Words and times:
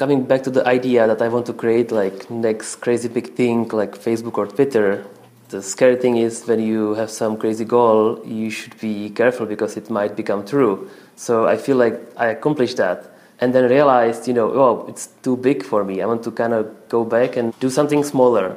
coming 0.00 0.24
back 0.24 0.42
to 0.42 0.50
the 0.50 0.66
idea 0.66 1.06
that 1.06 1.20
I 1.20 1.28
want 1.28 1.44
to 1.44 1.52
create 1.52 1.92
like 1.92 2.30
next 2.30 2.76
crazy 2.76 3.06
big 3.06 3.34
thing 3.34 3.68
like 3.68 3.92
Facebook 3.92 4.38
or 4.38 4.46
Twitter, 4.46 5.04
the 5.50 5.60
scary 5.60 5.96
thing 5.96 6.16
is 6.16 6.46
when 6.46 6.58
you 6.58 6.94
have 6.94 7.10
some 7.10 7.36
crazy 7.36 7.66
goal, 7.66 8.18
you 8.24 8.48
should 8.48 8.80
be 8.80 9.10
careful 9.10 9.44
because 9.44 9.76
it 9.76 9.90
might 9.90 10.16
become 10.16 10.46
true. 10.46 10.88
So 11.16 11.46
I 11.46 11.58
feel 11.58 11.76
like 11.76 12.00
I 12.16 12.28
accomplished 12.28 12.78
that 12.78 13.12
and 13.40 13.54
then 13.54 13.68
realized, 13.68 14.26
you 14.26 14.32
know, 14.32 14.48
oh, 14.50 14.86
it's 14.88 15.08
too 15.22 15.36
big 15.36 15.62
for 15.62 15.84
me. 15.84 16.00
I 16.00 16.06
want 16.06 16.22
to 16.22 16.30
kind 16.30 16.54
of 16.54 16.88
go 16.88 17.04
back 17.04 17.36
and 17.36 17.52
do 17.60 17.68
something 17.68 18.02
smaller. 18.02 18.56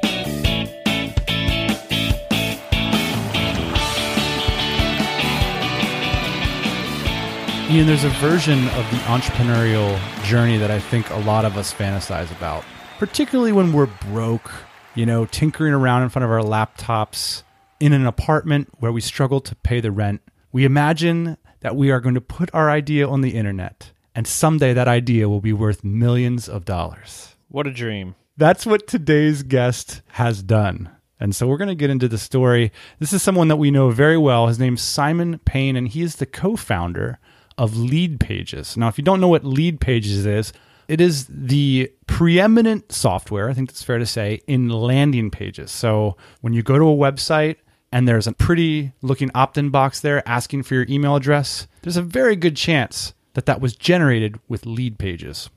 Ian, 7.71 7.87
there's 7.87 8.03
a 8.03 8.09
version 8.09 8.67
of 8.67 8.91
the 8.91 8.97
entrepreneurial 9.07 9.97
journey 10.25 10.57
that 10.57 10.69
I 10.69 10.77
think 10.77 11.09
a 11.09 11.19
lot 11.19 11.45
of 11.45 11.55
us 11.55 11.73
fantasize 11.73 12.29
about, 12.29 12.65
particularly 12.99 13.53
when 13.53 13.71
we're 13.71 13.85
broke, 13.85 14.51
you 14.93 15.05
know, 15.05 15.25
tinkering 15.25 15.71
around 15.71 16.03
in 16.03 16.09
front 16.09 16.25
of 16.25 16.31
our 16.31 16.41
laptops 16.41 17.43
in 17.79 17.93
an 17.93 18.05
apartment 18.05 18.67
where 18.79 18.91
we 18.91 18.99
struggle 18.99 19.39
to 19.39 19.55
pay 19.55 19.79
the 19.79 19.89
rent. 19.89 20.21
We 20.51 20.65
imagine 20.65 21.37
that 21.61 21.77
we 21.77 21.91
are 21.91 22.01
going 22.01 22.15
to 22.15 22.19
put 22.19 22.49
our 22.53 22.69
idea 22.69 23.07
on 23.07 23.21
the 23.21 23.35
internet, 23.35 23.93
and 24.13 24.27
someday 24.27 24.73
that 24.73 24.89
idea 24.89 25.29
will 25.29 25.39
be 25.39 25.53
worth 25.53 25.81
millions 25.81 26.49
of 26.49 26.65
dollars. 26.65 27.37
What 27.47 27.67
a 27.67 27.71
dream. 27.71 28.15
That's 28.35 28.65
what 28.65 28.85
today's 28.85 29.43
guest 29.43 30.01
has 30.09 30.43
done. 30.43 30.89
And 31.21 31.33
so 31.33 31.47
we're 31.47 31.55
going 31.55 31.69
to 31.69 31.75
get 31.75 31.89
into 31.89 32.09
the 32.09 32.17
story. 32.17 32.73
This 32.99 33.13
is 33.13 33.21
someone 33.21 33.47
that 33.47 33.55
we 33.55 33.71
know 33.71 33.91
very 33.91 34.17
well. 34.17 34.47
His 34.47 34.59
name's 34.59 34.81
Simon 34.81 35.39
Payne, 35.45 35.77
and 35.77 35.87
he 35.87 36.01
is 36.01 36.17
the 36.17 36.25
co 36.25 36.57
founder 36.57 37.17
of 37.61 37.77
lead 37.77 38.19
pages. 38.19 38.75
Now, 38.75 38.87
if 38.87 38.97
you 38.97 39.03
don't 39.03 39.21
know 39.21 39.27
what 39.27 39.45
lead 39.45 39.79
pages 39.79 40.25
is, 40.25 40.51
it 40.87 40.99
is 40.99 41.27
the 41.29 41.93
preeminent 42.07 42.91
software, 42.91 43.51
I 43.51 43.53
think 43.53 43.69
that's 43.69 43.83
fair 43.83 43.99
to 43.99 44.05
say, 44.07 44.41
in 44.47 44.67
landing 44.67 45.29
pages. 45.29 45.69
So 45.69 46.17
when 46.41 46.53
you 46.53 46.63
go 46.63 46.79
to 46.79 46.89
a 46.89 46.95
website 46.95 47.57
and 47.91 48.07
there's 48.07 48.25
a 48.25 48.33
pretty 48.33 48.93
looking 49.03 49.29
opt 49.35 49.59
in 49.59 49.69
box 49.69 49.99
there 49.99 50.27
asking 50.27 50.63
for 50.63 50.73
your 50.73 50.87
email 50.89 51.15
address, 51.15 51.67
there's 51.83 51.97
a 51.97 52.01
very 52.01 52.35
good 52.35 52.57
chance 52.57 53.13
that 53.35 53.45
that 53.45 53.61
was 53.61 53.75
generated 53.75 54.39
with 54.47 54.63
Leadpages. 54.63 55.49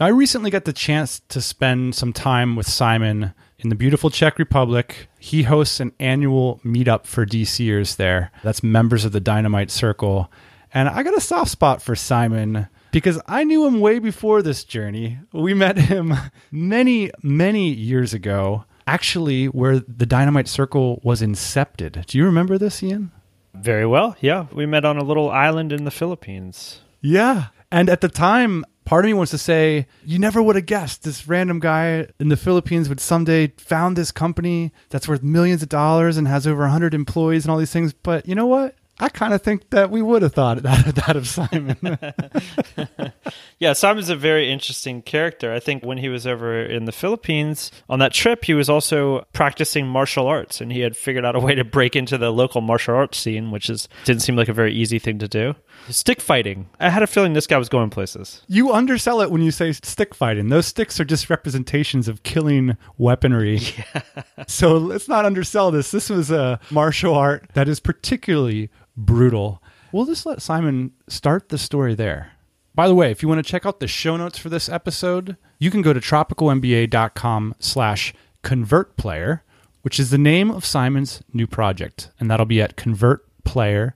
Now, 0.00 0.06
I 0.06 0.08
recently 0.08 0.50
got 0.50 0.64
the 0.64 0.72
chance 0.72 1.20
to 1.28 1.40
spend 1.40 1.94
some 1.94 2.12
time 2.12 2.56
with 2.56 2.66
Simon 2.66 3.34
in 3.60 3.68
the 3.68 3.76
beautiful 3.76 4.10
Czech 4.10 4.40
Republic. 4.40 5.08
He 5.20 5.44
hosts 5.44 5.78
an 5.78 5.92
annual 6.00 6.60
meetup 6.64 7.06
for 7.06 7.24
DCers 7.24 7.94
there. 7.94 8.32
That's 8.42 8.64
members 8.64 9.04
of 9.04 9.12
the 9.12 9.20
Dynamite 9.20 9.70
Circle. 9.70 10.28
And 10.74 10.88
I 10.88 11.02
got 11.02 11.16
a 11.16 11.20
soft 11.20 11.50
spot 11.50 11.82
for 11.82 11.94
Simon 11.94 12.68
because 12.92 13.20
I 13.26 13.44
knew 13.44 13.66
him 13.66 13.80
way 13.80 13.98
before 13.98 14.42
this 14.42 14.64
journey. 14.64 15.18
We 15.32 15.54
met 15.54 15.76
him 15.76 16.14
many, 16.50 17.10
many 17.22 17.70
years 17.70 18.14
ago, 18.14 18.64
actually, 18.86 19.46
where 19.46 19.80
the 19.80 20.06
Dynamite 20.06 20.48
Circle 20.48 21.00
was 21.02 21.20
incepted. 21.20 22.06
Do 22.06 22.18
you 22.18 22.24
remember 22.24 22.58
this, 22.58 22.82
Ian? 22.82 23.12
Very 23.54 23.86
well. 23.86 24.16
Yeah. 24.20 24.46
We 24.52 24.66
met 24.66 24.84
on 24.84 24.96
a 24.96 25.04
little 25.04 25.30
island 25.30 25.72
in 25.72 25.84
the 25.84 25.90
Philippines. 25.90 26.80
Yeah. 27.00 27.46
And 27.70 27.90
at 27.90 28.00
the 28.00 28.08
time, 28.08 28.64
part 28.84 29.04
of 29.04 29.08
me 29.08 29.14
wants 29.14 29.30
to 29.32 29.38
say, 29.38 29.86
you 30.04 30.18
never 30.18 30.42
would 30.42 30.56
have 30.56 30.66
guessed 30.66 31.02
this 31.02 31.28
random 31.28 31.60
guy 31.60 32.06
in 32.18 32.28
the 32.28 32.36
Philippines 32.36 32.88
would 32.88 33.00
someday 33.00 33.48
found 33.58 33.96
this 33.96 34.10
company 34.10 34.72
that's 34.88 35.08
worth 35.08 35.22
millions 35.22 35.62
of 35.62 35.68
dollars 35.68 36.16
and 36.16 36.28
has 36.28 36.46
over 36.46 36.62
100 36.62 36.94
employees 36.94 37.44
and 37.44 37.52
all 37.52 37.58
these 37.58 37.72
things. 37.72 37.92
But 37.92 38.26
you 38.26 38.34
know 38.34 38.46
what? 38.46 38.74
I 39.00 39.08
kind 39.08 39.34
of 39.34 39.42
think 39.42 39.70
that 39.70 39.90
we 39.90 40.02
would 40.02 40.22
have 40.22 40.34
thought 40.34 40.62
that, 40.62 40.94
that 40.94 41.16
of 41.16 41.26
Simon. 41.26 41.76
yeah, 43.58 43.72
Simon's 43.72 44.10
a 44.10 44.16
very 44.16 44.50
interesting 44.50 45.02
character. 45.02 45.52
I 45.52 45.60
think 45.60 45.84
when 45.84 45.98
he 45.98 46.08
was 46.08 46.26
over 46.26 46.62
in 46.62 46.84
the 46.84 46.92
Philippines 46.92 47.70
on 47.88 47.98
that 47.98 48.12
trip, 48.12 48.44
he 48.44 48.54
was 48.54 48.68
also 48.68 49.26
practicing 49.32 49.86
martial 49.86 50.26
arts, 50.26 50.60
and 50.60 50.72
he 50.72 50.80
had 50.80 50.96
figured 50.96 51.24
out 51.24 51.36
a 51.36 51.40
way 51.40 51.54
to 51.54 51.64
break 51.64 51.96
into 51.96 52.18
the 52.18 52.30
local 52.30 52.60
martial 52.60 52.94
arts 52.94 53.18
scene, 53.18 53.50
which 53.50 53.68
is 53.68 53.88
didn't 54.04 54.22
seem 54.22 54.36
like 54.36 54.48
a 54.48 54.52
very 54.52 54.74
easy 54.74 54.98
thing 54.98 55.18
to 55.18 55.28
do. 55.28 55.54
Stick 55.88 56.20
fighting. 56.20 56.68
I 56.78 56.90
had 56.90 57.02
a 57.02 57.06
feeling 57.06 57.32
this 57.32 57.46
guy 57.46 57.58
was 57.58 57.68
going 57.68 57.90
places. 57.90 58.42
You 58.46 58.72
undersell 58.72 59.20
it 59.20 59.30
when 59.30 59.42
you 59.42 59.50
say 59.50 59.72
stick 59.72 60.14
fighting. 60.14 60.48
Those 60.48 60.66
sticks 60.66 61.00
are 61.00 61.04
just 61.04 61.28
representations 61.28 62.06
of 62.08 62.22
killing 62.22 62.76
weaponry. 62.98 63.60
Yeah. 63.94 64.02
so 64.46 64.76
let's 64.76 65.08
not 65.08 65.24
undersell 65.24 65.70
this. 65.70 65.90
This 65.90 66.08
was 66.08 66.30
a 66.30 66.60
martial 66.70 67.14
art 67.14 67.48
that 67.54 67.68
is 67.68 67.80
particularly 67.80 68.70
brutal. 68.96 69.62
We'll 69.90 70.06
just 70.06 70.24
let 70.24 70.40
Simon 70.40 70.92
start 71.08 71.48
the 71.48 71.58
story 71.58 71.94
there. 71.94 72.32
By 72.74 72.88
the 72.88 72.94
way, 72.94 73.10
if 73.10 73.22
you 73.22 73.28
want 73.28 73.44
to 73.44 73.50
check 73.50 73.66
out 73.66 73.80
the 73.80 73.88
show 73.88 74.16
notes 74.16 74.38
for 74.38 74.48
this 74.48 74.68
episode, 74.68 75.36
you 75.58 75.70
can 75.70 75.82
go 75.82 75.92
to 75.92 76.00
tropicalmba.com 76.00 77.54
slash 77.58 78.14
convertplayer, 78.42 79.40
which 79.82 80.00
is 80.00 80.10
the 80.10 80.18
name 80.18 80.50
of 80.50 80.64
Simon's 80.64 81.22
new 81.32 81.46
project, 81.46 82.10
and 82.18 82.30
that'll 82.30 82.46
be 82.46 82.62
at 82.62 82.76
convertplayer.com. 82.76 83.92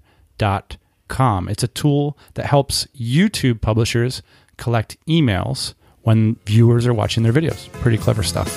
It's 1.08 1.62
a 1.62 1.68
tool 1.68 2.18
that 2.34 2.46
helps 2.46 2.86
YouTube 2.98 3.60
publishers 3.60 4.22
collect 4.56 4.96
emails 5.06 5.74
when 6.02 6.36
viewers 6.46 6.86
are 6.86 6.94
watching 6.94 7.22
their 7.22 7.32
videos. 7.32 7.70
Pretty 7.80 7.98
clever 7.98 8.22
stuff. 8.22 8.48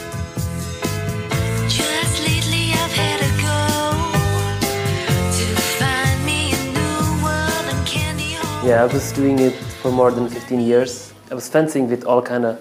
Yeah, 8.65 8.83
I 8.83 8.85
was 8.85 9.11
doing 9.13 9.39
it 9.39 9.53
for 9.81 9.91
more 9.91 10.11
than 10.11 10.29
15 10.29 10.59
years. 10.59 11.13
I 11.31 11.33
was 11.33 11.49
fencing 11.49 11.89
with 11.89 12.03
all 12.03 12.21
kind 12.21 12.45
of 12.45 12.59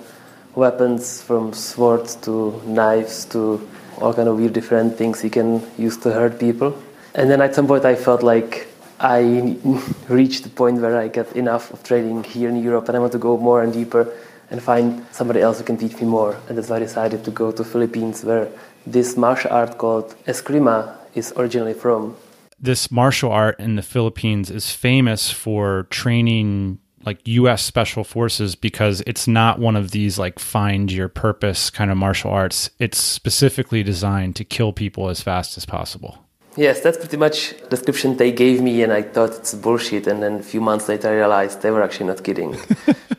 weapons, 0.54 1.20
from 1.20 1.52
swords 1.52 2.14
to 2.16 2.62
knives 2.64 3.24
to 3.26 3.60
all 4.00 4.14
kind 4.14 4.28
of 4.28 4.36
weird 4.36 4.52
different 4.52 4.96
things 4.96 5.22
you 5.22 5.30
can 5.30 5.60
use 5.76 5.96
to 5.98 6.12
hurt 6.12 6.38
people. 6.38 6.74
And 7.14 7.28
then 7.30 7.42
at 7.42 7.54
some 7.54 7.66
point, 7.66 7.84
I 7.84 7.94
felt 7.94 8.22
like 8.22 8.68
I 9.00 9.56
reached 10.08 10.42
the 10.44 10.50
point 10.50 10.80
where 10.80 10.98
I 10.98 11.08
get 11.08 11.34
enough 11.36 11.72
of 11.72 11.82
training 11.82 12.24
here 12.24 12.48
in 12.48 12.62
Europe, 12.62 12.88
and 12.88 12.96
I 12.96 13.00
want 13.00 13.12
to 13.12 13.18
go 13.18 13.36
more 13.36 13.62
and 13.62 13.72
deeper 13.72 14.12
and 14.50 14.62
find 14.62 15.06
somebody 15.12 15.40
else 15.40 15.58
who 15.58 15.64
can 15.64 15.76
teach 15.76 15.94
me 16.00 16.06
more. 16.06 16.36
And 16.48 16.56
that's 16.56 16.68
why 16.68 16.76
I 16.76 16.80
decided 16.80 17.24
to 17.24 17.30
go 17.30 17.52
to 17.52 17.62
Philippines, 17.64 18.24
where 18.24 18.48
this 18.86 19.16
martial 19.16 19.52
art 19.52 19.78
called 19.78 20.14
Eskrima 20.26 20.96
is 21.14 21.32
originally 21.36 21.74
from 21.74 22.16
this 22.60 22.90
martial 22.90 23.30
art 23.30 23.58
in 23.60 23.76
the 23.76 23.82
Philippines 23.82 24.50
is 24.50 24.72
famous 24.72 25.30
for 25.30 25.86
training 25.90 26.78
like 27.06 27.26
US 27.28 27.62
special 27.62 28.04
forces 28.04 28.56
because 28.56 29.02
it's 29.06 29.28
not 29.28 29.58
one 29.58 29.76
of 29.76 29.92
these 29.92 30.18
like 30.18 30.38
find 30.38 30.90
your 30.90 31.08
purpose 31.08 31.70
kind 31.70 31.90
of 31.90 31.96
martial 31.96 32.30
arts. 32.30 32.70
It's 32.78 32.98
specifically 32.98 33.82
designed 33.82 34.36
to 34.36 34.44
kill 34.44 34.72
people 34.72 35.08
as 35.08 35.22
fast 35.22 35.56
as 35.56 35.64
possible. 35.64 36.18
Yes, 36.58 36.80
that's 36.80 36.98
pretty 36.98 37.16
much 37.16 37.56
the 37.56 37.68
description 37.68 38.16
they 38.16 38.32
gave 38.32 38.60
me 38.60 38.82
and 38.82 38.92
I 38.92 39.02
thought 39.02 39.30
it's 39.30 39.54
bullshit 39.54 40.08
and 40.08 40.20
then 40.20 40.40
a 40.40 40.42
few 40.42 40.60
months 40.60 40.88
later 40.88 41.08
I 41.08 41.14
realized 41.14 41.62
they 41.62 41.70
were 41.70 41.84
actually 41.84 42.06
not 42.06 42.24
kidding. 42.24 42.58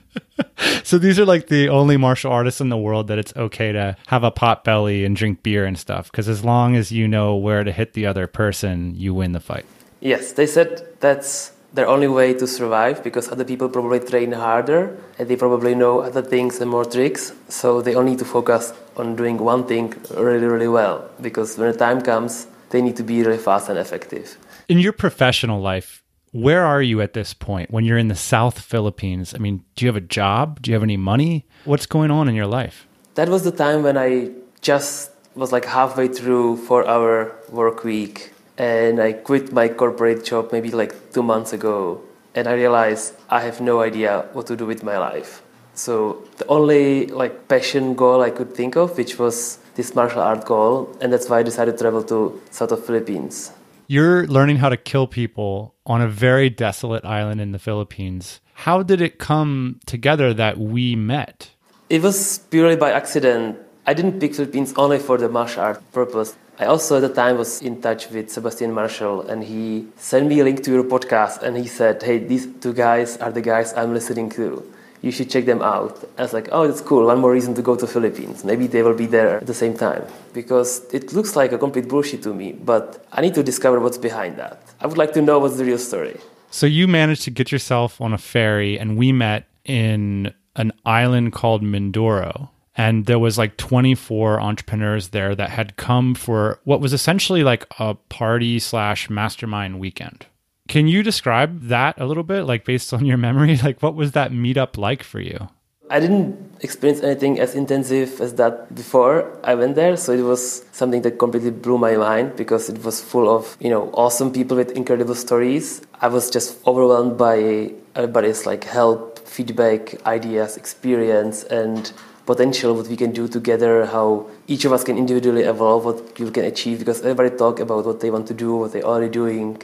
so 0.83 0.97
these 0.97 1.17
are 1.17 1.25
like 1.25 1.47
the 1.47 1.69
only 1.69 1.95
martial 1.95 2.33
artists 2.33 2.59
in 2.59 2.67
the 2.67 2.75
world 2.75 3.07
that 3.07 3.17
it's 3.17 3.33
okay 3.37 3.71
to 3.71 3.95
have 4.07 4.25
a 4.25 4.31
pot 4.31 4.65
belly 4.65 5.05
and 5.05 5.15
drink 5.15 5.41
beer 5.41 5.63
and 5.63 5.79
stuff 5.79 6.11
because 6.11 6.27
as 6.27 6.43
long 6.43 6.75
as 6.75 6.91
you 6.91 7.07
know 7.07 7.37
where 7.37 7.63
to 7.63 7.71
hit 7.71 7.93
the 7.93 8.05
other 8.05 8.27
person, 8.27 8.93
you 8.97 9.13
win 9.13 9.31
the 9.31 9.39
fight. 9.39 9.65
Yes, 10.01 10.33
they 10.33 10.45
said 10.45 10.85
that's 10.99 11.53
their 11.71 11.87
only 11.87 12.09
way 12.09 12.33
to 12.33 12.45
survive 12.45 13.01
because 13.05 13.31
other 13.31 13.45
people 13.45 13.69
probably 13.69 14.01
train 14.01 14.33
harder 14.33 14.97
and 15.17 15.29
they 15.29 15.37
probably 15.37 15.75
know 15.75 16.01
other 16.01 16.21
things 16.21 16.59
and 16.59 16.69
more 16.69 16.83
tricks. 16.83 17.31
So 17.47 17.81
they 17.81 17.95
only 17.95 18.11
need 18.11 18.19
to 18.19 18.25
focus 18.25 18.73
on 18.97 19.15
doing 19.15 19.37
one 19.37 19.65
thing 19.65 19.93
really, 20.13 20.47
really 20.47 20.67
well 20.67 21.09
because 21.21 21.57
when 21.57 21.71
the 21.71 21.77
time 21.77 22.01
comes, 22.01 22.47
they 22.69 22.81
need 22.81 22.95
to 22.97 23.03
be 23.03 23.23
really 23.23 23.37
fast 23.37 23.69
and 23.69 23.77
effective. 23.77 24.37
In 24.67 24.79
your 24.79 24.93
professional 24.93 25.61
life, 25.61 26.03
where 26.31 26.63
are 26.65 26.81
you 26.81 27.01
at 27.01 27.13
this 27.13 27.33
point 27.33 27.71
when 27.71 27.85
you're 27.85 27.97
in 27.97 28.07
the 28.07 28.15
South 28.15 28.59
Philippines? 28.59 29.33
I 29.33 29.39
mean, 29.39 29.63
do 29.75 29.85
you 29.85 29.89
have 29.89 29.95
a 29.95 30.01
job? 30.01 30.61
Do 30.61 30.69
you 30.69 30.75
have 30.75 30.83
any 30.83 30.97
money? 30.97 31.47
What's 31.65 31.85
going 31.85 32.11
on 32.11 32.29
in 32.29 32.35
your 32.35 32.47
life? 32.47 32.87
That 33.15 33.29
was 33.29 33.43
the 33.43 33.51
time 33.51 33.83
when 33.83 33.97
I 33.97 34.31
just 34.61 35.11
was 35.35 35.51
like 35.51 35.65
halfway 35.65 36.07
through 36.07 36.57
four 36.57 36.87
hour 36.87 37.35
work 37.49 37.83
week 37.83 38.33
and 38.57 38.99
I 39.01 39.13
quit 39.13 39.51
my 39.53 39.69
corporate 39.69 40.25
job 40.25 40.51
maybe 40.51 40.69
like 40.71 41.13
two 41.13 41.23
months 41.23 41.53
ago 41.53 42.01
and 42.35 42.47
I 42.47 42.53
realized 42.53 43.13
I 43.29 43.41
have 43.41 43.61
no 43.61 43.81
idea 43.81 44.27
what 44.33 44.47
to 44.47 44.55
do 44.55 44.65
with 44.65 44.83
my 44.83 44.97
life. 44.97 45.41
So 45.73 46.23
the 46.37 46.45
only 46.47 47.07
like 47.07 47.47
passion 47.47 47.95
goal 47.95 48.21
I 48.21 48.31
could 48.31 48.53
think 48.53 48.75
of, 48.75 48.97
which 48.97 49.17
was 49.17 49.58
this 49.75 49.95
martial 49.95 50.21
art 50.21 50.45
goal, 50.45 50.95
and 51.01 51.11
that's 51.11 51.29
why 51.29 51.39
I 51.39 51.43
decided 51.43 51.77
to 51.77 51.83
travel 51.83 52.03
to 52.03 52.41
south 52.51 52.71
of 52.71 52.85
Philippines. 52.85 53.51
You're 53.87 54.27
learning 54.27 54.57
how 54.57 54.69
to 54.69 54.77
kill 54.77 55.07
people 55.07 55.73
on 55.85 56.01
a 56.01 56.07
very 56.07 56.49
desolate 56.49 57.05
island 57.05 57.41
in 57.41 57.51
the 57.51 57.59
Philippines. 57.59 58.39
How 58.53 58.83
did 58.83 59.01
it 59.01 59.17
come 59.17 59.79
together 59.85 60.33
that 60.33 60.57
we 60.59 60.95
met? 60.95 61.51
It 61.89 62.03
was 62.03 62.39
purely 62.51 62.75
by 62.75 62.91
accident. 62.91 63.57
I 63.87 63.95
didn't 63.95 64.19
pick 64.19 64.35
Philippines 64.35 64.73
only 64.77 64.99
for 64.99 65.17
the 65.17 65.27
martial 65.27 65.63
art 65.63 65.81
purpose. 65.91 66.35
I 66.59 66.65
also 66.65 66.97
at 66.97 67.01
the 67.01 67.09
time 67.09 67.37
was 67.37 67.61
in 67.61 67.81
touch 67.81 68.11
with 68.11 68.29
Sebastian 68.29 68.73
Marshall 68.73 69.21
and 69.27 69.43
he 69.43 69.87
sent 69.95 70.27
me 70.27 70.41
a 70.41 70.43
link 70.43 70.61
to 70.65 70.71
your 70.71 70.83
podcast 70.83 71.41
and 71.41 71.57
he 71.57 71.65
said, 71.65 72.03
Hey, 72.03 72.19
these 72.19 72.47
two 72.59 72.73
guys 72.73 73.17
are 73.17 73.31
the 73.31 73.41
guys 73.41 73.73
I'm 73.73 73.93
listening 73.93 74.29
to. 74.31 74.61
You 75.01 75.11
should 75.11 75.29
check 75.29 75.45
them 75.45 75.61
out. 75.61 76.03
I 76.17 76.23
was 76.23 76.33
like, 76.33 76.49
oh, 76.51 76.67
that's 76.67 76.81
cool. 76.81 77.05
One 77.05 77.19
more 77.19 77.31
reason 77.31 77.53
to 77.55 77.61
go 77.61 77.75
to 77.75 77.87
Philippines. 77.87 78.43
Maybe 78.43 78.67
they 78.67 78.83
will 78.83 78.93
be 78.93 79.05
there 79.05 79.37
at 79.37 79.47
the 79.47 79.53
same 79.53 79.75
time. 79.77 80.03
Because 80.33 80.85
it 80.93 81.13
looks 81.13 81.35
like 81.35 81.51
a 81.51 81.57
complete 81.57 81.87
bullshit 81.87 82.21
to 82.23 82.33
me, 82.33 82.53
but 82.53 83.05
I 83.11 83.21
need 83.21 83.35
to 83.35 83.43
discover 83.43 83.79
what's 83.79 83.97
behind 83.97 84.37
that. 84.37 84.61
I 84.81 84.87
would 84.87 84.97
like 84.97 85.13
to 85.13 85.21
know 85.21 85.39
what's 85.39 85.57
the 85.57 85.65
real 85.65 85.77
story. 85.77 86.19
So 86.51 86.65
you 86.65 86.87
managed 86.87 87.23
to 87.23 87.31
get 87.31 87.51
yourself 87.51 88.01
on 88.01 88.13
a 88.13 88.17
ferry 88.17 88.77
and 88.79 88.97
we 88.97 89.11
met 89.11 89.47
in 89.65 90.33
an 90.55 90.71
island 90.85 91.31
called 91.31 91.63
Mindoro 91.63 92.49
and 92.79 93.07
there 93.07 93.19
was 93.19 93.37
like 93.37 93.57
24 93.57 94.39
entrepreneurs 94.39 95.09
there 95.09 95.35
that 95.35 95.49
had 95.49 95.75
come 95.75 96.15
for 96.15 96.61
what 96.63 96.79
was 96.79 96.93
essentially 96.93 97.43
like 97.43 97.65
a 97.77 97.93
party 97.93 98.57
slash 98.57 99.09
mastermind 99.09 99.81
weekend 99.81 100.25
can 100.69 100.87
you 100.87 101.03
describe 101.03 101.63
that 101.63 101.99
a 101.99 102.05
little 102.05 102.23
bit 102.23 102.43
like 102.43 102.63
based 102.63 102.93
on 102.93 103.05
your 103.05 103.17
memory 103.17 103.57
like 103.67 103.81
what 103.81 103.95
was 103.95 104.13
that 104.13 104.31
meetup 104.31 104.77
like 104.77 105.03
for 105.03 105.19
you 105.19 105.49
I 105.91 105.99
didn't 105.99 106.37
experience 106.61 107.01
anything 107.01 107.39
as 107.39 107.55
intensive 107.55 108.21
as 108.21 108.35
that 108.35 108.75
before 108.75 109.35
I 109.43 109.55
went 109.55 109.73
there, 109.73 109.97
so 109.97 110.11
it 110.11 110.21
was 110.21 110.63
something 110.71 111.01
that 111.01 111.17
completely 111.17 111.49
blew 111.49 111.79
my 111.79 111.95
mind 111.95 112.35
because 112.35 112.69
it 112.69 112.83
was 112.83 113.01
full 113.01 113.27
of 113.27 113.57
you 113.59 113.71
know 113.71 113.89
awesome 113.93 114.31
people 114.31 114.55
with 114.55 114.69
incredible 114.73 115.15
stories. 115.15 115.81
I 115.99 116.07
was 116.07 116.29
just 116.29 116.63
overwhelmed 116.67 117.17
by 117.17 117.73
everybody's 117.95 118.45
like 118.45 118.65
help, 118.65 119.17
feedback, 119.27 120.05
ideas, 120.05 120.57
experience, 120.57 121.43
and 121.45 121.91
potential 122.27 122.75
what 122.75 122.87
we 122.87 122.95
can 122.95 123.11
do 123.11 123.27
together, 123.27 123.87
how 123.87 124.27
each 124.47 124.63
of 124.65 124.71
us 124.71 124.83
can 124.83 124.95
individually 124.95 125.41
evolve, 125.41 125.85
what 125.85 126.19
you 126.19 126.29
can 126.29 126.45
achieve, 126.45 126.77
because 126.77 126.99
everybody 127.01 127.35
talk 127.35 127.59
about 127.59 127.83
what 127.83 127.99
they 127.99 128.11
want 128.11 128.27
to 128.27 128.35
do, 128.35 128.55
what 128.55 128.73
they're 128.73 128.83
already 128.83 129.09
doing. 129.09 129.59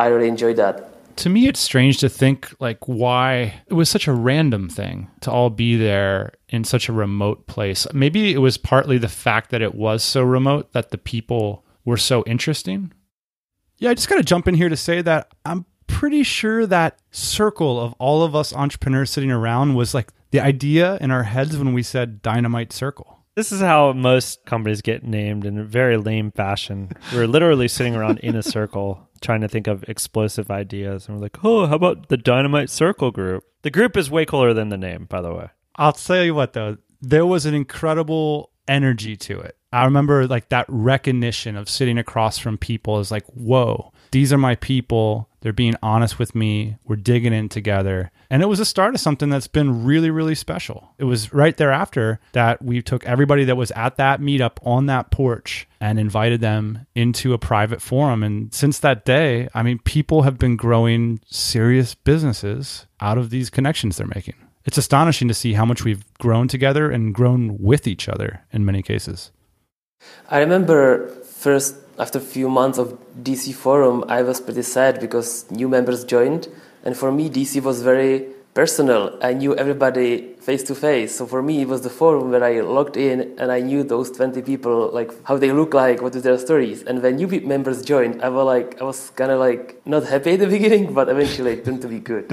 I 0.00 0.06
really 0.06 0.28
enjoyed 0.28 0.56
that. 0.56 0.86
To 1.16 1.28
me, 1.28 1.46
it's 1.46 1.60
strange 1.60 1.98
to 1.98 2.08
think 2.08 2.54
like 2.58 2.88
why 2.88 3.60
it 3.66 3.74
was 3.74 3.90
such 3.90 4.08
a 4.08 4.14
random 4.14 4.70
thing 4.70 5.10
to 5.20 5.30
all 5.30 5.50
be 5.50 5.76
there 5.76 6.32
in 6.48 6.64
such 6.64 6.88
a 6.88 6.94
remote 6.94 7.46
place. 7.46 7.86
Maybe 7.92 8.32
it 8.32 8.38
was 8.38 8.56
partly 8.56 8.96
the 8.96 9.08
fact 9.08 9.50
that 9.50 9.60
it 9.60 9.74
was 9.74 10.02
so 10.02 10.22
remote 10.22 10.72
that 10.72 10.90
the 10.90 10.96
people 10.96 11.66
were 11.84 11.98
so 11.98 12.24
interesting. 12.24 12.94
Yeah, 13.76 13.90
I 13.90 13.94
just 13.94 14.08
got 14.08 14.16
to 14.16 14.22
jump 14.22 14.48
in 14.48 14.54
here 14.54 14.70
to 14.70 14.76
say 14.76 15.02
that 15.02 15.30
I'm 15.44 15.66
pretty 15.86 16.22
sure 16.22 16.64
that 16.64 16.98
circle 17.10 17.78
of 17.78 17.92
all 17.98 18.22
of 18.22 18.34
us 18.34 18.54
entrepreneurs 18.54 19.10
sitting 19.10 19.30
around 19.30 19.74
was 19.74 19.92
like 19.92 20.12
the 20.30 20.40
idea 20.40 20.96
in 21.02 21.10
our 21.10 21.24
heads 21.24 21.58
when 21.58 21.74
we 21.74 21.82
said 21.82 22.22
dynamite 22.22 22.72
circle. 22.72 23.19
This 23.40 23.52
is 23.52 23.62
how 23.62 23.94
most 23.94 24.44
companies 24.44 24.82
get 24.82 25.02
named 25.02 25.46
in 25.46 25.56
a 25.56 25.64
very 25.64 25.96
lame 25.96 26.30
fashion. 26.30 26.92
We're 27.10 27.26
literally 27.26 27.68
sitting 27.68 27.96
around 27.96 28.18
in 28.18 28.36
a 28.36 28.42
circle 28.42 29.08
trying 29.22 29.40
to 29.40 29.48
think 29.48 29.66
of 29.66 29.82
explosive 29.88 30.50
ideas. 30.50 31.08
And 31.08 31.16
we're 31.16 31.22
like, 31.22 31.42
oh, 31.42 31.64
how 31.64 31.76
about 31.76 32.10
the 32.10 32.18
Dynamite 32.18 32.68
Circle 32.68 33.12
group? 33.12 33.42
The 33.62 33.70
group 33.70 33.96
is 33.96 34.10
way 34.10 34.26
cooler 34.26 34.52
than 34.52 34.68
the 34.68 34.76
name, 34.76 35.06
by 35.06 35.22
the 35.22 35.32
way. 35.32 35.48
I'll 35.76 35.94
tell 35.94 36.22
you 36.22 36.34
what, 36.34 36.52
though, 36.52 36.76
there 37.00 37.24
was 37.24 37.46
an 37.46 37.54
incredible 37.54 38.50
energy 38.68 39.16
to 39.16 39.40
it. 39.40 39.56
I 39.72 39.86
remember 39.86 40.26
like 40.26 40.50
that 40.50 40.66
recognition 40.68 41.56
of 41.56 41.70
sitting 41.70 41.96
across 41.96 42.36
from 42.36 42.58
people 42.58 43.00
is 43.00 43.10
like, 43.10 43.24
whoa, 43.28 43.90
these 44.10 44.32
are 44.32 44.38
my 44.38 44.54
people. 44.56 45.28
They're 45.40 45.52
being 45.52 45.76
honest 45.82 46.18
with 46.18 46.34
me. 46.34 46.76
We're 46.84 46.96
digging 46.96 47.32
in 47.32 47.48
together. 47.48 48.10
And 48.28 48.42
it 48.42 48.46
was 48.46 48.60
a 48.60 48.64
start 48.64 48.94
of 48.94 49.00
something 49.00 49.30
that's 49.30 49.46
been 49.46 49.84
really, 49.84 50.10
really 50.10 50.34
special. 50.34 50.94
It 50.98 51.04
was 51.04 51.32
right 51.32 51.56
thereafter 51.56 52.20
that 52.32 52.62
we 52.62 52.82
took 52.82 53.04
everybody 53.04 53.44
that 53.44 53.56
was 53.56 53.70
at 53.72 53.96
that 53.96 54.20
meetup 54.20 54.58
on 54.64 54.86
that 54.86 55.10
porch 55.10 55.66
and 55.80 55.98
invited 55.98 56.40
them 56.40 56.86
into 56.94 57.32
a 57.32 57.38
private 57.38 57.80
forum. 57.80 58.22
And 58.22 58.52
since 58.52 58.78
that 58.80 59.04
day, 59.04 59.48
I 59.54 59.62
mean, 59.62 59.78
people 59.78 60.22
have 60.22 60.38
been 60.38 60.56
growing 60.56 61.20
serious 61.26 61.94
businesses 61.94 62.86
out 63.00 63.18
of 63.18 63.30
these 63.30 63.50
connections 63.50 63.96
they're 63.96 64.06
making. 64.06 64.34
It's 64.64 64.78
astonishing 64.78 65.26
to 65.28 65.34
see 65.34 65.54
how 65.54 65.64
much 65.64 65.84
we've 65.84 66.04
grown 66.14 66.46
together 66.46 66.90
and 66.90 67.14
grown 67.14 67.56
with 67.58 67.86
each 67.86 68.08
other 68.08 68.44
in 68.52 68.64
many 68.64 68.82
cases. 68.82 69.32
I 70.28 70.40
remember 70.40 71.08
first 71.24 71.76
after 72.00 72.18
a 72.18 72.22
few 72.22 72.48
months 72.48 72.78
of 72.78 72.98
DC 73.22 73.54
Forum, 73.54 74.04
I 74.08 74.22
was 74.22 74.40
pretty 74.40 74.62
sad 74.62 75.00
because 75.00 75.50
new 75.50 75.68
members 75.68 76.02
joined. 76.02 76.48
And 76.82 76.96
for 76.96 77.12
me, 77.12 77.28
DC 77.28 77.62
was 77.62 77.82
very 77.82 78.26
personal. 78.54 79.16
I 79.22 79.34
knew 79.34 79.54
everybody 79.54 80.34
face 80.40 80.62
to 80.64 80.74
face. 80.74 81.14
So 81.14 81.26
for 81.26 81.42
me, 81.42 81.60
it 81.60 81.68
was 81.68 81.82
the 81.82 81.90
forum 81.90 82.30
where 82.30 82.42
I 82.42 82.60
logged 82.60 82.96
in 82.96 83.34
and 83.38 83.52
I 83.52 83.60
knew 83.60 83.84
those 83.84 84.10
20 84.10 84.42
people, 84.42 84.90
like 84.92 85.12
how 85.24 85.36
they 85.36 85.52
look 85.52 85.74
like, 85.74 86.00
what 86.02 86.14
is 86.16 86.22
their 86.22 86.38
stories. 86.38 86.82
And 86.82 87.02
when 87.02 87.16
new 87.16 87.28
members 87.42 87.82
joined, 87.82 88.22
I 88.22 88.30
was 88.30 88.46
like, 88.46 88.80
I 88.80 88.84
was 88.84 89.10
kind 89.10 89.30
of 89.30 89.38
like 89.38 89.80
not 89.86 90.04
happy 90.04 90.32
at 90.32 90.40
the 90.40 90.46
beginning, 90.58 90.94
but 90.94 91.08
eventually 91.08 91.52
it 91.52 91.64
turned 91.64 91.82
to 91.82 91.88
be 91.88 92.00
good. 92.00 92.32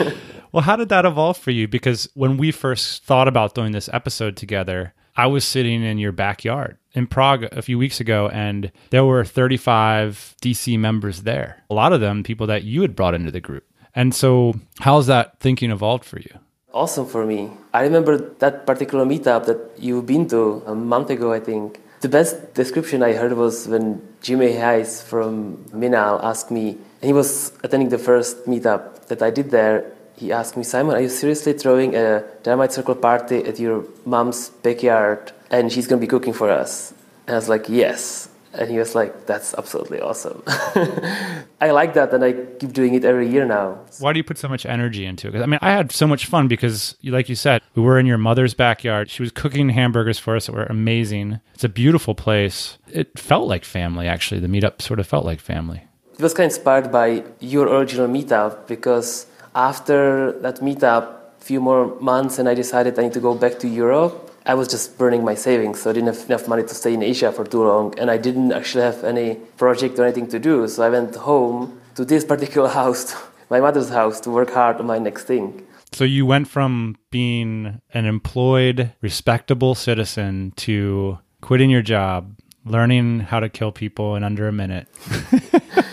well, 0.52 0.62
how 0.62 0.76
did 0.76 0.88
that 0.88 1.04
evolve 1.04 1.38
for 1.38 1.52
you? 1.52 1.68
Because 1.68 2.08
when 2.14 2.36
we 2.36 2.50
first 2.50 3.04
thought 3.04 3.28
about 3.28 3.54
doing 3.54 3.72
this 3.72 3.88
episode 3.92 4.36
together, 4.36 4.92
I 5.16 5.26
was 5.26 5.44
sitting 5.44 5.84
in 5.84 5.98
your 5.98 6.12
backyard 6.12 6.78
in 6.92 7.06
Prague 7.06 7.44
a 7.52 7.62
few 7.62 7.78
weeks 7.78 8.00
ago, 8.00 8.28
and 8.28 8.72
there 8.90 9.04
were 9.04 9.24
35 9.24 10.34
DC 10.42 10.78
members 10.78 11.22
there. 11.22 11.62
A 11.70 11.74
lot 11.74 11.92
of 11.92 12.00
them 12.00 12.22
people 12.22 12.46
that 12.48 12.64
you 12.64 12.82
had 12.82 12.96
brought 12.96 13.14
into 13.14 13.30
the 13.30 13.40
group. 13.40 13.64
And 13.94 14.14
so, 14.14 14.54
how's 14.80 15.06
that 15.06 15.38
thinking 15.38 15.70
evolved 15.70 16.04
for 16.04 16.18
you? 16.18 16.38
Awesome 16.72 17.06
for 17.06 17.24
me. 17.24 17.50
I 17.72 17.82
remember 17.82 18.18
that 18.18 18.66
particular 18.66 19.04
meetup 19.04 19.46
that 19.46 19.58
you've 19.78 20.06
been 20.06 20.26
to 20.28 20.62
a 20.66 20.74
month 20.74 21.10
ago, 21.10 21.32
I 21.32 21.38
think. 21.38 21.80
The 22.00 22.08
best 22.08 22.52
description 22.54 23.02
I 23.02 23.12
heard 23.12 23.34
was 23.34 23.68
when 23.68 24.02
Jimmy 24.20 24.52
Hayes 24.52 25.00
from 25.00 25.64
Minaal 25.72 26.22
asked 26.24 26.50
me, 26.50 26.70
and 26.70 27.04
he 27.04 27.12
was 27.12 27.52
attending 27.62 27.90
the 27.90 27.98
first 27.98 28.46
meetup 28.46 29.06
that 29.06 29.22
I 29.22 29.30
did 29.30 29.52
there. 29.52 29.93
He 30.16 30.32
asked 30.32 30.56
me, 30.56 30.62
Simon, 30.62 30.94
are 30.94 31.00
you 31.00 31.08
seriously 31.08 31.52
throwing 31.54 31.94
a 31.94 32.24
Dynamite 32.42 32.72
Circle 32.72 32.96
party 32.96 33.44
at 33.44 33.58
your 33.58 33.84
mom's 34.04 34.50
backyard 34.50 35.32
and 35.50 35.72
she's 35.72 35.86
going 35.86 36.00
to 36.00 36.04
be 36.04 36.10
cooking 36.10 36.32
for 36.32 36.50
us. 36.50 36.92
And 37.26 37.34
I 37.34 37.38
was 37.38 37.48
like, 37.48 37.68
yes. 37.68 38.28
And 38.52 38.70
he 38.70 38.78
was 38.78 38.94
like, 38.94 39.26
that's 39.26 39.52
absolutely 39.54 40.00
awesome. 40.00 40.42
I 40.46 41.72
like 41.72 41.94
that, 41.94 42.14
and 42.14 42.22
I 42.22 42.34
keep 42.60 42.72
doing 42.72 42.94
it 42.94 43.04
every 43.04 43.28
year 43.28 43.44
now. 43.44 43.80
Why 43.98 44.12
do 44.12 44.18
you 44.18 44.22
put 44.22 44.38
so 44.38 44.46
much 44.48 44.64
energy 44.64 45.04
into 45.04 45.26
it? 45.26 45.32
Because 45.32 45.42
I 45.42 45.46
mean, 45.46 45.58
I 45.60 45.72
had 45.72 45.90
so 45.90 46.06
much 46.06 46.26
fun 46.26 46.46
because, 46.46 46.96
like 47.02 47.28
you 47.28 47.34
said, 47.34 47.62
we 47.74 47.82
were 47.82 47.98
in 47.98 48.06
your 48.06 48.18
mother's 48.18 48.54
backyard. 48.54 49.10
She 49.10 49.22
was 49.22 49.32
cooking 49.32 49.70
hamburgers 49.70 50.20
for 50.20 50.36
us 50.36 50.46
that 50.46 50.52
were 50.52 50.66
amazing. 50.66 51.40
It's 51.54 51.64
a 51.64 51.68
beautiful 51.68 52.14
place. 52.14 52.78
It 52.92 53.18
felt 53.18 53.48
like 53.48 53.64
family, 53.64 54.06
actually. 54.06 54.40
The 54.40 54.46
meetup 54.46 54.80
sort 54.80 55.00
of 55.00 55.06
felt 55.08 55.24
like 55.24 55.40
family. 55.40 55.82
It 56.12 56.22
was 56.22 56.32
kind 56.32 56.48
of 56.48 56.56
inspired 56.56 56.92
by 56.92 57.24
your 57.40 57.66
original 57.66 58.06
meetup 58.06 58.68
because 58.68 59.26
after 59.54 60.32
that 60.40 60.60
meetup, 60.60 61.04
a 61.40 61.44
few 61.44 61.60
more 61.60 61.98
months, 62.00 62.38
and 62.38 62.48
I 62.48 62.54
decided 62.54 62.98
I 62.98 63.02
need 63.04 63.12
to 63.14 63.20
go 63.20 63.34
back 63.34 63.58
to 63.60 63.68
Europe 63.68 64.24
I 64.46 64.52
was 64.54 64.68
just 64.68 64.98
burning 64.98 65.24
my 65.24 65.34
savings, 65.34 65.80
so 65.80 65.90
I 65.90 65.94
didn't 65.94 66.14
have 66.14 66.26
enough 66.28 66.46
money 66.48 66.62
to 66.64 66.74
stay 66.74 66.92
in 66.92 67.02
Asia 67.02 67.32
for 67.32 67.46
too 67.46 67.64
long, 67.64 67.98
and 67.98 68.10
I 68.10 68.18
didn't 68.18 68.52
actually 68.52 68.84
have 68.84 69.02
any 69.02 69.36
project 69.56 69.98
or 69.98 70.04
anything 70.04 70.26
to 70.28 70.38
do. 70.38 70.68
So 70.68 70.82
I 70.82 70.90
went 70.90 71.14
home 71.14 71.80
to 71.94 72.04
this 72.04 72.24
particular 72.32 72.68
house, 72.68 73.16
my 73.48 73.60
mother's 73.60 73.88
house, 73.88 74.20
to 74.20 74.30
work 74.30 74.50
hard 74.50 74.76
on 74.76 74.86
my 74.86 74.98
next 74.98 75.24
thing. 75.24 75.66
So 75.92 76.04
you 76.04 76.26
went 76.26 76.48
from 76.48 76.96
being 77.10 77.80
an 77.94 78.04
employed, 78.04 78.92
respectable 79.00 79.74
citizen 79.74 80.52
to 80.56 81.18
quitting 81.40 81.70
your 81.70 81.82
job, 81.82 82.38
learning 82.66 83.20
how 83.20 83.40
to 83.40 83.48
kill 83.48 83.72
people 83.72 84.14
in 84.14 84.24
under 84.24 84.46
a 84.46 84.52
minute, 84.52 84.88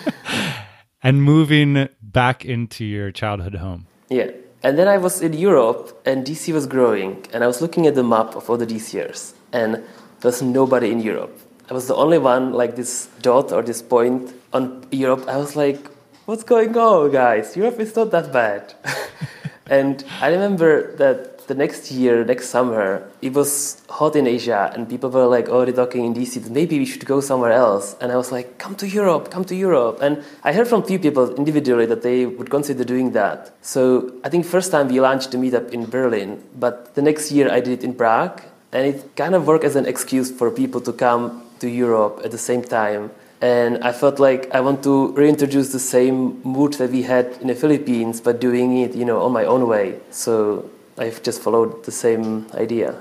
and 1.03 1.23
moving 1.23 1.87
back 2.11 2.45
into 2.45 2.85
your 2.85 3.11
childhood 3.11 3.55
home. 3.55 3.85
Yeah. 4.09 4.31
And 4.63 4.77
then 4.77 4.87
I 4.87 4.97
was 4.97 5.21
in 5.21 5.33
Europe, 5.33 5.99
and 6.05 6.25
DC 6.25 6.53
was 6.53 6.67
growing, 6.67 7.25
and 7.33 7.43
I 7.43 7.47
was 7.47 7.61
looking 7.61 7.87
at 7.87 7.95
the 7.95 8.03
map 8.03 8.35
of 8.35 8.49
all 8.49 8.57
the 8.57 8.67
DCers, 8.67 9.33
and 9.51 9.83
there's 10.19 10.41
nobody 10.41 10.91
in 10.91 11.01
Europe. 11.01 11.35
I 11.69 11.73
was 11.73 11.87
the 11.87 11.95
only 11.95 12.19
one, 12.19 12.53
like 12.53 12.75
this 12.75 13.07
dot 13.21 13.51
or 13.51 13.63
this 13.63 13.81
point 13.81 14.33
on 14.53 14.85
Europe. 14.91 15.27
I 15.27 15.37
was 15.37 15.55
like, 15.55 15.79
what's 16.25 16.43
going 16.43 16.77
on, 16.77 17.11
guys? 17.11 17.55
Europe 17.57 17.79
is 17.79 17.95
not 17.95 18.11
that 18.11 18.31
bad. 18.31 18.73
and 19.67 20.03
I 20.19 20.29
remember 20.29 20.95
that 20.97 21.30
the 21.51 21.57
next 21.57 21.91
year, 21.91 22.23
next 22.23 22.47
summer, 22.47 23.03
it 23.21 23.33
was 23.33 23.81
hot 23.89 24.15
in 24.15 24.25
Asia, 24.25 24.71
and 24.73 24.87
people 24.93 25.09
were 25.09 25.27
like 25.37 25.47
"Oh, 25.49 25.65
they're 25.65 25.79
talking 25.83 26.05
in 26.07 26.13
DC 26.13 26.49
maybe 26.49 26.79
we 26.79 26.87
should 26.91 27.05
go 27.05 27.19
somewhere 27.19 27.51
else. 27.51 27.85
And 27.99 28.07
I 28.15 28.15
was 28.15 28.31
like, 28.31 28.47
come 28.63 28.75
to 28.83 28.87
Europe, 28.87 29.23
come 29.35 29.43
to 29.51 29.55
Europe. 29.67 29.97
And 30.05 30.13
I 30.47 30.53
heard 30.53 30.67
from 30.71 30.79
few 30.83 30.99
people 31.07 31.25
individually 31.41 31.87
that 31.87 32.01
they 32.07 32.19
would 32.37 32.49
consider 32.57 32.83
doing 32.93 33.11
that. 33.19 33.39
So 33.73 33.81
I 34.25 34.29
think 34.29 34.45
first 34.45 34.71
time 34.71 34.87
we 34.87 35.01
launched 35.01 35.31
the 35.31 35.39
meetup 35.43 35.67
in 35.75 35.81
Berlin, 35.97 36.29
but 36.63 36.95
the 36.95 37.03
next 37.09 37.23
year 37.35 37.47
I 37.51 37.59
did 37.65 37.73
it 37.79 37.83
in 37.83 37.93
Prague, 38.01 38.37
and 38.71 38.81
it 38.91 38.97
kind 39.21 39.35
of 39.35 39.45
worked 39.45 39.65
as 39.65 39.75
an 39.75 39.85
excuse 39.93 40.29
for 40.31 40.47
people 40.61 40.79
to 40.87 40.93
come 40.93 41.23
to 41.59 41.67
Europe 41.67 42.21
at 42.23 42.31
the 42.31 42.43
same 42.49 42.63
time. 42.63 43.11
And 43.41 43.83
I 43.83 43.91
felt 43.91 44.17
like 44.19 44.41
I 44.57 44.61
want 44.67 44.83
to 44.83 44.95
reintroduce 45.21 45.69
the 45.77 45.83
same 45.95 46.39
mood 46.43 46.73
that 46.79 46.91
we 46.91 47.01
had 47.13 47.25
in 47.41 47.47
the 47.47 47.55
Philippines, 47.63 48.21
but 48.21 48.39
doing 48.39 48.69
it, 48.85 48.95
you 48.95 49.03
know, 49.03 49.19
on 49.25 49.31
my 49.33 49.45
own 49.53 49.67
way. 49.67 49.99
So 50.11 50.69
I've 51.01 51.23
just 51.23 51.41
followed 51.41 51.83
the 51.83 51.91
same 51.91 52.45
idea. 52.53 52.95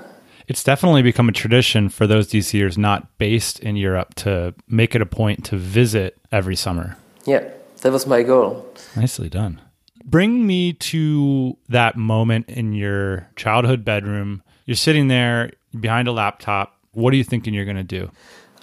It's 0.47 0.63
definitely 0.63 1.03
become 1.03 1.29
a 1.29 1.31
tradition 1.31 1.87
for 1.89 2.07
those 2.07 2.27
DCers 2.27 2.77
not 2.77 3.17
based 3.17 3.59
in 3.59 3.75
Europe 3.75 4.15
to 4.15 4.55
make 4.67 4.95
it 4.95 5.01
a 5.01 5.05
point 5.05 5.45
to 5.45 5.57
visit 5.57 6.17
every 6.31 6.55
summer. 6.55 6.97
Yeah, 7.25 7.47
that 7.81 7.91
was 7.91 8.07
my 8.07 8.23
goal. 8.23 8.67
Nicely 8.95 9.29
done. 9.29 9.61
Bring 10.03 10.47
me 10.47 10.73
to 10.73 11.57
that 11.69 11.95
moment 11.95 12.49
in 12.49 12.73
your 12.73 13.29
childhood 13.35 13.85
bedroom. 13.85 14.41
You're 14.65 14.75
sitting 14.75 15.07
there 15.07 15.51
behind 15.79 16.07
a 16.07 16.11
laptop. 16.11 16.75
What 16.93 17.13
are 17.13 17.17
you 17.17 17.23
thinking 17.23 17.53
you're 17.53 17.65
going 17.65 17.77
to 17.77 17.83
do? 17.83 18.11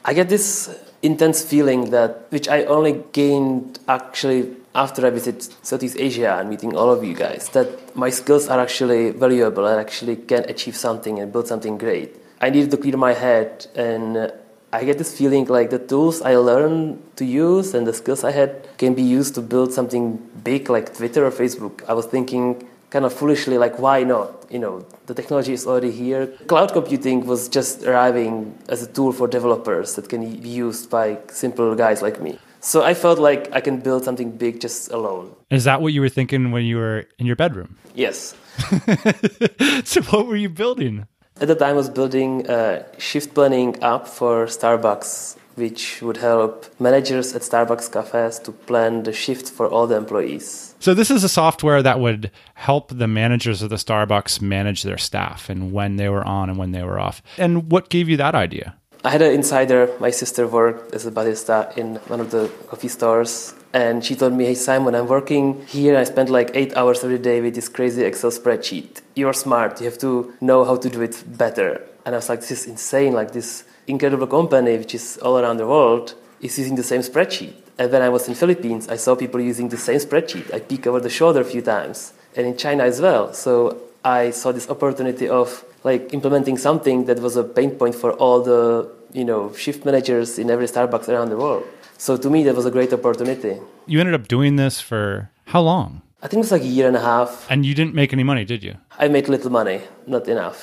I 0.04 0.14
get 0.14 0.28
this 0.28 0.68
intense 1.02 1.42
feeling 1.42 1.90
that, 1.90 2.26
which 2.30 2.48
I 2.48 2.64
only 2.64 3.04
gained 3.12 3.78
actually 3.88 4.56
after 4.74 5.06
I 5.06 5.10
visit 5.10 5.48
Southeast 5.62 5.96
Asia 5.98 6.36
and 6.38 6.48
meeting 6.48 6.76
all 6.76 6.90
of 6.90 7.02
you 7.02 7.14
guys, 7.14 7.48
that 7.50 7.96
my 7.96 8.10
skills 8.10 8.48
are 8.48 8.60
actually 8.60 9.10
valuable 9.10 9.66
and 9.66 9.80
actually 9.80 10.16
can 10.16 10.44
achieve 10.48 10.76
something 10.76 11.18
and 11.18 11.32
build 11.32 11.48
something 11.48 11.78
great. 11.78 12.14
I 12.40 12.50
needed 12.50 12.70
to 12.72 12.76
clear 12.76 12.96
my 12.96 13.14
head 13.14 13.66
and 13.74 14.16
uh, 14.16 14.30
I 14.72 14.84
get 14.84 14.98
this 14.98 15.16
feeling 15.16 15.46
like 15.46 15.70
the 15.70 15.78
tools 15.78 16.20
I 16.20 16.36
learned 16.36 17.02
to 17.16 17.24
use 17.24 17.74
and 17.74 17.86
the 17.86 17.94
skills 17.94 18.22
I 18.22 18.32
had 18.32 18.68
can 18.76 18.94
be 18.94 19.02
used 19.02 19.34
to 19.36 19.40
build 19.40 19.72
something 19.72 20.18
big 20.44 20.68
like 20.68 20.94
Twitter 20.94 21.26
or 21.26 21.30
Facebook. 21.30 21.82
I 21.88 21.94
was 21.94 22.06
thinking 22.06 22.67
kind 22.90 23.04
of 23.04 23.12
foolishly 23.12 23.58
like 23.58 23.78
why 23.78 24.02
not? 24.04 24.46
You 24.50 24.58
know 24.58 24.86
the 25.06 25.14
technology 25.14 25.52
is 25.52 25.66
already 25.66 25.90
here. 25.90 26.26
Cloud 26.46 26.72
computing 26.72 27.26
was 27.26 27.48
just 27.48 27.84
arriving 27.84 28.56
as 28.68 28.82
a 28.82 28.86
tool 28.86 29.12
for 29.12 29.26
developers 29.28 29.94
that 29.96 30.08
can 30.08 30.22
be 30.40 30.48
used 30.48 30.90
by 30.90 31.18
simple 31.28 31.74
guys 31.74 32.02
like 32.02 32.20
me. 32.20 32.38
So 32.60 32.82
i 32.82 32.94
felt 32.94 33.18
like 33.18 33.48
i 33.52 33.60
can 33.60 33.78
build 33.78 34.04
something 34.04 34.30
big 34.32 34.60
just 34.60 34.90
alone. 34.90 35.34
Is 35.50 35.64
that 35.64 35.80
what 35.80 35.92
you 35.92 36.00
were 36.00 36.08
thinking 36.08 36.50
when 36.50 36.64
you 36.64 36.76
were 36.76 37.06
in 37.18 37.26
your 37.26 37.36
bedroom? 37.36 37.76
Yes. 37.94 38.34
So 39.84 40.02
what 40.02 40.26
were 40.26 40.36
you 40.36 40.48
building? 40.48 41.06
At 41.40 41.46
the 41.46 41.54
time 41.54 41.70
i 41.70 41.72
was 41.82 41.88
building 41.88 42.50
a 42.50 42.84
shift 42.98 43.32
planning 43.34 43.80
app 43.82 44.08
for 44.08 44.46
starbucks 44.46 45.36
which 45.54 46.02
would 46.02 46.16
help 46.16 46.66
managers 46.80 47.34
at 47.34 47.42
starbucks 47.42 47.90
cafes 47.92 48.38
to 48.40 48.52
plan 48.52 49.02
the 49.04 49.12
shift 49.12 49.48
for 49.48 49.66
all 49.68 49.86
the 49.86 49.96
employees 49.96 50.67
so 50.80 50.94
this 50.94 51.10
is 51.10 51.24
a 51.24 51.28
software 51.28 51.82
that 51.82 52.00
would 52.00 52.30
help 52.54 52.90
the 52.90 53.08
managers 53.08 53.62
of 53.62 53.70
the 53.70 53.76
Starbucks 53.76 54.40
manage 54.40 54.82
their 54.82 54.98
staff 54.98 55.48
and 55.48 55.72
when 55.72 55.96
they 55.96 56.08
were 56.08 56.26
on 56.26 56.48
and 56.48 56.58
when 56.58 56.72
they 56.72 56.82
were 56.82 56.98
off. 56.98 57.22
And 57.36 57.70
what 57.70 57.88
gave 57.88 58.08
you 58.08 58.16
that 58.18 58.34
idea? 58.34 58.74
I 59.04 59.10
had 59.10 59.22
an 59.22 59.32
insider. 59.32 59.90
My 60.00 60.10
sister 60.10 60.46
worked 60.46 60.92
as 60.92 61.06
a 61.06 61.10
barista 61.10 61.76
in 61.78 61.96
one 62.08 62.20
of 62.20 62.32
the 62.32 62.50
coffee 62.66 62.88
stores, 62.88 63.54
and 63.72 64.04
she 64.04 64.16
told 64.16 64.32
me, 64.32 64.44
"Hey 64.46 64.54
Simon, 64.54 64.94
I'm 64.96 65.06
working 65.06 65.64
here. 65.66 65.96
I 65.96 66.04
spend 66.04 66.30
like 66.30 66.50
eight 66.54 66.76
hours 66.76 67.04
every 67.04 67.18
day 67.18 67.40
with 67.40 67.54
this 67.54 67.68
crazy 67.68 68.02
Excel 68.02 68.32
spreadsheet. 68.32 69.00
You're 69.14 69.34
smart. 69.34 69.80
You 69.80 69.86
have 69.86 69.98
to 69.98 70.32
know 70.40 70.64
how 70.64 70.76
to 70.76 70.88
do 70.88 71.00
it 71.02 71.22
better." 71.38 71.80
And 72.04 72.14
I 72.14 72.18
was 72.18 72.28
like, 72.28 72.40
"This 72.40 72.50
is 72.50 72.66
insane! 72.66 73.12
Like 73.12 73.30
this 73.30 73.62
incredible 73.86 74.26
company, 74.26 74.76
which 74.76 74.94
is 74.94 75.16
all 75.22 75.38
around 75.38 75.58
the 75.58 75.66
world, 75.66 76.14
is 76.40 76.58
using 76.58 76.74
the 76.74 76.82
same 76.82 77.02
spreadsheet." 77.02 77.67
And 77.78 77.92
when 77.92 78.02
I 78.02 78.08
was 78.08 78.26
in 78.28 78.34
Philippines, 78.34 78.88
I 78.88 78.96
saw 78.96 79.14
people 79.14 79.40
using 79.40 79.68
the 79.68 79.76
same 79.76 79.98
spreadsheet. 79.98 80.52
I 80.52 80.58
peek 80.58 80.86
over 80.86 81.00
the 81.00 81.10
shoulder 81.10 81.40
a 81.40 81.44
few 81.44 81.62
times, 81.62 82.12
and 82.36 82.46
in 82.46 82.56
China 82.56 82.82
as 82.82 83.00
well. 83.00 83.32
So 83.32 83.80
I 84.04 84.30
saw 84.30 84.50
this 84.52 84.68
opportunity 84.68 85.28
of 85.28 85.64
like 85.84 86.12
implementing 86.12 86.58
something 86.58 87.04
that 87.04 87.20
was 87.20 87.36
a 87.36 87.44
pain 87.44 87.70
point 87.70 87.94
for 87.94 88.12
all 88.14 88.42
the 88.42 88.90
you 89.12 89.24
know 89.24 89.52
shift 89.54 89.84
managers 89.84 90.38
in 90.38 90.50
every 90.50 90.66
Starbucks 90.66 91.08
around 91.08 91.28
the 91.30 91.36
world. 91.36 91.64
So 91.98 92.16
to 92.16 92.28
me, 92.30 92.42
that 92.44 92.54
was 92.54 92.66
a 92.66 92.70
great 92.70 92.92
opportunity. 92.92 93.60
You 93.86 94.00
ended 94.00 94.14
up 94.14 94.28
doing 94.28 94.56
this 94.56 94.80
for 94.80 95.30
how 95.46 95.60
long? 95.60 96.02
I 96.20 96.26
think 96.26 96.38
it 96.38 96.46
was 96.50 96.52
like 96.52 96.62
a 96.62 96.66
year 96.66 96.88
and 96.88 96.96
a 96.96 97.00
half. 97.00 97.46
And 97.48 97.64
you 97.64 97.74
didn't 97.74 97.94
make 97.94 98.12
any 98.12 98.24
money, 98.24 98.44
did 98.44 98.64
you? 98.64 98.74
I 98.98 99.06
made 99.06 99.28
little 99.28 99.50
money, 99.50 99.82
not 100.06 100.26
enough. 100.26 100.60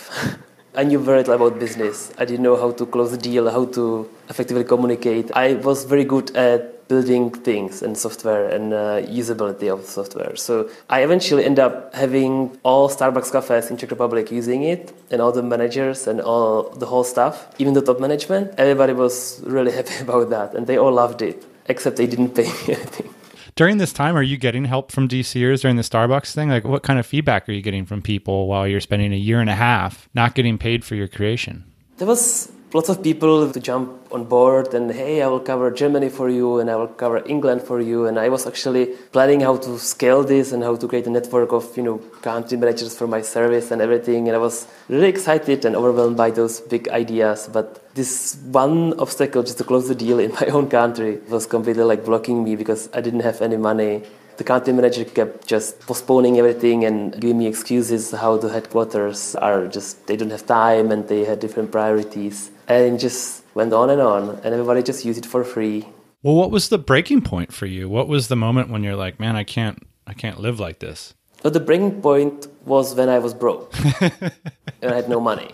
I 0.75 0.83
knew 0.83 0.99
very 0.99 1.19
little 1.19 1.35
about 1.35 1.59
business. 1.59 2.11
I 2.17 2.25
didn't 2.25 2.43
know 2.43 2.57
how 2.57 2.71
to 2.71 2.85
close 2.85 3.13
a 3.13 3.17
deal, 3.17 3.49
how 3.49 3.65
to 3.77 4.09
effectively 4.27 4.65
communicate. 4.65 5.31
I 5.33 5.53
was 5.53 5.85
very 5.85 6.03
good 6.03 6.35
at 6.35 6.74
building 6.87 7.31
things 7.31 7.81
and 7.81 7.97
software 7.97 8.47
and 8.49 8.73
uh, 8.73 9.01
usability 9.01 9.71
of 9.71 9.85
software. 9.85 10.35
So 10.35 10.69
I 10.89 11.01
eventually 11.01 11.43
end 11.43 11.59
up 11.59 11.93
having 11.95 12.57
all 12.63 12.89
Starbucks 12.89 13.31
cafes 13.31 13.69
in 13.71 13.77
Czech 13.77 13.91
Republic 13.91 14.31
using 14.31 14.63
it, 14.63 14.93
and 15.11 15.21
all 15.21 15.31
the 15.31 15.43
managers 15.43 16.07
and 16.07 16.21
all 16.21 16.63
the 16.63 16.85
whole 16.85 17.03
staff, 17.03 17.47
even 17.57 17.73
the 17.73 17.81
top 17.81 17.99
management. 17.99 18.53
Everybody 18.57 18.93
was 18.93 19.41
really 19.45 19.71
happy 19.79 19.99
about 20.01 20.29
that, 20.29 20.53
and 20.55 20.67
they 20.67 20.77
all 20.77 20.91
loved 20.91 21.21
it, 21.21 21.43
except 21.67 21.97
they 21.97 22.07
didn't 22.07 22.35
pay 22.35 22.43
me 22.67 22.75
anything. 22.75 23.13
During 23.55 23.77
this 23.77 23.93
time, 23.93 24.17
are 24.17 24.23
you 24.23 24.35
getting 24.35 24.65
help 24.65 24.91
from 24.91 25.07
DCers 25.07 25.61
during 25.61 25.77
the 25.77 25.81
Starbucks 25.81 26.33
thing? 26.33 26.49
Like, 26.49 26.65
what 26.65 26.83
kind 26.83 26.99
of 26.99 27.05
feedback 27.05 27.47
are 27.47 27.53
you 27.53 27.61
getting 27.61 27.85
from 27.85 28.01
people 28.01 28.47
while 28.47 28.67
you're 28.67 28.81
spending 28.81 29.13
a 29.13 29.17
year 29.17 29.39
and 29.39 29.49
a 29.49 29.55
half 29.55 30.09
not 30.13 30.35
getting 30.35 30.57
paid 30.57 30.83
for 30.83 30.95
your 30.95 31.07
creation? 31.07 31.63
There 31.97 32.07
was 32.07 32.51
lots 32.75 32.89
of 32.89 33.01
people 33.01 33.49
to 33.53 33.59
jump 33.61 33.89
on 34.11 34.25
board 34.25 34.73
and 34.77 34.91
hey 34.91 35.21
i 35.25 35.27
will 35.31 35.43
cover 35.49 35.67
germany 35.81 36.09
for 36.09 36.27
you 36.29 36.59
and 36.59 36.69
i 36.69 36.75
will 36.75 36.93
cover 37.03 37.19
england 37.25 37.61
for 37.61 37.79
you. 37.79 38.05
And 38.07 38.19
i 38.19 38.27
was 38.27 38.45
actually 38.45 38.85
planning 39.15 39.39
how 39.47 39.55
to 39.65 39.79
scale 39.79 40.23
this 40.23 40.51
and 40.51 40.61
how 40.61 40.75
to 40.75 40.85
create 40.85 41.07
a 41.07 41.09
network 41.09 41.53
of 41.53 41.65
you 41.77 41.83
know 41.83 41.97
country 42.29 42.57
managers 42.57 42.93
for 42.99 43.07
my 43.07 43.21
service 43.21 43.71
and 43.71 43.81
everything. 43.81 44.27
And 44.27 44.35
i 44.35 44.41
was 44.47 44.67
really 44.89 45.07
excited 45.07 45.63
and 45.63 45.73
overwhelmed 45.73 46.17
by 46.17 46.31
those 46.31 46.59
big 46.73 46.89
ideas. 46.89 47.49
But 47.57 47.67
this 47.95 48.37
one 48.51 48.99
obstacle 48.99 49.41
just 49.43 49.57
to 49.59 49.63
close 49.63 49.87
the 49.87 49.95
deal 49.95 50.19
in 50.19 50.31
my 50.41 50.47
own 50.57 50.67
country 50.67 51.19
was 51.29 51.45
completely 51.45 51.85
like 51.91 52.03
blocking 52.03 52.43
me 52.43 52.57
because 52.57 52.89
i 52.93 52.99
didn't 52.99 53.25
have 53.29 53.41
any 53.41 53.59
money. 53.69 54.03
The 54.35 54.43
country 54.43 54.73
manager 54.73 55.05
kept 55.05 55.47
just 55.47 55.79
postponing 55.91 56.37
everything 56.39 56.83
and 56.83 56.97
giving 57.21 57.37
me 57.37 57.47
excuses 57.47 58.11
how 58.11 58.35
the 58.35 58.49
headquarters 58.49 59.33
are 59.47 59.61
just 59.77 60.07
they 60.07 60.17
don't 60.17 60.35
have 60.37 60.45
time 60.45 60.91
and 60.91 61.07
they 61.07 61.23
had 61.23 61.39
different 61.39 61.71
priorities 61.71 62.51
and 62.67 62.99
just 62.99 63.43
went 63.53 63.73
on 63.73 63.89
and 63.89 64.01
on 64.01 64.29
and 64.43 64.53
everybody 64.53 64.83
just 64.83 65.05
used 65.05 65.25
it 65.25 65.25
for 65.25 65.43
free 65.43 65.85
well 66.23 66.35
what 66.35 66.51
was 66.51 66.69
the 66.69 66.77
breaking 66.77 67.21
point 67.21 67.53
for 67.53 67.65
you 67.65 67.87
what 67.89 68.07
was 68.07 68.27
the 68.27 68.35
moment 68.35 68.69
when 68.69 68.83
you're 68.83 68.95
like 68.95 69.19
man 69.19 69.35
i 69.35 69.43
can't 69.43 69.85
i 70.07 70.13
can't 70.13 70.39
live 70.39 70.59
like 70.59 70.79
this 70.79 71.13
so 71.45 71.51
the 71.51 71.59
breaking 71.59 72.01
point 72.01 72.47
was 72.65 72.95
when 72.95 73.07
I 73.07 73.19
was 73.19 73.35
broke 73.35 73.71
and 74.01 74.89
I 74.91 74.95
had 74.95 75.07
no 75.07 75.19
money. 75.19 75.51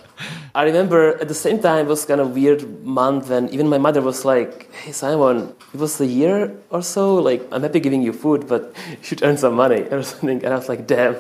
I 0.56 0.64
remember 0.64 1.20
at 1.20 1.28
the 1.28 1.34
same 1.34 1.60
time 1.60 1.88
it 1.88 1.90
was 1.90 2.06
kind 2.06 2.22
of 2.22 2.34
weird 2.34 2.64
month 2.86 3.28
when 3.28 3.50
even 3.50 3.68
my 3.68 3.78
mother 3.78 4.02
was 4.02 4.24
like, 4.24 4.72
"Hey 4.72 4.94
Simon, 4.94 5.54
it 5.74 5.80
was 5.82 6.00
a 6.00 6.06
year 6.06 6.56
or 6.70 6.82
so. 6.82 7.16
Like 7.16 7.46
I'm 7.52 7.64
happy 7.64 7.82
giving 7.82 8.02
you 8.02 8.14
food, 8.14 8.48
but 8.48 8.74
you 8.90 9.04
should 9.04 9.22
earn 9.22 9.36
some 9.36 9.56
money 9.56 9.82
or 9.92 10.02
something." 10.02 10.40
And 10.46 10.54
I 10.54 10.56
was 10.56 10.70
like, 10.70 10.88
"Damn." 10.88 11.16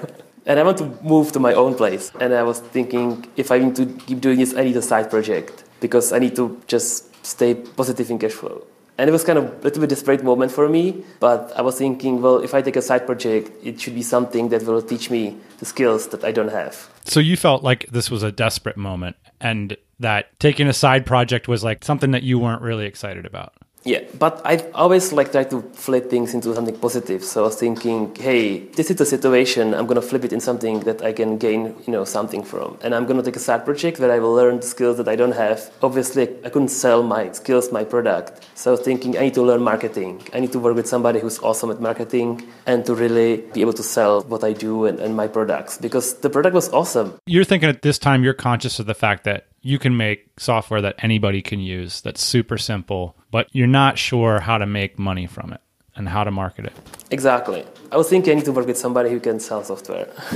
And 0.45 0.57
I 0.57 0.63
want 0.63 0.77
to 0.77 0.88
move 1.03 1.33
to 1.33 1.39
my 1.39 1.53
own 1.53 1.75
place. 1.75 2.10
And 2.21 2.33
I 2.33 2.43
was 2.43 2.60
thinking, 2.60 3.27
if 3.36 3.51
I 3.51 3.60
need 3.60 3.75
to 3.75 3.86
keep 4.07 4.21
doing 4.21 4.39
this, 4.39 4.55
I 4.55 4.63
need 4.63 4.77
a 4.77 4.81
side 4.81 5.10
project 5.12 5.65
because 5.81 6.13
I 6.13 6.19
need 6.19 6.35
to 6.38 6.61
just 6.67 7.13
stay 7.25 7.55
positive 7.55 8.09
in 8.09 8.19
cash 8.19 8.31
flow. 8.31 8.63
And 8.97 9.09
it 9.09 9.11
was 9.11 9.23
kind 9.23 9.39
of 9.39 9.45
a 9.45 9.63
little 9.63 9.81
bit 9.81 9.89
desperate 9.89 10.23
moment 10.23 10.51
for 10.51 10.69
me, 10.69 11.03
but 11.19 11.51
I 11.55 11.61
was 11.61 11.77
thinking, 11.77 12.21
well, 12.21 12.38
if 12.38 12.53
I 12.53 12.61
take 12.61 12.75
a 12.75 12.81
side 12.81 13.05
project, 13.05 13.51
it 13.63 13.81
should 13.81 13.95
be 13.95 14.03
something 14.03 14.50
that 14.50 14.63
will 14.63 14.81
teach 14.81 15.09
me 15.09 15.35
the 15.57 15.65
skills 15.65 16.07
that 16.09 16.23
I 16.23 16.31
don't 16.31 16.51
have. 16.51 16.89
So 17.05 17.19
you 17.19 17.35
felt 17.35 17.63
like 17.63 17.88
this 17.88 18.11
was 18.11 18.21
a 18.21 18.31
desperate 18.31 18.77
moment 18.77 19.15
and 19.39 19.75
that 20.00 20.39
taking 20.39 20.67
a 20.67 20.73
side 20.73 21.05
project 21.05 21.47
was 21.47 21.63
like 21.63 21.83
something 21.83 22.11
that 22.11 22.23
you 22.23 22.38
weren't 22.38 22.61
really 22.61 22.85
excited 22.85 23.25
about. 23.25 23.53
Yeah, 23.83 24.01
but 24.19 24.41
I've 24.45 24.69
always 24.75 25.11
like 25.11 25.31
try 25.31 25.43
to 25.45 25.61
flip 25.73 26.09
things 26.09 26.35
into 26.35 26.53
something 26.53 26.77
positive. 26.77 27.23
So 27.23 27.41
I 27.41 27.45
was 27.45 27.55
thinking, 27.55 28.15
hey, 28.15 28.59
this 28.59 28.91
is 28.91 29.01
a 29.01 29.05
situation. 29.05 29.73
I'm 29.73 29.88
gonna 29.88 30.03
flip 30.03 30.23
it 30.23 30.31
in 30.31 30.39
something 30.39 30.81
that 30.81 31.01
I 31.01 31.13
can 31.13 31.38
gain, 31.38 31.75
you 31.85 31.91
know, 31.91 32.05
something 32.05 32.43
from. 32.43 32.77
And 32.83 32.93
I'm 32.93 33.07
gonna 33.07 33.23
take 33.23 33.35
a 33.35 33.39
side 33.39 33.65
project 33.65 34.00
where 34.00 34.11
I 34.11 34.19
will 34.19 34.33
learn 34.33 34.59
the 34.59 34.67
skills 34.67 34.97
that 34.97 35.07
I 35.07 35.15
don't 35.15 35.31
have. 35.31 35.71
Obviously, 35.81 36.29
I 36.45 36.50
couldn't 36.50 36.67
sell 36.67 37.01
my 37.01 37.31
skills, 37.31 37.71
my 37.71 37.83
product. 37.83 38.47
So 38.53 38.71
I 38.71 38.73
was 38.73 38.81
thinking, 38.81 39.17
I 39.17 39.21
need 39.21 39.33
to 39.33 39.41
learn 39.41 39.63
marketing. 39.63 40.21
I 40.33 40.39
need 40.39 40.51
to 40.51 40.59
work 40.59 40.75
with 40.75 40.88
somebody 40.88 41.19
who's 41.19 41.39
awesome 41.39 41.71
at 41.71 41.81
marketing 41.81 42.47
and 42.67 42.85
to 42.85 42.93
really 42.93 43.38
be 43.53 43.61
able 43.61 43.73
to 43.73 43.83
sell 43.83 44.21
what 44.21 44.43
I 44.43 44.53
do 44.53 44.85
and, 44.85 45.00
and 45.00 45.15
my 45.15 45.27
products 45.27 45.79
because 45.79 46.19
the 46.19 46.29
product 46.29 46.53
was 46.53 46.69
awesome. 46.69 47.17
You're 47.25 47.45
thinking 47.45 47.69
at 47.69 47.81
this 47.81 47.97
time, 47.97 48.23
you're 48.23 48.35
conscious 48.35 48.79
of 48.79 48.85
the 48.85 48.93
fact 48.93 49.23
that 49.23 49.47
you 49.62 49.77
can 49.80 49.96
make 49.96 50.39
software 50.39 50.82
that 50.82 50.96
anybody 51.00 51.41
can 51.41 51.60
use 51.60 52.01
that's 52.01 52.22
super 52.22 52.58
simple, 52.58 53.15
but 53.30 53.48
you're 53.51 53.68
not 53.68 53.98
sure 53.98 54.39
how 54.39 54.58
to 54.58 54.65
make 54.65 54.98
money 54.98 55.27
from 55.27 55.53
it 55.53 55.62
and 55.96 56.10
how 56.10 56.24
to 56.24 56.32
market 56.32 56.65
it. 56.65 56.74
Exactly. 57.12 57.65
I 57.91 57.98
was 57.98 58.10
thinking 58.10 58.32
I 58.32 58.36
need 58.36 58.46
to 58.46 58.51
work 58.51 58.68
with 58.68 58.77
somebody 58.77 59.10
who 59.10 59.20
can 59.20 59.39
sell 59.39 59.63
software. 59.63 60.08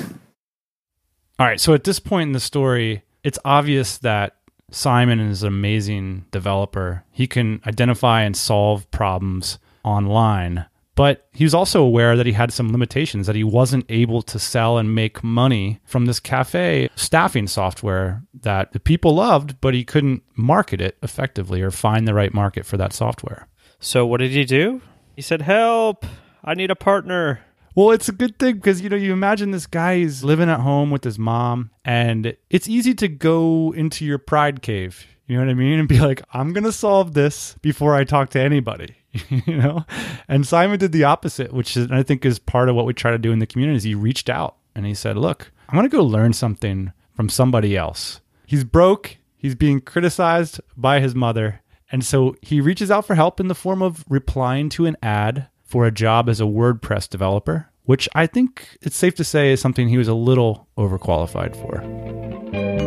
All 1.39 1.45
right. 1.45 1.59
So 1.59 1.73
at 1.73 1.83
this 1.83 1.99
point 1.99 2.27
in 2.27 2.33
the 2.33 2.39
story, 2.39 3.03
it's 3.23 3.39
obvious 3.43 3.97
that 3.99 4.35
Simon 4.71 5.19
is 5.19 5.43
an 5.43 5.47
amazing 5.47 6.25
developer. 6.31 7.03
He 7.11 7.27
can 7.27 7.61
identify 7.65 8.21
and 8.21 8.35
solve 8.35 8.89
problems 8.91 9.59
online. 9.83 10.65
But 10.95 11.27
he 11.33 11.43
was 11.43 11.53
also 11.53 11.83
aware 11.83 12.15
that 12.15 12.25
he 12.25 12.31
had 12.31 12.53
some 12.53 12.71
limitations, 12.71 13.27
that 13.27 13.35
he 13.35 13.43
wasn't 13.43 13.85
able 13.89 14.21
to 14.23 14.39
sell 14.39 14.77
and 14.77 14.95
make 14.95 15.23
money 15.23 15.79
from 15.83 16.05
this 16.05 16.21
cafe 16.21 16.89
staffing 16.95 17.47
software 17.47 18.23
that 18.41 18.71
the 18.71 18.79
people 18.79 19.15
loved, 19.15 19.59
but 19.59 19.73
he 19.73 19.83
couldn't 19.83 20.23
market 20.35 20.79
it 20.79 20.97
effectively 21.03 21.61
or 21.61 21.69
find 21.69 22.07
the 22.07 22.13
right 22.13 22.33
market 22.33 22.65
for 22.65 22.77
that 22.77 22.93
software. 22.93 23.47
So 23.79 24.05
what 24.05 24.21
did 24.21 24.31
he 24.31 24.45
do? 24.45 24.81
He 25.15 25.21
said, 25.21 25.41
"Help! 25.41 26.05
I 26.43 26.53
need 26.53 26.71
a 26.71 26.75
partner." 26.75 27.41
Well, 27.75 27.91
it's 27.91 28.07
a 28.07 28.13
good 28.13 28.39
thing 28.39 28.55
because 28.55 28.79
you 28.79 28.87
know 28.87 28.95
you 28.95 29.11
imagine 29.11 29.51
this 29.51 29.67
guy 29.67 29.95
is 29.95 30.23
living 30.23 30.49
at 30.49 30.61
home 30.61 30.91
with 30.91 31.03
his 31.03 31.19
mom, 31.19 31.71
and 31.83 32.37
it's 32.49 32.69
easy 32.69 32.93
to 32.95 33.09
go 33.09 33.73
into 33.75 34.05
your 34.05 34.17
pride 34.17 34.61
cave. 34.61 35.05
You 35.27 35.35
know 35.37 35.43
what 35.43 35.51
I 35.51 35.55
mean? 35.55 35.79
And 35.79 35.87
be 35.87 35.99
like, 35.99 36.21
I'm 36.31 36.53
gonna 36.53 36.71
solve 36.71 37.13
this 37.13 37.55
before 37.61 37.95
I 37.95 38.05
talk 38.05 38.29
to 38.29 38.39
anybody. 38.39 38.95
you 39.29 39.57
know? 39.57 39.85
And 40.27 40.45
Simon 40.45 40.79
did 40.79 40.91
the 40.91 41.03
opposite, 41.03 41.53
which 41.53 41.75
is, 41.77 41.89
I 41.91 42.03
think 42.03 42.25
is 42.25 42.39
part 42.39 42.69
of 42.69 42.75
what 42.75 42.85
we 42.85 42.93
try 42.93 43.11
to 43.11 43.17
do 43.17 43.31
in 43.31 43.39
the 43.39 43.47
community 43.47 43.77
is 43.77 43.83
he 43.83 43.95
reached 43.95 44.29
out 44.29 44.57
and 44.75 44.85
he 44.85 44.93
said, 44.93 45.17
Look, 45.17 45.51
I'm 45.69 45.75
gonna 45.75 45.89
go 45.89 46.03
learn 46.03 46.33
something 46.33 46.91
from 47.13 47.29
somebody 47.29 47.75
else. 47.75 48.21
He's 48.45 48.63
broke, 48.63 49.17
he's 49.37 49.55
being 49.55 49.81
criticized 49.81 50.59
by 50.77 50.99
his 50.99 51.15
mother. 51.15 51.61
And 51.91 52.03
so 52.03 52.35
he 52.41 52.61
reaches 52.61 52.91
out 52.91 53.05
for 53.05 53.15
help 53.15 53.39
in 53.39 53.47
the 53.47 53.55
form 53.55 53.81
of 53.81 54.03
replying 54.09 54.69
to 54.69 54.85
an 54.85 54.97
ad 55.01 55.47
for 55.63 55.85
a 55.85 55.91
job 55.91 56.29
as 56.29 56.41
a 56.41 56.45
WordPress 56.45 57.09
developer, 57.09 57.69
which 57.83 58.09
I 58.13 58.27
think 58.27 58.77
it's 58.81 58.97
safe 58.97 59.15
to 59.15 59.23
say 59.23 59.51
is 59.51 59.61
something 59.61 59.87
he 59.87 59.97
was 59.97 60.07
a 60.07 60.13
little 60.13 60.67
overqualified 60.77 61.55
for. 61.55 62.84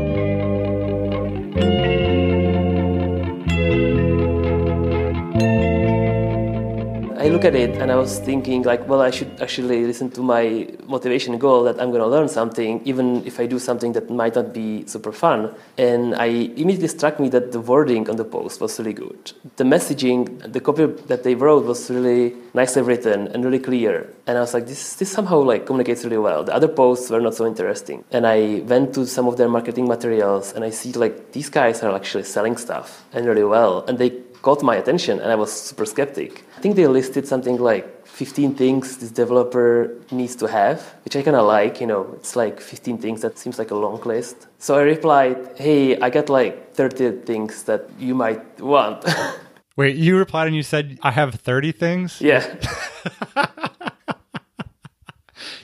I 7.28 7.30
look 7.30 7.44
at 7.44 7.54
it 7.54 7.76
and 7.76 7.92
I 7.92 7.96
was 7.96 8.18
thinking 8.18 8.62
like, 8.62 8.88
well, 8.88 9.02
I 9.02 9.10
should 9.10 9.42
actually 9.42 9.84
listen 9.84 10.10
to 10.12 10.22
my 10.22 10.66
motivation 10.86 11.36
goal 11.36 11.62
that 11.64 11.78
I'm 11.78 11.90
going 11.90 12.00
to 12.00 12.06
learn 12.06 12.26
something, 12.26 12.80
even 12.86 13.22
if 13.26 13.38
I 13.38 13.44
do 13.44 13.58
something 13.58 13.92
that 13.92 14.08
might 14.08 14.34
not 14.34 14.54
be 14.54 14.86
super 14.86 15.12
fun. 15.12 15.54
And 15.76 16.14
I 16.14 16.24
immediately 16.24 16.88
struck 16.88 17.20
me 17.20 17.28
that 17.28 17.52
the 17.52 17.60
wording 17.60 18.08
on 18.08 18.16
the 18.16 18.24
post 18.24 18.62
was 18.62 18.78
really 18.78 18.94
good. 18.94 19.32
The 19.56 19.64
messaging, 19.64 20.50
the 20.50 20.60
copy 20.60 20.86
that 20.86 21.22
they 21.22 21.34
wrote 21.34 21.66
was 21.66 21.90
really 21.90 22.34
nicely 22.54 22.80
written 22.80 23.28
and 23.28 23.44
really 23.44 23.58
clear. 23.58 24.08
And 24.26 24.38
I 24.38 24.40
was 24.40 24.54
like, 24.54 24.66
this, 24.66 24.94
this 24.94 25.12
somehow 25.12 25.40
like 25.40 25.66
communicates 25.66 26.04
really 26.04 26.16
well. 26.16 26.44
The 26.44 26.54
other 26.54 26.68
posts 26.68 27.10
were 27.10 27.20
not 27.20 27.34
so 27.34 27.46
interesting. 27.46 28.04
And 28.10 28.26
I 28.26 28.60
went 28.60 28.94
to 28.94 29.06
some 29.06 29.28
of 29.28 29.36
their 29.36 29.50
marketing 29.50 29.86
materials 29.86 30.54
and 30.54 30.64
I 30.64 30.70
see 30.70 30.92
like 30.92 31.32
these 31.32 31.50
guys 31.50 31.82
are 31.82 31.94
actually 31.94 32.24
selling 32.24 32.56
stuff 32.56 33.04
and 33.12 33.26
really 33.26 33.44
well. 33.44 33.84
And 33.86 33.98
they 33.98 34.10
caught 34.42 34.62
my 34.62 34.76
attention 34.76 35.20
and 35.20 35.30
I 35.30 35.34
was 35.34 35.52
super 35.52 35.84
skeptic. 35.86 36.44
I 36.56 36.60
think 36.60 36.76
they 36.76 36.86
listed 36.86 37.26
something 37.26 37.58
like 37.58 38.06
15 38.06 38.54
things 38.54 38.96
this 38.98 39.10
developer 39.10 39.94
needs 40.10 40.34
to 40.36 40.46
have, 40.46 40.82
which 41.04 41.14
I 41.16 41.22
kind 41.22 41.36
of 41.36 41.46
like, 41.46 41.80
you 41.80 41.86
know, 41.86 42.10
it's 42.14 42.34
like 42.36 42.60
15 42.60 42.98
things 42.98 43.20
that 43.22 43.38
seems 43.38 43.58
like 43.58 43.70
a 43.70 43.76
long 43.76 44.00
list. 44.02 44.48
So 44.58 44.74
I 44.76 44.82
replied, 44.82 45.36
"Hey, 45.56 45.98
I 46.00 46.10
got 46.10 46.28
like 46.28 46.74
30 46.74 47.22
things 47.24 47.62
that 47.64 47.88
you 47.98 48.14
might 48.14 48.60
want." 48.60 49.04
Wait, 49.76 49.94
you 49.96 50.16
replied 50.18 50.48
and 50.48 50.56
you 50.56 50.64
said 50.64 50.98
I 51.02 51.12
have 51.12 51.34
30 51.34 51.72
things? 51.72 52.20
yeah. 52.20 52.42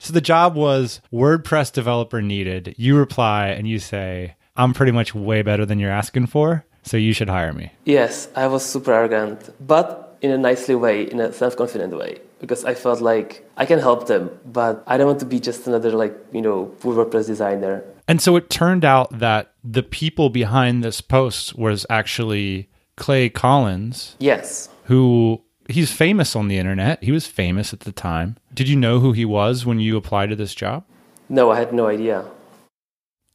So 0.05 0.13
the 0.13 0.21
job 0.21 0.55
was 0.55 1.01
WordPress 1.11 1.73
developer 1.73 2.21
needed. 2.21 2.75
You 2.77 2.99
reply 2.99 3.49
and 3.49 3.67
you 3.67 3.79
say, 3.79 4.37
I'm 4.55 4.75
pretty 4.75 4.93
much 4.93 5.15
way 5.15 5.41
better 5.41 5.65
than 5.65 5.79
you're 5.79 5.91
asking 5.91 6.27
for, 6.27 6.67
so 6.85 6.97
you 6.97 7.13
should 7.13 7.29
hire 7.29 7.53
me. 7.53 7.73
Yes, 7.85 8.29
I 8.37 8.47
was 8.47 8.65
super 8.65 8.93
arrogant, 8.93 9.51
but 9.67 10.17
in 10.21 10.31
a 10.31 10.39
nicely 10.39 10.75
way, 10.75 11.03
in 11.03 11.19
a 11.21 11.33
self-confident 11.33 11.97
way, 11.97 12.19
because 12.41 12.65
I 12.65 12.75
felt 12.75 13.01
like 13.01 13.49
I 13.57 13.67
can 13.67 13.79
help 13.79 14.07
them, 14.07 14.31
but 14.47 14.83
I 14.87 14.97
don't 14.97 15.07
want 15.09 15.21
to 15.21 15.27
be 15.27 15.41
just 15.41 15.67
another 15.67 15.91
like, 15.91 16.15
you 16.33 16.41
know, 16.41 16.67
poor 16.81 16.95
WordPress 16.95 17.27
designer. 17.27 17.85
And 18.07 18.21
so 18.21 18.37
it 18.37 18.51
turned 18.51 18.85
out 18.85 19.19
that 19.19 19.53
the 19.63 19.83
people 19.83 20.29
behind 20.31 20.85
this 20.85 21.01
post 21.01 21.59
was 21.59 21.85
actually 21.91 22.69
Clay 22.97 23.29
Collins, 23.29 24.17
Yes. 24.21 24.69
who 24.85 25.41
he's 25.69 25.91
famous 25.91 26.37
on 26.37 26.49
the 26.49 26.59
internet. 26.59 27.03
He 27.03 27.13
was 27.13 27.27
famous 27.27 27.73
at 27.73 27.81
the 27.81 27.93
time. 27.93 28.37
Did 28.53 28.69
you 28.69 28.77
know 28.77 29.01
who 29.01 29.13
he 29.13 29.25
was 29.25 29.65
when 29.67 29.81
you 29.81 29.97
applied 29.97 30.29
to 30.31 30.37
this 30.37 30.55
job? 30.55 30.85
No, 31.29 31.51
I 31.51 31.59
had 31.59 31.73
no 31.73 31.87
idea. 31.89 32.25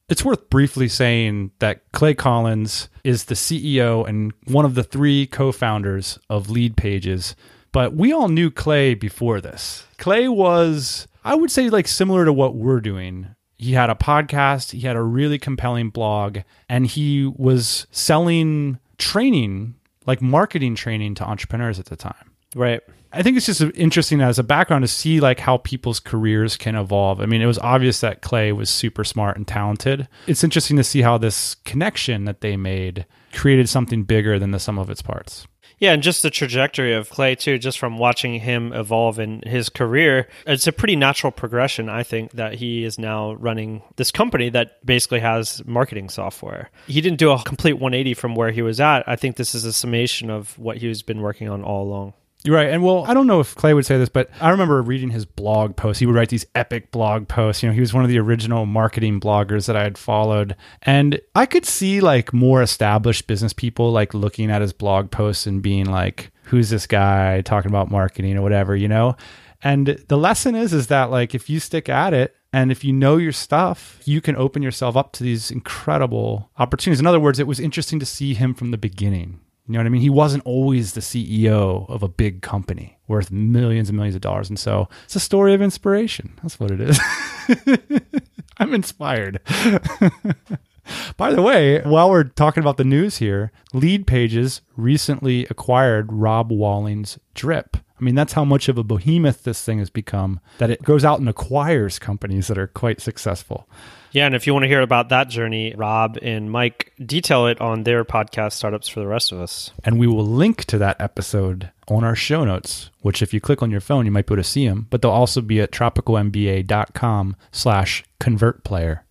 It's 0.10 0.26
worth 0.26 0.50
briefly 0.50 0.88
saying 0.88 1.52
that 1.60 1.84
Clay 1.92 2.16
Collins 2.16 2.90
is 3.04 3.26
the 3.26 3.36
CEO 3.36 4.08
and 4.10 4.34
one 4.48 4.66
of 4.66 4.74
the 4.74 4.84
three 4.84 5.28
co 5.28 5.52
founders 5.52 6.18
of 6.32 6.50
Lead 6.50 6.76
Pages. 6.76 7.36
But 7.72 7.94
we 7.94 8.12
all 8.12 8.28
knew 8.28 8.50
Clay 8.50 8.96
before 8.96 9.40
this. 9.40 9.86
Clay 10.00 10.28
was, 10.28 11.08
I 11.24 11.36
would 11.36 11.52
say, 11.52 11.70
like 11.70 11.88
similar 11.88 12.26
to 12.26 12.34
what 12.34 12.56
we're 12.56 12.82
doing. 12.82 13.36
He 13.60 13.74
had 13.74 13.92
a 13.92 13.96
podcast, 13.96 14.72
he 14.72 14.80
had 14.80 14.96
a 14.96 15.04
really 15.04 15.38
compelling 15.38 15.92
blog, 15.92 16.40
and 16.68 16.88
he 16.88 17.32
was 17.36 17.86
selling 17.92 18.80
training, 18.98 19.76
like 20.08 20.24
marketing 20.24 20.74
training 20.74 21.14
to 21.16 21.24
entrepreneurs 21.24 21.78
at 21.78 21.86
the 21.86 21.96
time. 21.96 22.29
Right. 22.56 22.82
I 23.12 23.24
think 23.24 23.38
it's 23.38 23.48
just 23.48 23.62
interesting 23.76 24.22
as 24.22 24.38
a 24.38 24.44
background 24.44 24.84
to 24.84 24.88
see 24.88 25.20
like 25.20 25.40
how 25.40 25.58
people's 25.58 26.00
careers 26.00 26.58
can 26.58 26.76
evolve. 26.76 27.22
I 27.22 27.26
mean, 27.26 27.42
it 27.42 27.48
was 27.48 27.58
obvious 27.60 28.02
that 28.02 28.22
Clay 28.22 28.52
was 28.52 28.70
super 28.70 29.04
smart 29.04 29.36
and 29.36 29.48
talented. 29.48 30.08
It's 30.28 30.44
interesting 30.44 30.78
to 30.78 30.84
see 30.84 31.02
how 31.02 31.18
this 31.18 31.56
connection 31.66 32.26
that 32.26 32.42
they 32.42 32.56
made 32.56 33.06
created 33.34 33.68
something 33.68 34.04
bigger 34.04 34.38
than 34.38 34.52
the 34.52 34.60
sum 34.60 34.78
of 34.78 34.90
its 34.90 35.02
parts. 35.02 35.48
Yeah, 35.80 35.94
and 35.94 36.04
just 36.04 36.24
the 36.24 36.30
trajectory 36.30 36.94
of 36.94 37.10
Clay 37.10 37.36
too, 37.36 37.58
just 37.58 37.80
from 37.80 37.98
watching 37.98 38.40
him 38.42 38.74
evolve 38.74 39.18
in 39.18 39.42
his 39.46 39.70
career, 39.70 40.28
it's 40.46 40.68
a 40.68 40.74
pretty 40.74 40.98
natural 40.98 41.32
progression, 41.32 41.88
I 41.88 42.04
think, 42.04 42.32
that 42.32 42.56
he 42.56 42.84
is 42.84 43.00
now 43.00 43.34
running 43.34 43.82
this 43.96 44.12
company 44.12 44.50
that 44.50 44.86
basically 44.86 45.22
has 45.22 45.66
marketing 45.66 46.10
software. 46.10 46.70
He 46.88 47.00
didn't 47.00 47.20
do 47.20 47.32
a 47.32 47.42
complete 47.44 47.74
180 47.74 48.14
from 48.14 48.36
where 48.36 48.52
he 48.52 48.62
was 48.62 48.82
at. 48.82 49.08
I 49.08 49.16
think 49.16 49.38
this 49.38 49.56
is 49.56 49.64
a 49.64 49.74
summation 49.74 50.30
of 50.30 50.58
what 50.60 50.78
he's 50.78 51.02
been 51.02 51.22
working 51.22 51.50
on 51.50 51.64
all 51.64 51.84
along. 51.84 52.14
You're 52.46 52.56
right. 52.56 52.70
And 52.70 52.82
well, 52.82 53.04
I 53.06 53.14
don't 53.14 53.28
know 53.28 53.42
if 53.42 53.54
Clay 53.56 53.74
would 53.74 53.86
say 53.86 53.98
this, 53.98 54.08
but 54.08 54.30
I 54.40 54.50
remember 54.50 54.82
reading 54.82 55.10
his 55.10 55.26
blog 55.26 55.76
posts. 55.76 56.00
He 56.00 56.06
would 56.06 56.16
write 56.16 56.30
these 56.30 56.46
epic 56.56 56.90
blog 56.90 57.28
posts. 57.28 57.62
You 57.62 57.68
know, 57.68 57.76
he 57.76 57.82
was 57.82 57.94
one 57.94 58.06
of 58.06 58.10
the 58.10 58.20
original 58.20 58.66
marketing 58.66 59.20
bloggers 59.20 59.68
that 59.68 59.76
I 59.76 59.84
had 59.84 59.98
followed. 59.98 60.56
And 60.84 61.20
I 61.36 61.46
could 61.46 61.66
see 61.66 62.00
like 62.00 62.32
more 62.34 62.62
established 62.62 63.28
business 63.28 63.52
people 63.52 63.92
like 63.92 64.14
looking 64.14 64.50
at 64.50 64.62
his 64.62 64.72
blog 64.72 65.12
posts 65.12 65.48
and 65.48 65.62
being 65.62 65.86
like, 65.86 66.32
who's 66.44 66.70
this 66.70 66.88
guy 66.88 67.42
talking 67.42 67.70
about 67.70 67.92
marketing 67.92 68.38
or 68.38 68.42
whatever, 68.42 68.74
you 68.74 68.88
know? 68.88 69.18
And 69.62 70.02
the 70.08 70.18
lesson 70.18 70.56
is 70.56 70.72
is 70.72 70.88
that 70.88 71.12
like 71.12 71.36
if 71.36 71.50
you 71.50 71.60
stick 71.60 71.90
at 71.90 72.14
it 72.14 72.38
and 72.54 72.72
if 72.72 72.86
you 72.86 72.94
know 72.94 73.18
your 73.18 73.34
stuff, 73.34 74.00
you 74.06 74.22
can 74.22 74.38
open 74.38 74.64
yourself 74.64 74.96
up 74.96 75.12
to 75.14 75.24
these 75.24 75.52
incredible 75.52 76.50
opportunities. 76.58 77.02
In 77.02 77.08
other 77.08 77.20
words, 77.20 77.38
it 77.38 77.48
was 77.48 77.60
interesting 77.60 78.00
to 78.00 78.06
see 78.06 78.34
him 78.34 78.54
from 78.54 78.72
the 78.72 78.78
beginning. 78.78 79.42
You 79.70 79.74
know 79.74 79.82
what 79.82 79.86
I 79.86 79.90
mean? 79.90 80.02
He 80.02 80.10
wasn't 80.10 80.44
always 80.48 80.94
the 80.94 81.00
CEO 81.00 81.88
of 81.92 82.02
a 82.02 82.08
big 82.08 82.42
company 82.42 82.98
worth 83.08 83.30
millions 83.30 83.88
and 83.88 83.96
millions 83.96 84.16
of 84.16 84.22
dollars. 84.22 84.50
And 84.50 84.58
so 84.58 84.90
it's 85.04 85.16
a 85.16 85.20
story 85.20 85.54
of 85.54 85.62
inspiration. 85.62 86.34
That's 86.42 86.60
what 86.60 86.72
it 86.72 86.82
is. 86.82 87.00
I'm 88.58 88.74
inspired. 88.74 89.42
By 91.18 91.34
the 91.34 91.44
way, 91.44 91.82
while 91.82 92.10
we're 92.10 92.24
talking 92.24 92.64
about 92.64 92.78
the 92.78 92.84
news 92.84 93.18
here, 93.18 93.52
Lead 93.72 94.08
Pages 94.08 94.62
recently 94.76 95.46
acquired 95.52 96.12
Rob 96.12 96.52
Walling's 96.52 97.20
Drip. 97.36 97.78
I 98.00 98.04
mean, 98.04 98.16
that's 98.16 98.34
how 98.34 98.46
much 98.46 98.70
of 98.70 98.78
a 98.78 98.84
behemoth 98.84 99.44
this 99.44 99.62
thing 99.62 99.80
has 99.80 99.90
become 99.90 100.40
that 100.58 100.70
it 100.70 100.84
goes 100.84 101.04
out 101.04 101.20
and 101.20 101.28
acquires 101.28 102.00
companies 102.00 102.48
that 102.48 102.58
are 102.58 102.68
quite 102.68 103.02
successful. 103.02 103.68
Yeah, 104.12 104.26
and 104.26 104.34
if 104.34 104.48
you 104.48 104.54
want 104.54 104.64
to 104.64 104.68
hear 104.68 104.82
about 104.82 105.10
that 105.10 105.30
journey, 105.30 105.76
Rob 105.76 106.18
and 106.22 106.52
Mike 106.52 106.94
detail 107.06 107.46
it 107.46 107.62
on 107.62 107.84
their 107.84 108.04
podcast, 108.04 108.54
Startups 108.54 108.88
for 108.88 109.02
the 109.02 109.08
Rest 109.08 109.32
of 109.32 109.40
Us. 109.40 109.72
And 109.84 110.00
we 110.00 110.08
will 110.08 110.26
link 110.26 110.66
to 110.66 110.78
that 110.80 111.00
episode 111.00 111.72
on 111.88 112.04
our 112.04 112.16
show 112.16 112.44
notes, 112.44 112.90
which 113.02 113.22
if 113.22 113.34
you 113.34 113.42
click 113.42 113.62
on 113.62 113.70
your 113.70 113.82
phone, 113.82 114.06
you 114.06 114.12
might 114.12 114.26
be 114.26 114.34
able 114.34 114.42
to 114.42 114.50
see 114.50 114.68
them, 114.68 114.88
but 114.90 115.02
they'll 115.02 115.12
also 115.12 115.42
be 115.42 115.62
at 115.62 115.72
tropicalmba.com 115.72 117.36
slash 117.52 118.04
convert 118.20 118.64
player. 118.64 119.06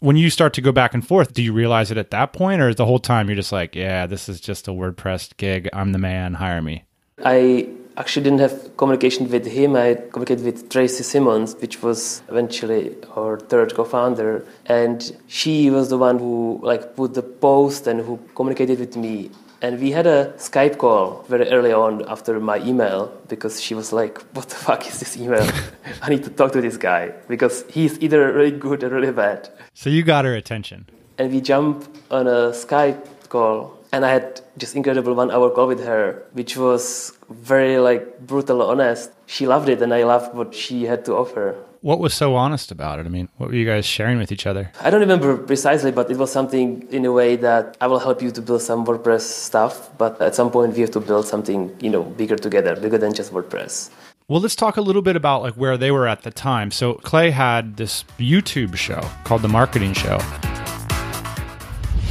When 0.00 0.16
you 0.16 0.30
start 0.30 0.52
to 0.54 0.60
go 0.60 0.70
back 0.70 0.94
and 0.94 1.06
forth, 1.06 1.32
do 1.32 1.42
you 1.42 1.52
realize 1.52 1.90
it 1.90 1.98
at 1.98 2.10
that 2.10 2.32
point, 2.32 2.60
or 2.60 2.72
the 2.74 2.86
whole 2.86 3.00
time 3.00 3.28
you're 3.28 3.36
just 3.36 3.52
like, 3.52 3.74
yeah, 3.74 4.06
this 4.06 4.28
is 4.28 4.40
just 4.40 4.68
a 4.68 4.70
WordPress 4.70 5.36
gig. 5.36 5.68
I'm 5.72 5.92
the 5.92 5.98
man. 5.98 6.34
Hire 6.34 6.62
me. 6.62 6.84
I 7.24 7.68
actually 7.96 8.24
didn't 8.24 8.40
have 8.40 8.76
communication 8.76 9.28
with 9.28 9.46
him. 9.46 9.74
I 9.74 9.94
communicated 9.94 10.44
with 10.44 10.70
Tracy 10.70 11.02
Simmons, 11.02 11.56
which 11.56 11.82
was 11.82 12.22
eventually 12.28 12.96
our 13.16 13.38
third 13.38 13.74
co-founder, 13.74 14.44
and 14.66 15.16
she 15.26 15.70
was 15.70 15.88
the 15.88 15.98
one 15.98 16.18
who 16.18 16.60
like 16.62 16.94
put 16.94 17.14
the 17.14 17.22
post 17.22 17.86
and 17.86 18.00
who 18.00 18.20
communicated 18.34 18.78
with 18.78 18.96
me 18.96 19.30
And 19.60 19.80
we 19.80 19.90
had 19.90 20.06
a 20.06 20.32
Skype 20.36 20.78
call 20.78 21.24
very 21.28 21.48
early 21.50 21.72
on 21.72 22.08
after 22.08 22.38
my 22.38 22.58
email 22.60 23.12
because 23.26 23.60
she 23.60 23.74
was 23.74 23.92
like, 23.92 24.22
What 24.32 24.48
the 24.48 24.54
fuck 24.54 24.86
is 24.86 25.00
this 25.00 25.16
email? 25.16 25.48
I 26.02 26.10
need 26.10 26.22
to 26.24 26.30
talk 26.30 26.52
to 26.52 26.60
this 26.60 26.76
guy 26.76 27.12
because 27.26 27.64
he's 27.68 27.98
either 28.00 28.32
really 28.32 28.52
good 28.52 28.84
or 28.84 28.88
really 28.88 29.10
bad. 29.10 29.50
So 29.74 29.90
you 29.90 30.04
got 30.04 30.24
her 30.24 30.34
attention. 30.34 30.86
And 31.18 31.32
we 31.32 31.40
jumped 31.40 31.88
on 32.10 32.28
a 32.28 32.52
Skype 32.52 33.28
call 33.28 33.77
and 33.92 34.04
I 34.04 34.10
had 34.10 34.40
just 34.56 34.76
incredible 34.76 35.14
one 35.14 35.30
hour 35.30 35.50
call 35.50 35.66
with 35.66 35.84
her, 35.84 36.22
which 36.32 36.56
was 36.56 37.16
very 37.30 37.78
like 37.78 38.20
brutal 38.20 38.62
honest. 38.62 39.10
She 39.26 39.46
loved 39.46 39.68
it 39.68 39.82
and 39.82 39.92
I 39.92 40.04
loved 40.04 40.34
what 40.34 40.54
she 40.54 40.84
had 40.84 41.04
to 41.06 41.14
offer. 41.14 41.56
What 41.80 42.00
was 42.00 42.12
so 42.12 42.34
honest 42.34 42.72
about 42.72 42.98
it? 42.98 43.06
I 43.06 43.08
mean, 43.08 43.28
what 43.36 43.50
were 43.50 43.54
you 43.54 43.64
guys 43.64 43.86
sharing 43.86 44.18
with 44.18 44.32
each 44.32 44.46
other? 44.46 44.72
I 44.80 44.90
don't 44.90 45.00
remember 45.00 45.36
precisely, 45.36 45.92
but 45.92 46.10
it 46.10 46.16
was 46.16 46.32
something 46.32 46.86
in 46.90 47.04
a 47.04 47.12
way 47.12 47.36
that 47.36 47.76
I 47.80 47.86
will 47.86 48.00
help 48.00 48.20
you 48.20 48.32
to 48.32 48.42
build 48.42 48.62
some 48.62 48.84
WordPress 48.84 49.20
stuff, 49.20 49.96
but 49.96 50.20
at 50.20 50.34
some 50.34 50.50
point 50.50 50.74
we 50.74 50.80
have 50.80 50.90
to 50.92 51.00
build 51.00 51.26
something, 51.26 51.76
you 51.80 51.88
know, 51.88 52.02
bigger 52.02 52.36
together, 52.36 52.74
bigger 52.74 52.98
than 52.98 53.14
just 53.14 53.32
WordPress. 53.32 53.90
Well, 54.26 54.40
let's 54.40 54.56
talk 54.56 54.76
a 54.76 54.82
little 54.82 55.02
bit 55.02 55.14
about 55.14 55.42
like 55.42 55.54
where 55.54 55.76
they 55.78 55.92
were 55.92 56.08
at 56.08 56.22
the 56.22 56.32
time. 56.32 56.72
So 56.72 56.94
Clay 56.94 57.30
had 57.30 57.76
this 57.76 58.04
YouTube 58.18 58.76
show 58.76 59.00
called 59.22 59.42
The 59.42 59.48
Marketing 59.48 59.92
Show. 59.94 60.18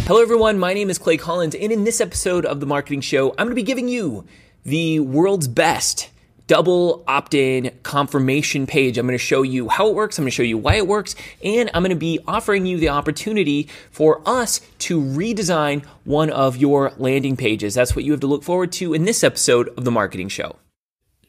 Hello, 0.08 0.22
everyone. 0.22 0.58
My 0.58 0.74
name 0.74 0.90
is 0.90 0.98
Clay 0.98 1.18
Collins, 1.18 1.54
and 1.54 1.70
in 1.70 1.84
this 1.84 2.00
episode 2.00 2.46
of 2.46 2.62
The 2.62 2.66
Marketing 2.66 3.02
Show, 3.02 3.32
I'm 3.32 3.48
going 3.48 3.50
to 3.50 3.56
be 3.56 3.62
giving 3.62 3.90
you 3.90 4.26
the 4.64 5.02
world's 5.02 5.50
best 5.50 6.10
double 6.48 7.04
opt 7.10 7.34
in 7.34 7.78
confirmation 7.84 8.66
page. 8.68 8.98
I'm 8.98 9.06
going 9.06 9.20
to 9.20 9.22
show 9.22 9.42
you 9.42 9.68
how 9.68 9.90
it 9.90 9.96
works, 9.96 10.18
I'm 10.18 10.24
going 10.24 10.32
to 10.32 10.36
show 10.36 10.44
you 10.44 10.58
why 10.58 10.76
it 10.76 10.88
works, 10.88 11.14
and 11.44 11.70
I'm 11.74 11.84
going 11.84 11.90
to 11.90 11.98
be 11.98 12.20
offering 12.26 12.66
you 12.66 12.78
the 12.78 12.88
opportunity 12.88 13.68
for 13.92 14.22
us 14.26 14.62
to 14.80 15.02
redesign 15.02 15.84
one 16.06 16.30
of 16.30 16.56
your 16.56 16.94
landing 16.96 17.36
pages. 17.36 17.74
That's 17.74 17.94
what 17.94 18.06
you 18.06 18.14
have 18.14 18.22
to 18.22 18.28
look 18.28 18.44
forward 18.44 18.72
to 18.74 18.94
in 18.94 19.04
this 19.04 19.26
episode 19.26 19.68
of 19.78 19.84
The 19.84 19.92
Marketing 19.92 20.30
Show. 20.30 20.56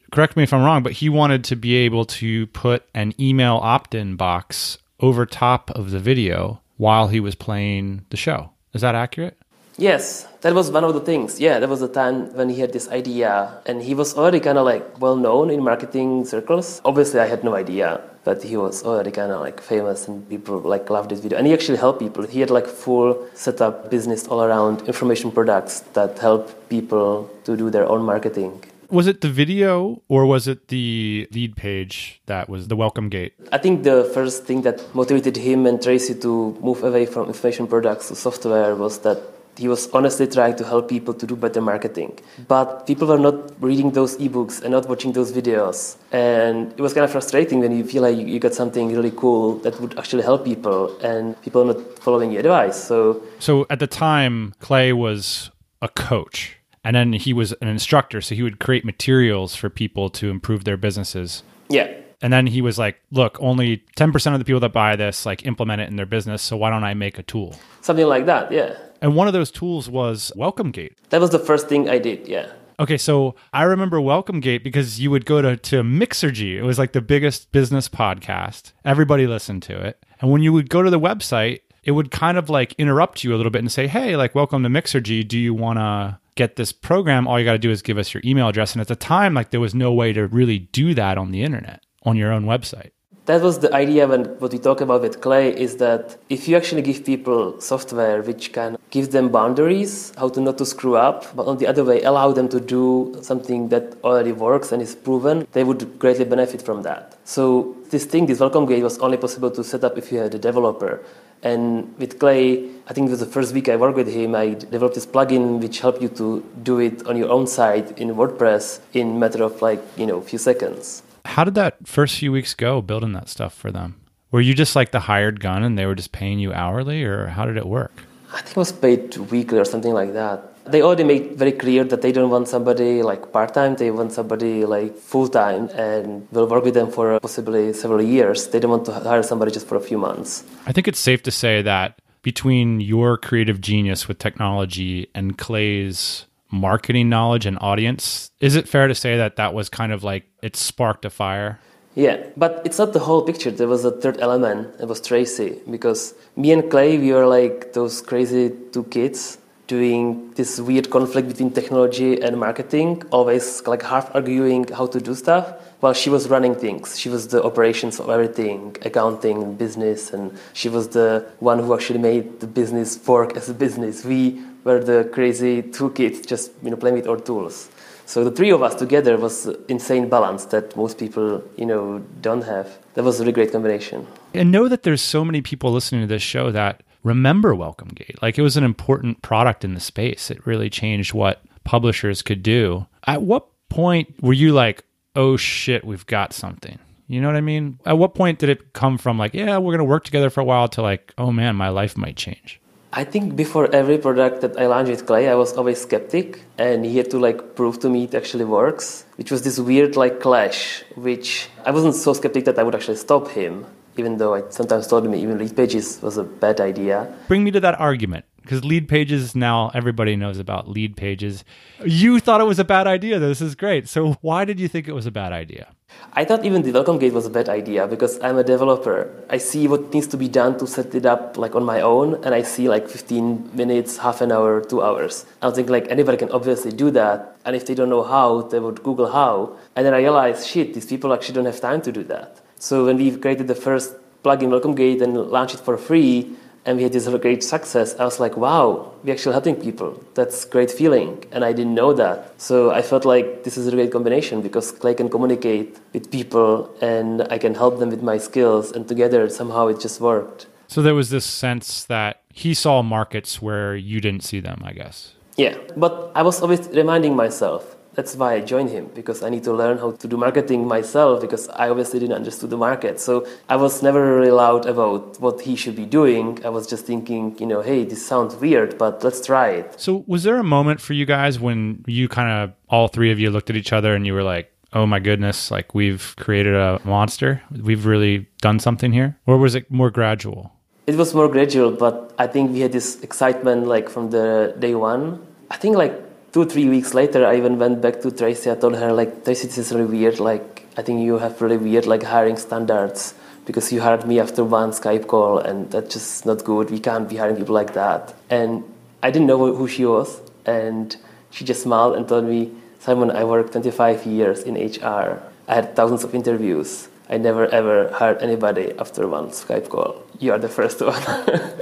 Correct 0.09 0.37
me 0.37 0.43
if 0.43 0.53
I'm 0.53 0.63
wrong, 0.63 0.83
but 0.83 0.93
he 0.93 1.09
wanted 1.09 1.43
to 1.43 1.57
be 1.57 1.75
able 1.75 2.05
to 2.05 2.47
put 2.47 2.85
an 2.95 3.13
email 3.19 3.59
opt 3.61 3.93
in 3.93 4.15
box 4.15 4.77
over 5.01 5.25
top 5.25 5.69
of 5.71 5.91
the 5.91 5.99
video 5.99 6.61
while 6.77 7.09
he 7.09 7.19
was 7.19 7.35
playing 7.35 8.05
the 8.09 8.15
show. 8.15 8.51
Is 8.73 8.81
that 8.81 8.95
accurate? 8.95 9.35
Yes, 9.77 10.27
that 10.41 10.53
was 10.53 10.69
one 10.69 10.83
of 10.83 10.93
the 10.93 10.99
things. 10.99 11.39
Yeah, 11.39 11.59
that 11.59 11.69
was 11.69 11.79
the 11.79 11.87
time 11.87 12.35
when 12.35 12.49
he 12.49 12.59
had 12.59 12.73
this 12.73 12.89
idea, 12.89 13.61
and 13.65 13.81
he 13.81 13.95
was 13.95 14.13
already 14.17 14.41
kind 14.41 14.57
of 14.57 14.65
like 14.65 14.99
well 14.99 15.15
known 15.15 15.49
in 15.49 15.63
marketing 15.63 16.25
circles. 16.25 16.81
Obviously, 16.83 17.21
I 17.21 17.27
had 17.27 17.45
no 17.45 17.55
idea, 17.55 18.01
but 18.25 18.43
he 18.43 18.57
was 18.57 18.83
already 18.83 19.11
kind 19.11 19.31
of 19.31 19.39
like 19.39 19.61
famous, 19.61 20.07
and 20.07 20.27
people 20.27 20.59
like 20.59 20.89
loved 20.89 21.11
this 21.11 21.21
video. 21.21 21.37
And 21.37 21.47
he 21.47 21.53
actually 21.53 21.77
helped 21.77 21.99
people. 21.99 22.27
He 22.27 22.41
had 22.41 22.49
like 22.49 22.67
full 22.67 23.25
setup 23.35 23.89
business 23.89 24.27
all 24.27 24.43
around 24.43 24.81
information 24.81 25.31
products 25.31 25.79
that 25.93 26.19
help 26.19 26.69
people 26.69 27.29
to 27.45 27.55
do 27.55 27.69
their 27.69 27.87
own 27.87 28.03
marketing. 28.03 28.61
Was 28.89 29.05
it 29.05 29.21
the 29.21 29.29
video 29.29 30.01
or 30.07 30.25
was 30.25 30.47
it 30.47 30.69
the 30.69 31.27
lead 31.31 31.55
page 31.55 32.21
that 32.25 32.49
was 32.49 32.69
the 32.69 32.75
welcome 32.75 33.07
gate? 33.07 33.33
I 33.51 33.59
think 33.59 33.83
the 33.83 34.09
first 34.15 34.45
thing 34.45 34.63
that 34.63 34.83
motivated 34.95 35.37
him 35.37 35.67
and 35.67 35.81
Tracy 35.81 36.15
to 36.15 36.57
move 36.61 36.83
away 36.83 37.05
from 37.05 37.27
information 37.27 37.67
products 37.67 38.07
to 38.07 38.15
software 38.15 38.75
was 38.75 38.99
that 38.99 39.19
he 39.57 39.67
was 39.67 39.89
honestly 39.91 40.25
trying 40.25 40.55
to 40.55 40.63
help 40.63 40.89
people 40.89 41.13
to 41.13 41.27
do 41.27 41.35
better 41.35 41.61
marketing. 41.61 42.17
But 42.47 42.87
people 42.87 43.07
were 43.07 43.19
not 43.19 43.61
reading 43.61 43.91
those 43.91 44.17
ebooks 44.17 44.61
and 44.61 44.71
not 44.71 44.87
watching 44.89 45.11
those 45.11 45.31
videos. 45.31 45.97
And 46.11 46.71
it 46.71 46.79
was 46.79 46.93
kind 46.93 47.03
of 47.03 47.11
frustrating 47.11 47.59
when 47.59 47.77
you 47.77 47.83
feel 47.83 48.01
like 48.01 48.17
you 48.17 48.39
got 48.39 48.53
something 48.53 48.95
really 48.95 49.11
cool 49.11 49.55
that 49.59 49.79
would 49.81 49.99
actually 49.99 50.23
help 50.23 50.45
people 50.45 50.97
and 51.01 51.39
people 51.41 51.61
are 51.61 51.73
not 51.73 51.99
following 51.99 52.31
your 52.31 52.39
advice. 52.39 52.81
So 52.81 53.21
So 53.39 53.67
at 53.69 53.79
the 53.79 53.87
time 53.87 54.53
Clay 54.59 54.93
was 54.93 55.51
a 55.81 55.89
coach 55.89 56.58
and 56.83 56.95
then 56.95 57.13
he 57.13 57.33
was 57.33 57.51
an 57.61 57.67
instructor 57.67 58.21
so 58.21 58.35
he 58.35 58.43
would 58.43 58.59
create 58.59 58.85
materials 58.85 59.55
for 59.55 59.69
people 59.69 60.09
to 60.09 60.29
improve 60.29 60.63
their 60.63 60.77
businesses. 60.77 61.43
Yeah. 61.69 61.93
and 62.21 62.33
then 62.33 62.47
he 62.47 62.61
was 62.61 62.77
like 62.79 62.99
look 63.11 63.37
only 63.39 63.83
10% 63.95 64.33
of 64.33 64.39
the 64.39 64.45
people 64.45 64.59
that 64.61 64.73
buy 64.73 64.95
this 64.95 65.25
like 65.25 65.45
implement 65.45 65.81
it 65.81 65.87
in 65.89 65.95
their 65.97 66.05
business 66.07 66.41
so 66.41 66.57
why 66.57 66.69
don't 66.69 66.83
i 66.83 66.93
make 66.93 67.17
a 67.19 67.23
tool? 67.23 67.55
Something 67.81 68.07
like 68.07 68.25
that, 68.25 68.51
yeah. 68.51 68.75
and 69.01 69.15
one 69.15 69.27
of 69.27 69.33
those 69.33 69.51
tools 69.51 69.87
was 69.89 70.31
welcome 70.35 70.71
gate 70.71 70.97
That 71.09 71.21
was 71.21 71.29
the 71.29 71.39
first 71.39 71.69
thing 71.69 71.87
I 71.89 71.97
did, 71.99 72.27
yeah. 72.27 72.51
okay 72.79 72.97
so 72.97 73.35
i 73.53 73.63
remember 73.63 74.01
welcome 74.01 74.39
gate 74.39 74.63
because 74.63 74.99
you 74.99 75.11
would 75.11 75.25
go 75.25 75.41
to, 75.41 75.55
to 75.57 75.83
mixergy. 75.83 76.55
It 76.55 76.63
was 76.63 76.79
like 76.79 76.93
the 76.93 77.01
biggest 77.01 77.51
business 77.51 77.87
podcast. 77.87 78.73
Everybody 78.83 79.27
listened 79.27 79.63
to 79.63 79.79
it. 79.79 80.03
And 80.19 80.31
when 80.31 80.41
you 80.41 80.51
would 80.53 80.69
go 80.69 80.81
to 80.81 80.89
the 80.89 80.99
website 80.99 81.59
it 81.83 81.91
would 81.91 82.11
kind 82.11 82.37
of 82.37 82.49
like 82.49 82.73
interrupt 82.77 83.23
you 83.23 83.33
a 83.33 83.37
little 83.37 83.51
bit 83.51 83.59
and 83.59 83.71
say 83.71 83.87
hey 83.87 84.17
like 84.17 84.33
welcome 84.35 84.63
to 84.63 84.69
mixergy. 84.69 85.25
Do 85.25 85.37
you 85.37 85.53
want 85.53 85.77
to 85.79 86.19
get 86.39 86.55
this 86.55 86.71
program, 86.71 87.27
all 87.27 87.37
you 87.37 87.45
got 87.51 87.57
to 87.61 87.67
do 87.67 87.71
is 87.75 87.81
give 87.89 87.97
us 88.03 88.13
your 88.13 88.23
email 88.29 88.47
address. 88.51 88.69
And 88.73 88.81
at 88.85 88.87
the 88.87 89.01
time, 89.15 89.31
like 89.39 89.49
there 89.53 89.65
was 89.67 89.75
no 89.85 89.89
way 90.01 90.09
to 90.13 90.23
really 90.39 90.59
do 90.81 90.87
that 91.01 91.15
on 91.17 91.27
the 91.35 91.41
internet, 91.47 91.79
on 92.09 92.15
your 92.21 92.31
own 92.35 92.45
website. 92.53 92.91
That 93.29 93.41
was 93.47 93.55
the 93.65 93.71
idea 93.83 94.07
when 94.11 94.21
what 94.41 94.51
we 94.55 94.59
talk 94.69 94.79
about 94.81 95.01
with 95.05 95.15
Clay 95.25 95.45
is 95.65 95.71
that 95.85 96.17
if 96.35 96.47
you 96.47 96.53
actually 96.59 96.83
give 96.89 96.99
people 97.11 97.41
software 97.71 98.19
which 98.29 98.45
can 98.57 98.71
give 98.95 99.07
them 99.15 99.25
boundaries, 99.39 99.91
how 100.21 100.29
to 100.35 100.39
not 100.47 100.57
to 100.61 100.65
screw 100.65 100.95
up, 101.09 101.19
but 101.35 101.45
on 101.51 101.57
the 101.61 101.67
other 101.71 101.83
way, 101.89 101.97
allow 102.11 102.31
them 102.31 102.47
to 102.55 102.59
do 102.77 102.83
something 103.29 103.69
that 103.73 103.85
already 104.07 104.31
works 104.31 104.71
and 104.71 104.81
is 104.81 104.95
proven, 104.95 105.45
they 105.51 105.63
would 105.67 105.81
greatly 106.03 106.25
benefit 106.35 106.61
from 106.67 106.81
that. 106.87 107.03
So 107.35 107.75
this 107.91 108.05
thing, 108.11 108.25
this 108.25 108.39
welcome 108.39 108.65
gate 108.65 108.83
was 108.89 108.97
only 109.05 109.17
possible 109.25 109.51
to 109.51 109.63
set 109.63 109.83
up 109.83 109.95
if 110.01 110.11
you 110.11 110.17
had 110.23 110.33
a 110.33 110.39
developer. 110.49 110.93
And 111.41 111.95
with 111.97 112.19
Clay, 112.19 112.69
I 112.87 112.93
think 112.93 113.07
it 113.07 113.11
was 113.11 113.19
the 113.19 113.25
first 113.25 113.53
week 113.53 113.69
I 113.69 113.75
worked 113.75 113.95
with 113.95 114.11
him, 114.11 114.35
I 114.35 114.55
developed 114.55 114.95
this 114.95 115.05
plugin 115.05 115.61
which 115.61 115.79
helped 115.79 116.01
you 116.01 116.09
to 116.09 116.43
do 116.63 116.79
it 116.79 117.05
on 117.05 117.15
your 117.15 117.29
own 117.29 117.47
site 117.47 117.97
in 117.97 118.09
WordPress 118.15 118.79
in 118.93 119.15
a 119.15 119.19
matter 119.19 119.43
of 119.43 119.61
like, 119.61 119.81
you 119.95 120.05
know, 120.05 120.17
a 120.17 120.21
few 120.21 120.39
seconds. 120.39 121.03
How 121.25 121.43
did 121.43 121.55
that 121.55 121.87
first 121.87 122.17
few 122.17 122.31
weeks 122.31 122.53
go 122.53 122.81
building 122.81 123.13
that 123.13 123.29
stuff 123.29 123.53
for 123.53 123.71
them? 123.71 123.95
Were 124.31 124.41
you 124.41 124.53
just 124.53 124.75
like 124.75 124.91
the 124.91 125.01
hired 125.01 125.39
gun 125.39 125.63
and 125.63 125.77
they 125.77 125.85
were 125.85 125.95
just 125.95 126.11
paying 126.11 126.39
you 126.39 126.53
hourly 126.53 127.03
or 127.03 127.27
how 127.27 127.45
did 127.45 127.57
it 127.57 127.65
work? 127.65 128.03
I 128.31 128.41
think 128.41 128.51
it 128.51 128.57
was 128.57 128.71
paid 128.71 129.17
weekly 129.17 129.57
or 129.57 129.65
something 129.65 129.93
like 129.93 130.13
that. 130.13 130.53
They 130.71 130.81
already 130.81 131.03
made 131.03 131.35
very 131.35 131.51
clear 131.51 131.83
that 131.83 132.01
they 132.01 132.11
don't 132.11 132.29
want 132.29 132.47
somebody 132.47 133.01
like 133.01 133.31
part 133.31 133.53
time, 133.53 133.75
they 133.75 133.91
want 133.91 134.11
somebody 134.13 134.65
like 134.65 134.95
full 134.95 135.27
time 135.27 135.69
and 135.69 136.27
will 136.31 136.47
work 136.47 136.63
with 136.63 136.75
them 136.75 136.91
for 136.91 137.19
possibly 137.19 137.73
several 137.73 138.01
years. 138.01 138.47
They 138.47 138.59
don't 138.59 138.71
want 138.71 138.85
to 138.85 138.93
hire 138.93 139.23
somebody 139.23 139.51
just 139.51 139.67
for 139.67 139.75
a 139.75 139.81
few 139.81 139.97
months. 139.97 140.43
I 140.67 140.71
think 140.71 140.87
it's 140.87 140.99
safe 140.99 141.23
to 141.23 141.31
say 141.31 141.61
that 141.63 141.99
between 142.21 142.81
your 142.81 143.17
creative 143.17 143.61
genius 143.61 144.07
with 144.07 144.19
technology 144.19 145.09
and 145.15 145.37
Clay's 145.37 146.25
marketing 146.51 147.09
knowledge 147.09 147.45
and 147.45 147.57
audience, 147.61 148.31
is 148.39 148.55
it 148.55 148.67
fair 148.67 148.87
to 148.87 148.95
say 148.95 149.17
that 149.17 149.37
that 149.37 149.53
was 149.53 149.69
kind 149.69 149.91
of 149.91 150.03
like 150.03 150.25
it 150.41 150.55
sparked 150.55 151.05
a 151.05 151.09
fire? 151.09 151.59
Yeah, 151.95 152.17
but 152.37 152.61
it's 152.63 152.77
not 152.77 152.93
the 152.93 152.99
whole 152.99 153.23
picture. 153.23 153.51
There 153.51 153.67
was 153.67 153.83
a 153.83 153.91
third 153.91 154.19
element. 154.21 154.79
It 154.79 154.85
was 154.85 155.01
Tracy 155.01 155.59
because 155.69 156.13
me 156.35 156.51
and 156.51 156.69
Clay, 156.69 156.97
we 156.97 157.11
were 157.11 157.25
like 157.25 157.73
those 157.73 158.01
crazy 158.01 158.51
two 158.71 158.83
kids 158.85 159.38
doing 159.69 160.33
this 160.33 160.59
weird 160.59 160.89
conflict 160.89 161.27
between 161.27 161.51
technology 161.51 162.19
and 162.25 162.37
marketing, 162.37 163.03
always 163.11 163.45
like 163.67 163.83
half 163.83 164.13
arguing 164.15 164.67
how 164.79 164.87
to 164.87 164.99
do 164.99 165.13
stuff. 165.13 165.45
While 165.79 165.93
she 165.93 166.09
was 166.09 166.27
running 166.27 166.55
things, 166.55 166.99
she 166.99 167.07
was 167.07 167.27
the 167.27 167.41
operations 167.49 167.99
of 168.01 168.09
everything, 168.09 168.75
accounting, 168.89 169.55
business, 169.55 170.11
and 170.11 170.37
she 170.53 170.67
was 170.67 170.89
the 170.89 171.09
one 171.39 171.59
who 171.59 171.73
actually 171.75 171.99
made 171.99 172.41
the 172.41 172.47
business 172.47 172.89
work 173.07 173.37
as 173.37 173.47
a 173.47 173.53
business. 173.53 174.03
We 174.03 174.41
were 174.65 174.83
the 174.91 174.99
crazy 175.13 175.61
two 175.61 175.91
kids 175.91 176.25
just 176.25 176.51
you 176.63 176.71
know 176.71 176.75
playing 176.75 176.97
with 176.99 177.07
our 177.07 177.19
tools. 177.29 177.69
So 178.13 178.23
the 178.23 178.31
three 178.31 178.49
of 178.49 178.63
us 178.63 178.73
together 178.73 179.17
was 179.17 179.35
insane 179.67 180.09
balance 180.09 180.45
that 180.45 180.75
most 180.75 180.97
people, 180.97 181.43
you 181.57 181.67
know, 181.67 181.99
don't 182.21 182.41
have. 182.41 182.67
That 182.95 183.03
was 183.03 183.19
a 183.19 183.21
really 183.21 183.33
great 183.33 183.51
combination. 183.51 184.07
And 184.33 184.51
know 184.51 184.67
that 184.67 184.81
there's 184.81 185.03
so 185.03 185.23
many 185.23 185.41
people 185.43 185.71
listening 185.71 186.01
to 186.01 186.07
this 186.07 186.23
show 186.23 186.49
that 186.49 186.81
remember 187.03 187.55
Welcome 187.55 187.89
Gate. 187.89 188.21
Like 188.21 188.37
it 188.37 188.41
was 188.41 188.57
an 188.57 188.63
important 188.63 189.21
product 189.21 189.63
in 189.63 189.73
the 189.73 189.79
space. 189.79 190.29
It 190.31 190.45
really 190.45 190.69
changed 190.69 191.13
what 191.13 191.41
publishers 191.63 192.21
could 192.21 192.43
do. 192.43 192.87
At 193.05 193.21
what 193.21 193.47
point 193.69 194.21
were 194.21 194.33
you 194.33 194.53
like, 194.53 194.83
"Oh 195.15 195.37
shit, 195.37 195.85
we've 195.85 196.05
got 196.05 196.33
something"? 196.33 196.79
You 197.07 197.21
know 197.21 197.27
what 197.27 197.37
I 197.37 197.41
mean? 197.41 197.79
At 197.85 197.97
what 197.97 198.13
point 198.13 198.39
did 198.39 198.49
it 198.49 198.73
come 198.73 198.97
from 198.97 199.17
like, 199.17 199.33
"Yeah, 199.33 199.57
we're 199.57 199.73
going 199.73 199.79
to 199.79 199.83
work 199.83 200.03
together 200.03 200.29
for 200.29 200.41
a 200.41 200.45
while" 200.45 200.67
to 200.69 200.81
like, 200.81 201.13
"Oh 201.17 201.31
man, 201.31 201.55
my 201.55 201.69
life 201.69 201.97
might 201.97 202.15
change"? 202.15 202.59
I 202.91 203.03
think 203.03 203.35
before 203.35 203.69
every 203.73 203.99
product 203.99 204.41
that 204.41 204.57
I 204.59 204.65
launched 204.65 204.89
with 204.89 205.05
Clay, 205.05 205.29
I 205.29 205.35
was 205.35 205.53
always 205.53 205.79
skeptic, 205.79 206.41
and 206.57 206.83
he 206.83 206.97
had 206.97 207.11
to 207.11 207.19
like 207.19 207.55
prove 207.55 207.79
to 207.81 207.89
me 207.89 208.05
it 208.05 208.15
actually 208.15 208.45
works, 208.45 209.05
which 209.15 209.29
was 209.29 209.43
this 209.43 209.59
weird 209.59 209.95
like 209.95 210.19
clash. 210.19 210.83
Which 210.95 211.49
I 211.65 211.71
wasn't 211.71 211.95
so 211.95 212.13
skeptic 212.13 212.45
that 212.45 212.57
I 212.57 212.63
would 212.63 212.73
actually 212.73 212.97
stop 212.97 213.27
him, 213.27 213.65
even 213.97 214.17
though 214.17 214.35
I 214.35 214.43
sometimes 214.49 214.87
told 214.87 215.05
him 215.05 215.15
even 215.15 215.37
lead 215.37 215.55
pages 215.55 216.01
was 216.01 216.17
a 216.17 216.23
bad 216.23 216.59
idea. 216.59 217.13
Bring 217.27 217.43
me 217.43 217.51
to 217.51 217.59
that 217.59 217.79
argument 217.79 218.25
because 218.41 218.65
lead 218.65 218.87
pages 218.87 219.35
now 219.35 219.69
everybody 219.73 220.15
knows 220.15 220.39
about 220.39 220.67
lead 220.67 220.97
pages. 220.97 221.43
You 221.85 222.19
thought 222.19 222.41
it 222.41 222.45
was 222.45 222.59
a 222.59 222.63
bad 222.63 222.87
idea. 222.87 223.19
This 223.19 223.41
is 223.41 223.55
great. 223.55 223.87
So 223.87 224.13
why 224.21 224.45
did 224.45 224.59
you 224.59 224.67
think 224.67 224.87
it 224.87 224.93
was 224.93 225.05
a 225.05 225.11
bad 225.11 225.31
idea? 225.31 225.67
I 226.13 226.25
thought 226.25 226.45
even 226.45 226.61
the 226.61 226.71
welcome 226.71 226.97
gate 226.97 227.13
was 227.13 227.25
a 227.25 227.29
bad 227.29 227.49
idea 227.49 227.87
because 227.87 228.19
I'm 228.21 228.37
a 228.37 228.43
developer. 228.43 229.11
I 229.29 229.37
see 229.37 229.67
what 229.67 229.93
needs 229.93 230.07
to 230.07 230.17
be 230.17 230.27
done 230.27 230.57
to 230.59 230.67
set 230.67 230.93
it 230.95 231.05
up 231.05 231.37
like 231.37 231.55
on 231.55 231.63
my 231.63 231.81
own, 231.81 232.15
and 232.23 232.33
I 232.33 232.43
see 232.43 232.69
like 232.69 232.87
15 232.87 233.51
minutes, 233.53 233.97
half 233.97 234.21
an 234.21 234.31
hour, 234.31 234.61
two 234.61 234.81
hours. 234.81 235.25
I 235.41 235.47
was 235.47 235.55
thinking 235.55 235.71
like 235.71 235.87
anybody 235.89 236.17
can 236.17 236.31
obviously 236.31 236.71
do 236.71 236.91
that, 236.91 237.37
and 237.45 237.55
if 237.55 237.65
they 237.65 237.75
don't 237.75 237.89
know 237.89 238.03
how, 238.03 238.43
they 238.43 238.59
would 238.59 238.83
Google 238.83 239.11
how. 239.11 239.57
And 239.75 239.85
then 239.85 239.93
I 239.93 239.99
realized, 239.99 240.47
shit, 240.47 240.73
these 240.73 240.85
people 240.85 241.13
actually 241.13 241.35
don't 241.35 241.45
have 241.45 241.61
time 241.61 241.81
to 241.81 241.91
do 241.91 242.03
that. 242.05 242.39
So 242.59 242.85
when 242.85 242.97
we 242.97 243.15
created 243.15 243.47
the 243.47 243.55
first 243.55 243.95
plugin 244.23 244.49
welcome 244.49 244.75
gate 244.75 245.01
and 245.01 245.15
launched 245.15 245.55
it 245.55 245.61
for 245.61 245.77
free, 245.77 246.35
and 246.65 246.77
we 246.77 246.83
had 246.83 246.91
this 246.91 247.07
great 247.07 247.41
success, 247.41 247.95
I 247.97 248.03
was 248.03 248.19
like, 248.19 248.35
wow, 248.35 248.91
we're 249.03 249.13
actually 249.13 249.31
helping 249.31 249.55
people. 249.55 250.03
That's 250.13 250.43
great 250.43 250.69
feeling. 250.69 251.23
And 251.31 251.45
I 251.45 251.53
didn't 251.53 251.73
know 251.73 251.93
that. 251.93 252.39
So 252.39 252.71
I 252.71 252.81
felt 252.81 253.05
like 253.05 253.43
this 253.45 253.57
is 253.57 253.65
a 253.67 253.71
great 253.71 253.91
combination 253.91 254.41
because 254.41 254.71
Clay 254.73 254.93
can 254.93 255.09
communicate 255.09 255.79
with 255.93 256.11
people 256.11 256.69
and 256.81 257.25
I 257.31 257.37
can 257.37 257.55
help 257.55 257.79
them 257.79 257.89
with 257.89 258.03
my 258.03 258.17
skills. 258.17 258.71
And 258.73 258.87
together, 258.87 259.29
somehow 259.29 259.67
it 259.67 259.79
just 259.79 260.01
worked. 260.01 260.47
So 260.67 260.81
there 260.81 260.93
was 260.93 261.09
this 261.09 261.25
sense 261.25 261.85
that 261.85 262.21
he 262.31 262.53
saw 262.53 262.81
markets 262.81 263.41
where 263.41 263.75
you 263.75 264.01
didn't 264.01 264.23
see 264.23 264.41
them, 264.41 264.61
I 264.63 264.73
guess. 264.73 265.15
Yeah. 265.37 265.55
But 265.77 266.11
I 266.13 266.21
was 266.23 266.41
always 266.41 266.67
reminding 266.67 267.15
myself 267.15 267.75
that's 267.99 268.15
why 268.15 268.35
I 268.35 268.39
joined 268.39 268.69
him 268.69 268.85
because 268.95 269.21
I 269.23 269.29
need 269.29 269.43
to 269.43 269.51
learn 269.51 269.77
how 269.77 269.91
to 269.91 270.07
do 270.07 270.15
marketing 270.15 270.65
myself 270.65 271.19
because 271.19 271.49
I 271.49 271.67
obviously 271.67 271.99
didn't 271.99 272.15
understand 272.15 272.49
the 272.53 272.61
market. 272.69 272.97
So 273.07 273.27
I 273.49 273.57
was 273.57 273.83
never 273.83 274.01
really 274.15 274.31
loud 274.31 274.65
about 274.73 275.19
what 275.19 275.41
he 275.41 275.57
should 275.57 275.75
be 275.75 275.85
doing. 275.85 276.39
I 276.45 276.49
was 276.57 276.65
just 276.65 276.85
thinking, 276.85 277.37
you 277.41 277.45
know, 277.45 277.61
hey, 277.61 277.83
this 277.83 278.01
sounds 278.11 278.37
weird, 278.37 278.77
but 278.77 279.03
let's 279.03 279.19
try 279.31 279.49
it. 279.49 279.65
So 279.77 280.05
was 280.07 280.23
there 280.23 280.37
a 280.37 280.45
moment 280.57 280.79
for 280.79 280.93
you 280.93 281.05
guys 281.05 281.41
when 281.41 281.83
you 281.87 282.07
kind 282.07 282.29
of 282.31 282.53
all 282.69 282.87
three 282.87 283.11
of 283.11 283.19
you 283.19 283.29
looked 283.31 283.49
at 283.49 283.57
each 283.57 283.73
other 283.73 283.93
and 283.93 284.07
you 284.07 284.13
were 284.13 284.23
like, 284.23 284.49
oh 284.71 284.85
my 284.85 284.99
goodness, 284.99 285.51
like 285.51 285.75
we've 285.75 286.15
created 286.17 286.55
a 286.55 286.79
monster. 286.85 287.41
We've 287.51 287.85
really 287.85 288.29
done 288.39 288.59
something 288.59 288.93
here? 288.93 289.17
Or 289.27 289.37
was 289.37 289.55
it 289.55 289.69
more 289.69 289.91
gradual? 289.91 290.53
It 290.87 290.95
was 290.95 291.13
more 291.13 291.27
gradual, 291.27 291.71
but 291.71 292.13
I 292.17 292.27
think 292.27 292.53
we 292.53 292.61
had 292.61 292.71
this 292.71 293.01
excitement 293.01 293.67
like 293.67 293.89
from 293.89 294.11
the 294.11 294.55
day 294.57 294.73
one. 294.73 295.03
I 295.51 295.57
think 295.57 295.75
like 295.75 296.08
two 296.31 296.45
three 296.45 296.69
weeks 296.69 296.93
later 296.93 297.25
i 297.25 297.35
even 297.35 297.57
went 297.57 297.81
back 297.81 298.01
to 298.01 298.11
tracy. 298.11 298.51
I 298.51 298.55
told 298.55 298.75
her 298.75 298.91
like 298.93 299.23
tracy 299.23 299.47
this 299.47 299.57
is 299.57 299.71
really 299.71 299.85
weird. 299.85 300.19
Like 300.19 300.65
i 300.77 300.81
think 300.81 301.01
you 301.01 301.17
have 301.17 301.41
really 301.41 301.57
weird 301.57 301.85
like 301.85 302.03
hiring 302.03 302.37
standards 302.37 303.13
because 303.45 303.71
you 303.73 303.81
hired 303.81 304.05
me 304.05 304.19
after 304.19 304.43
one 304.43 304.71
skype 304.71 305.07
call 305.07 305.39
and 305.39 305.71
that's 305.71 305.93
just 305.93 306.25
not 306.25 306.43
good. 306.43 306.69
We 306.69 306.79
can't 306.79 307.09
be 307.09 307.15
hiring 307.17 307.37
people 307.37 307.55
like 307.55 307.73
that. 307.73 308.13
And 308.29 308.63
i 309.01 309.09
didn't 309.11 309.27
know 309.27 309.53
who 309.53 309.67
she 309.67 309.85
was 309.85 310.21
and 310.45 310.95
she 311.31 311.45
just 311.45 311.63
smiled 311.63 311.95
and 311.95 312.07
told 312.07 312.25
me 312.25 312.51
simon 312.79 313.11
i 313.11 313.23
worked 313.23 313.53
25 313.53 314.05
years 314.05 314.43
in 314.43 314.55
hr 314.55 315.21
i 315.47 315.55
had 315.55 315.75
thousands 315.75 316.03
of 316.03 316.13
interviews 316.13 316.89
i 317.09 317.17
never 317.17 317.47
ever 317.47 317.89
heard 317.99 318.21
anybody 318.21 318.71
after 318.79 319.07
one 319.07 319.29
skype 319.29 319.69
call 319.69 320.01
you 320.19 320.31
are 320.31 320.39
the 320.39 320.49
first 320.49 320.81
one 320.81 321.03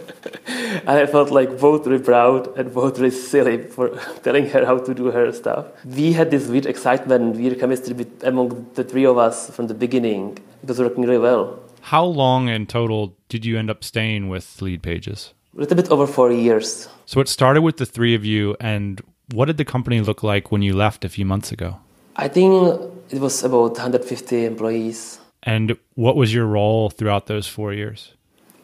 and 0.87 0.89
I 0.89 1.05
felt 1.05 1.31
like 1.31 1.59
both 1.59 1.85
really 1.85 2.03
proud 2.03 2.57
and 2.57 2.73
both 2.73 2.99
really 2.99 3.11
silly 3.11 3.63
for 3.63 3.89
telling 4.23 4.49
her 4.49 4.65
how 4.65 4.77
to 4.79 4.93
do 4.93 5.11
her 5.11 5.31
stuff. 5.31 5.65
We 5.85 6.13
had 6.13 6.31
this 6.31 6.47
weird 6.47 6.65
excitement, 6.65 7.35
weird 7.35 7.59
chemistry 7.59 7.95
among 8.23 8.69
the 8.75 8.83
three 8.83 9.05
of 9.05 9.17
us 9.17 9.49
from 9.49 9.67
the 9.67 9.73
beginning. 9.73 10.37
It 10.63 10.69
was 10.69 10.79
working 10.79 11.03
really 11.03 11.17
well. 11.17 11.59
How 11.81 12.03
long 12.03 12.49
in 12.49 12.65
total 12.67 13.15
did 13.29 13.45
you 13.45 13.57
end 13.57 13.69
up 13.69 13.83
staying 13.83 14.29
with 14.29 14.61
Lead 14.61 14.81
Pages? 14.81 15.33
A 15.55 15.59
little 15.59 15.75
bit 15.75 15.89
over 15.89 16.07
four 16.07 16.31
years. 16.31 16.87
So 17.05 17.19
it 17.21 17.29
started 17.29 17.61
with 17.61 17.77
the 17.77 17.85
three 17.85 18.13
of 18.13 18.25
you, 18.25 18.55
and 18.59 19.01
what 19.33 19.45
did 19.45 19.57
the 19.57 19.65
company 19.65 20.01
look 20.01 20.23
like 20.23 20.51
when 20.51 20.61
you 20.61 20.75
left 20.75 21.05
a 21.05 21.09
few 21.09 21.25
months 21.25 21.51
ago? 21.51 21.79
I 22.15 22.27
think 22.27 22.81
it 23.09 23.19
was 23.19 23.43
about 23.43 23.73
150 23.73 24.45
employees. 24.45 25.19
And 25.47 25.77
what 25.95 26.15
was 26.15 26.33
your 26.33 26.45
role 26.45 26.89
throughout 26.89 27.25
those 27.27 27.47
four 27.47 27.73
years? 27.73 28.13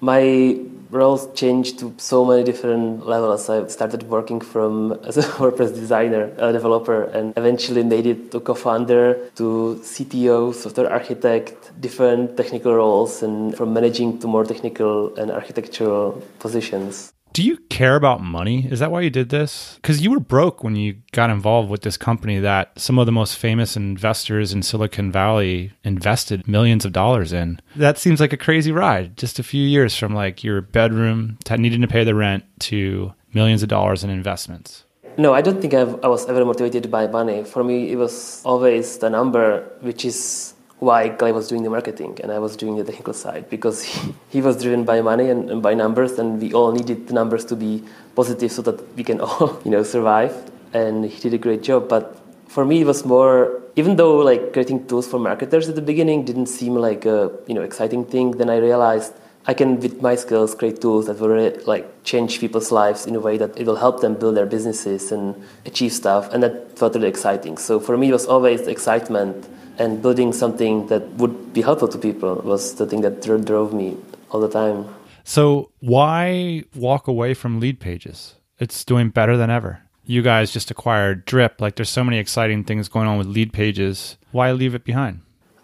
my 0.04 0.58
roles 0.90 1.34
changed 1.34 1.80
to 1.80 1.96
so 1.98 2.26
many 2.26 2.44
different 2.44 3.08
levels. 3.08 3.50
I 3.50 3.66
started 3.68 4.04
working 4.04 4.42
from 4.42 4.92
as 5.08 5.16
a 5.18 5.24
WordPress 5.40 5.74
designer, 5.74 6.30
a 6.38 6.52
developer, 6.52 7.04
and 7.04 7.34
eventually 7.38 7.84
made 7.84 8.06
it 8.06 8.32
to 8.32 8.42
co-founder, 8.42 9.30
to 9.36 9.80
CTO, 9.82 10.54
software 10.54 10.92
architect, 10.92 11.72
different 11.80 12.36
technical 12.36 12.76
roles, 12.76 13.24
and 13.24 13.56
from 13.56 13.74
managing 13.74 14.20
to 14.20 14.28
more 14.28 14.44
technical 14.44 15.16
and 15.16 15.32
architectural 15.32 16.22
positions. 16.40 17.13
Do 17.34 17.42
you 17.42 17.58
care 17.70 17.96
about 17.96 18.22
money? 18.22 18.68
Is 18.70 18.80
that 18.80 18.92
why 18.92 19.02
you 19.02 19.10
did 19.10 19.30
this? 19.30 19.80
Because 19.82 20.04
you 20.04 20.12
were 20.12 20.20
broke 20.20 20.64
when 20.64 20.76
you 20.76 20.98
got 21.14 21.32
involved 21.32 21.68
with 21.68 21.82
this 21.82 21.98
company 21.98 22.38
that 22.40 22.80
some 22.80 23.00
of 23.00 23.08
the 23.08 23.12
most 23.12 23.40
famous 23.40 23.76
investors 23.76 24.54
in 24.54 24.62
Silicon 24.62 25.12
Valley 25.12 25.72
invested 25.84 26.48
millions 26.48 26.86
of 26.86 26.94
dollars 26.94 27.34
in. 27.34 27.60
That 27.76 27.98
seems 27.98 28.20
like 28.20 28.34
a 28.34 28.38
crazy 28.38 28.72
ride. 28.72 29.18
Just 29.18 29.40
a 29.40 29.44
few 29.44 29.66
years 29.66 29.98
from 29.98 30.14
like 30.14 30.44
your 30.44 30.62
bedroom 30.62 31.40
to 31.46 31.58
needing 31.58 31.82
to 31.82 31.88
pay 31.88 32.04
the 32.04 32.14
rent 32.14 32.44
to 32.70 33.16
millions 33.34 33.64
of 33.64 33.70
dollars 33.70 34.04
in 34.04 34.12
investments. 34.12 34.84
No, 35.18 35.34
I 35.34 35.42
don't 35.42 35.60
think 35.60 35.74
I've, 35.74 36.04
i 36.04 36.08
was 36.08 36.28
ever 36.28 36.46
motivated 36.46 36.92
by 36.92 37.08
money. 37.08 37.44
For 37.44 37.64
me, 37.64 37.92
it 37.92 37.96
was 37.96 38.44
always 38.46 39.00
the 39.00 39.10
number, 39.10 39.64
which 39.82 40.06
is 40.06 40.53
why 40.84 41.10
Clay 41.10 41.32
was 41.32 41.48
doing 41.48 41.64
the 41.64 41.70
marketing 41.70 42.20
and 42.22 42.32
I 42.32 42.40
was 42.40 42.56
doing 42.56 42.76
the 42.76 42.84
technical 42.84 43.14
side 43.14 43.50
because 43.50 43.84
he, 43.84 44.14
he 44.30 44.42
was 44.42 44.62
driven 44.62 44.84
by 44.84 45.02
money 45.02 45.30
and, 45.30 45.50
and, 45.50 45.62
by 45.62 45.74
numbers 45.74 46.20
and 46.20 46.42
we 46.42 46.54
all 46.54 46.72
needed 46.72 47.08
the 47.08 47.14
numbers 47.14 47.46
to 47.46 47.56
be 47.56 47.84
positive 48.16 48.52
so 48.52 48.62
that 48.64 48.96
we 48.96 49.04
can 49.04 49.20
all 49.26 49.62
you 49.66 49.72
know 49.72 49.84
survive 49.84 50.34
and 50.74 51.06
he 51.06 51.20
did 51.22 51.34
a 51.34 51.38
great 51.38 51.64
job. 51.64 51.88
But 51.88 52.18
for 52.48 52.66
me 52.66 52.82
it 52.82 52.88
was 52.88 53.06
more 53.06 53.62
even 53.76 53.96
though 53.96 54.18
like 54.18 54.54
creating 54.54 54.86
tools 54.88 55.08
for 55.08 55.20
marketers 55.20 55.68
at 55.70 55.76
the 55.76 55.82
beginning 55.82 56.26
didn't 56.26 56.48
seem 56.48 56.76
like 56.76 57.06
a 57.06 57.32
you 57.48 57.56
know 57.56 57.62
exciting 57.62 58.06
thing 58.06 58.32
then 58.32 58.50
I 58.50 58.58
realized 58.58 59.14
I 59.46 59.54
can 59.54 59.80
with 59.80 60.02
my 60.02 60.16
skills 60.16 60.56
create 60.56 60.80
tools 60.80 61.08
that 61.08 61.20
will 61.20 61.52
like 61.66 61.86
change 62.04 62.40
people's 62.40 62.72
lives 62.72 63.06
in 63.06 63.16
a 63.16 63.20
way 63.20 63.38
that 63.38 63.58
it 63.60 63.66
will 63.66 63.76
help 63.76 64.02
them 64.02 64.14
build 64.14 64.38
their 64.38 64.46
businesses 64.46 65.12
and 65.12 65.36
achieve 65.66 65.92
stuff 65.92 66.32
and 66.32 66.44
that 66.44 66.78
felt 66.78 66.96
really 66.96 67.10
exciting. 67.10 67.58
So 67.58 67.80
for 67.80 67.98
me 67.98 68.10
it 68.10 68.14
was 68.14 68.26
always 68.26 68.62
the 68.64 68.72
excitement 68.72 69.48
and 69.78 70.02
building 70.02 70.34
something 70.34 70.88
that 70.88 71.04
would 71.14 71.54
be 71.54 71.62
helpful 71.62 71.88
to 71.88 71.98
people 71.98 72.36
was 72.36 72.76
the 72.76 72.86
thing 72.86 73.02
that 73.02 73.22
drove 73.22 73.74
me 73.74 73.98
all 74.30 74.40
the 74.40 74.50
time. 74.50 74.88
So, 75.24 75.72
why 75.80 76.64
walk 76.76 77.08
away 77.08 77.34
from 77.34 77.60
lead 77.60 77.80
pages? 77.80 78.36
It's 78.60 78.84
doing 78.84 79.10
better 79.10 79.38
than 79.38 79.50
ever. 79.50 79.82
You 80.06 80.22
guys 80.22 80.52
just 80.52 80.70
acquired 80.70 81.26
Drip. 81.26 81.62
Like, 81.62 81.76
there's 81.76 81.90
so 81.90 82.04
many 82.04 82.18
exciting 82.20 82.66
things 82.66 82.90
going 82.90 83.08
on 83.08 83.18
with 83.18 83.28
lead 83.28 83.54
pages. 83.54 84.18
Why 84.32 84.52
leave 84.52 84.76
it 84.76 84.84
behind? 84.84 85.22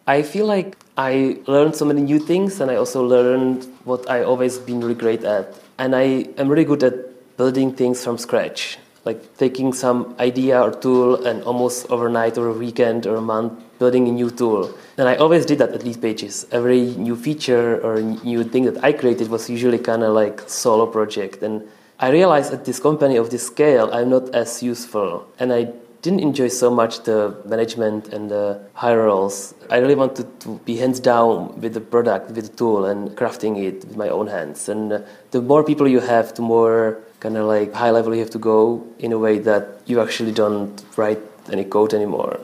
I 0.07 0.23
feel 0.23 0.45
like 0.45 0.77
I 0.97 1.37
learned 1.45 1.75
so 1.75 1.85
many 1.85 2.01
new 2.01 2.19
things, 2.19 2.61
and 2.61 2.71
I 2.71 2.75
also 2.75 3.03
learned 3.03 3.65
what 3.83 4.09
I 4.09 4.23
always 4.23 4.57
been 4.57 4.79
really 4.79 4.95
great 4.95 5.23
at. 5.23 5.53
And 5.77 5.95
I 5.95 6.25
am 6.37 6.47
really 6.47 6.65
good 6.65 6.83
at 6.83 7.37
building 7.37 7.73
things 7.73 8.03
from 8.03 8.17
scratch, 8.17 8.79
like 9.05 9.37
taking 9.37 9.73
some 9.73 10.15
idea 10.19 10.61
or 10.61 10.71
tool 10.71 11.25
and 11.25 11.43
almost 11.43 11.89
overnight 11.91 12.37
or 12.37 12.47
a 12.47 12.53
weekend 12.53 13.05
or 13.05 13.15
a 13.17 13.21
month 13.21 13.61
building 13.79 14.07
a 14.07 14.11
new 14.11 14.29
tool. 14.29 14.71
And 14.97 15.07
I 15.07 15.15
always 15.15 15.45
did 15.45 15.57
that 15.59 15.71
at 15.71 15.83
lead 15.83 16.01
pages. 16.01 16.45
Every 16.51 16.81
new 16.95 17.15
feature 17.15 17.79
or 17.81 18.01
new 18.01 18.43
thing 18.43 18.65
that 18.65 18.83
I 18.83 18.91
created 18.93 19.29
was 19.29 19.49
usually 19.49 19.79
kind 19.79 20.03
of 20.03 20.13
like 20.13 20.41
solo 20.47 20.85
project. 20.85 21.41
And 21.41 21.67
I 21.99 22.09
realized 22.11 22.53
at 22.53 22.65
this 22.65 22.79
company 22.79 23.15
of 23.15 23.29
this 23.29 23.47
scale, 23.47 23.89
I'm 23.91 24.09
not 24.09 24.35
as 24.35 24.61
useful. 24.61 25.27
And 25.39 25.51
I 25.51 25.73
didn't 26.01 26.21
enjoy 26.21 26.47
so 26.47 26.69
much 26.69 27.03
the 27.03 27.35
management 27.45 28.13
and 28.13 28.29
the 28.31 28.61
higher 28.73 29.03
roles. 29.03 29.53
I 29.69 29.77
really 29.77 29.95
wanted 29.95 30.39
to 30.41 30.59
be 30.65 30.77
hands 30.77 30.99
down 30.99 31.59
with 31.59 31.73
the 31.73 31.81
product, 31.81 32.31
with 32.31 32.49
the 32.49 32.55
tool, 32.55 32.85
and 32.85 33.09
crafting 33.17 33.61
it 33.61 33.85
with 33.85 33.97
my 33.97 34.07
own 34.07 34.27
hands. 34.27 34.69
And 34.69 34.93
uh, 34.93 35.01
the 35.31 35.41
more 35.41 35.63
people 35.63 35.87
you 35.87 35.99
have, 35.99 36.33
the 36.35 36.41
more 36.41 36.99
kind 37.19 37.35
of 37.35 37.45
like 37.45 37.73
high 37.73 37.91
level 37.91 38.13
you 38.13 38.21
have 38.21 38.29
to 38.29 38.39
go 38.39 38.87
in 38.99 39.11
a 39.11 39.17
way 39.17 39.39
that 39.39 39.81
you 39.85 39.99
actually 39.99 40.31
don't 40.31 40.81
write 40.95 41.19
any 41.51 41.65
code 41.65 41.93
anymore. 41.93 42.39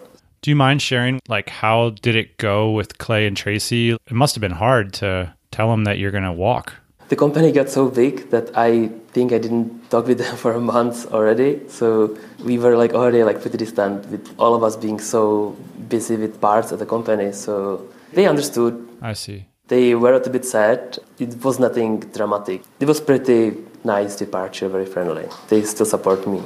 Do 0.45 0.51
you 0.51 0.55
mind 0.55 0.79
sharing 0.79 1.19
like 1.27 1.49
how 1.49 1.95
did 2.03 2.15
it 2.15 2.37
go 2.37 2.69
with 2.69 2.99
Clay 2.99 3.25
and 3.25 3.35
Tracy? 3.35 3.93
It 3.93 4.11
must 4.11 4.35
have 4.35 4.41
been 4.41 4.51
hard 4.51 4.93
to 5.01 5.33
tell 5.49 5.71
them 5.71 5.85
that 5.85 5.97
you're 5.97 6.11
going 6.11 6.23
to 6.23 6.31
walk. 6.31 6.73
The 7.09 7.15
company 7.15 7.51
got 7.51 7.67
so 7.67 7.89
big 7.89 8.29
that 8.29 8.55
I 8.55 8.89
think 9.11 9.33
I 9.33 9.39
didn't 9.39 9.89
talk 9.89 10.05
with 10.05 10.19
them 10.23 10.37
for 10.37 10.53
a 10.53 10.61
month 10.61 11.11
already. 11.11 11.67
So 11.67 12.15
we 12.43 12.59
were 12.59 12.77
like 12.77 12.93
already 12.93 13.23
like 13.23 13.41
pretty 13.41 13.57
distant 13.57 14.05
with 14.11 14.35
all 14.37 14.53
of 14.53 14.61
us 14.61 14.75
being 14.75 14.99
so 14.99 15.57
busy 15.89 16.15
with 16.15 16.39
parts 16.39 16.71
of 16.71 16.77
the 16.77 16.85
company. 16.85 17.31
So 17.31 17.89
they 18.13 18.27
understood. 18.27 18.87
I 19.01 19.13
see. 19.13 19.47
They 19.67 19.95
were 19.95 20.13
a 20.13 20.29
bit 20.29 20.45
sad. 20.45 20.99
It 21.17 21.43
was 21.43 21.57
nothing 21.57 22.01
dramatic. 22.01 22.61
It 22.79 22.87
was 22.87 23.01
pretty 23.01 23.57
nice 23.83 24.15
departure, 24.15 24.69
very 24.69 24.85
friendly. 24.85 25.25
They 25.49 25.63
still 25.63 25.87
support 25.87 26.27
me. 26.27 26.43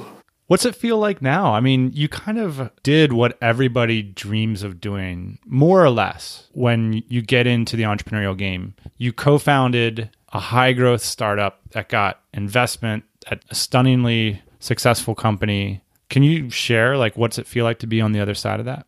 What's 0.49 0.65
it 0.65 0.75
feel 0.75 0.97
like 0.97 1.21
now? 1.21 1.53
I 1.53 1.59
mean, 1.59 1.91
you 1.93 2.09
kind 2.09 2.39
of 2.39 2.71
did 2.81 3.13
what 3.13 3.37
everybody 3.39 4.01
dreams 4.01 4.63
of 4.63 4.81
doing, 4.81 5.37
more 5.45 5.85
or 5.85 5.91
less, 5.91 6.47
when 6.53 7.03
you 7.07 7.21
get 7.21 7.45
into 7.45 7.75
the 7.75 7.83
entrepreneurial 7.83 8.35
game. 8.35 8.73
You 8.97 9.13
co 9.13 9.37
founded 9.37 10.09
a 10.33 10.39
high 10.39 10.73
growth 10.73 11.03
startup 11.03 11.59
that 11.73 11.87
got 11.87 12.21
investment 12.33 13.03
at 13.27 13.45
a 13.51 13.53
stunningly 13.53 14.41
successful 14.59 15.13
company. 15.13 15.83
Can 16.09 16.23
you 16.23 16.49
share 16.49 16.97
like 16.97 17.15
what's 17.15 17.37
it 17.37 17.45
feel 17.45 17.63
like 17.63 17.77
to 17.79 17.87
be 17.87 18.01
on 18.01 18.13
the 18.13 18.19
other 18.19 18.33
side 18.33 18.59
of 18.59 18.65
that? 18.65 18.87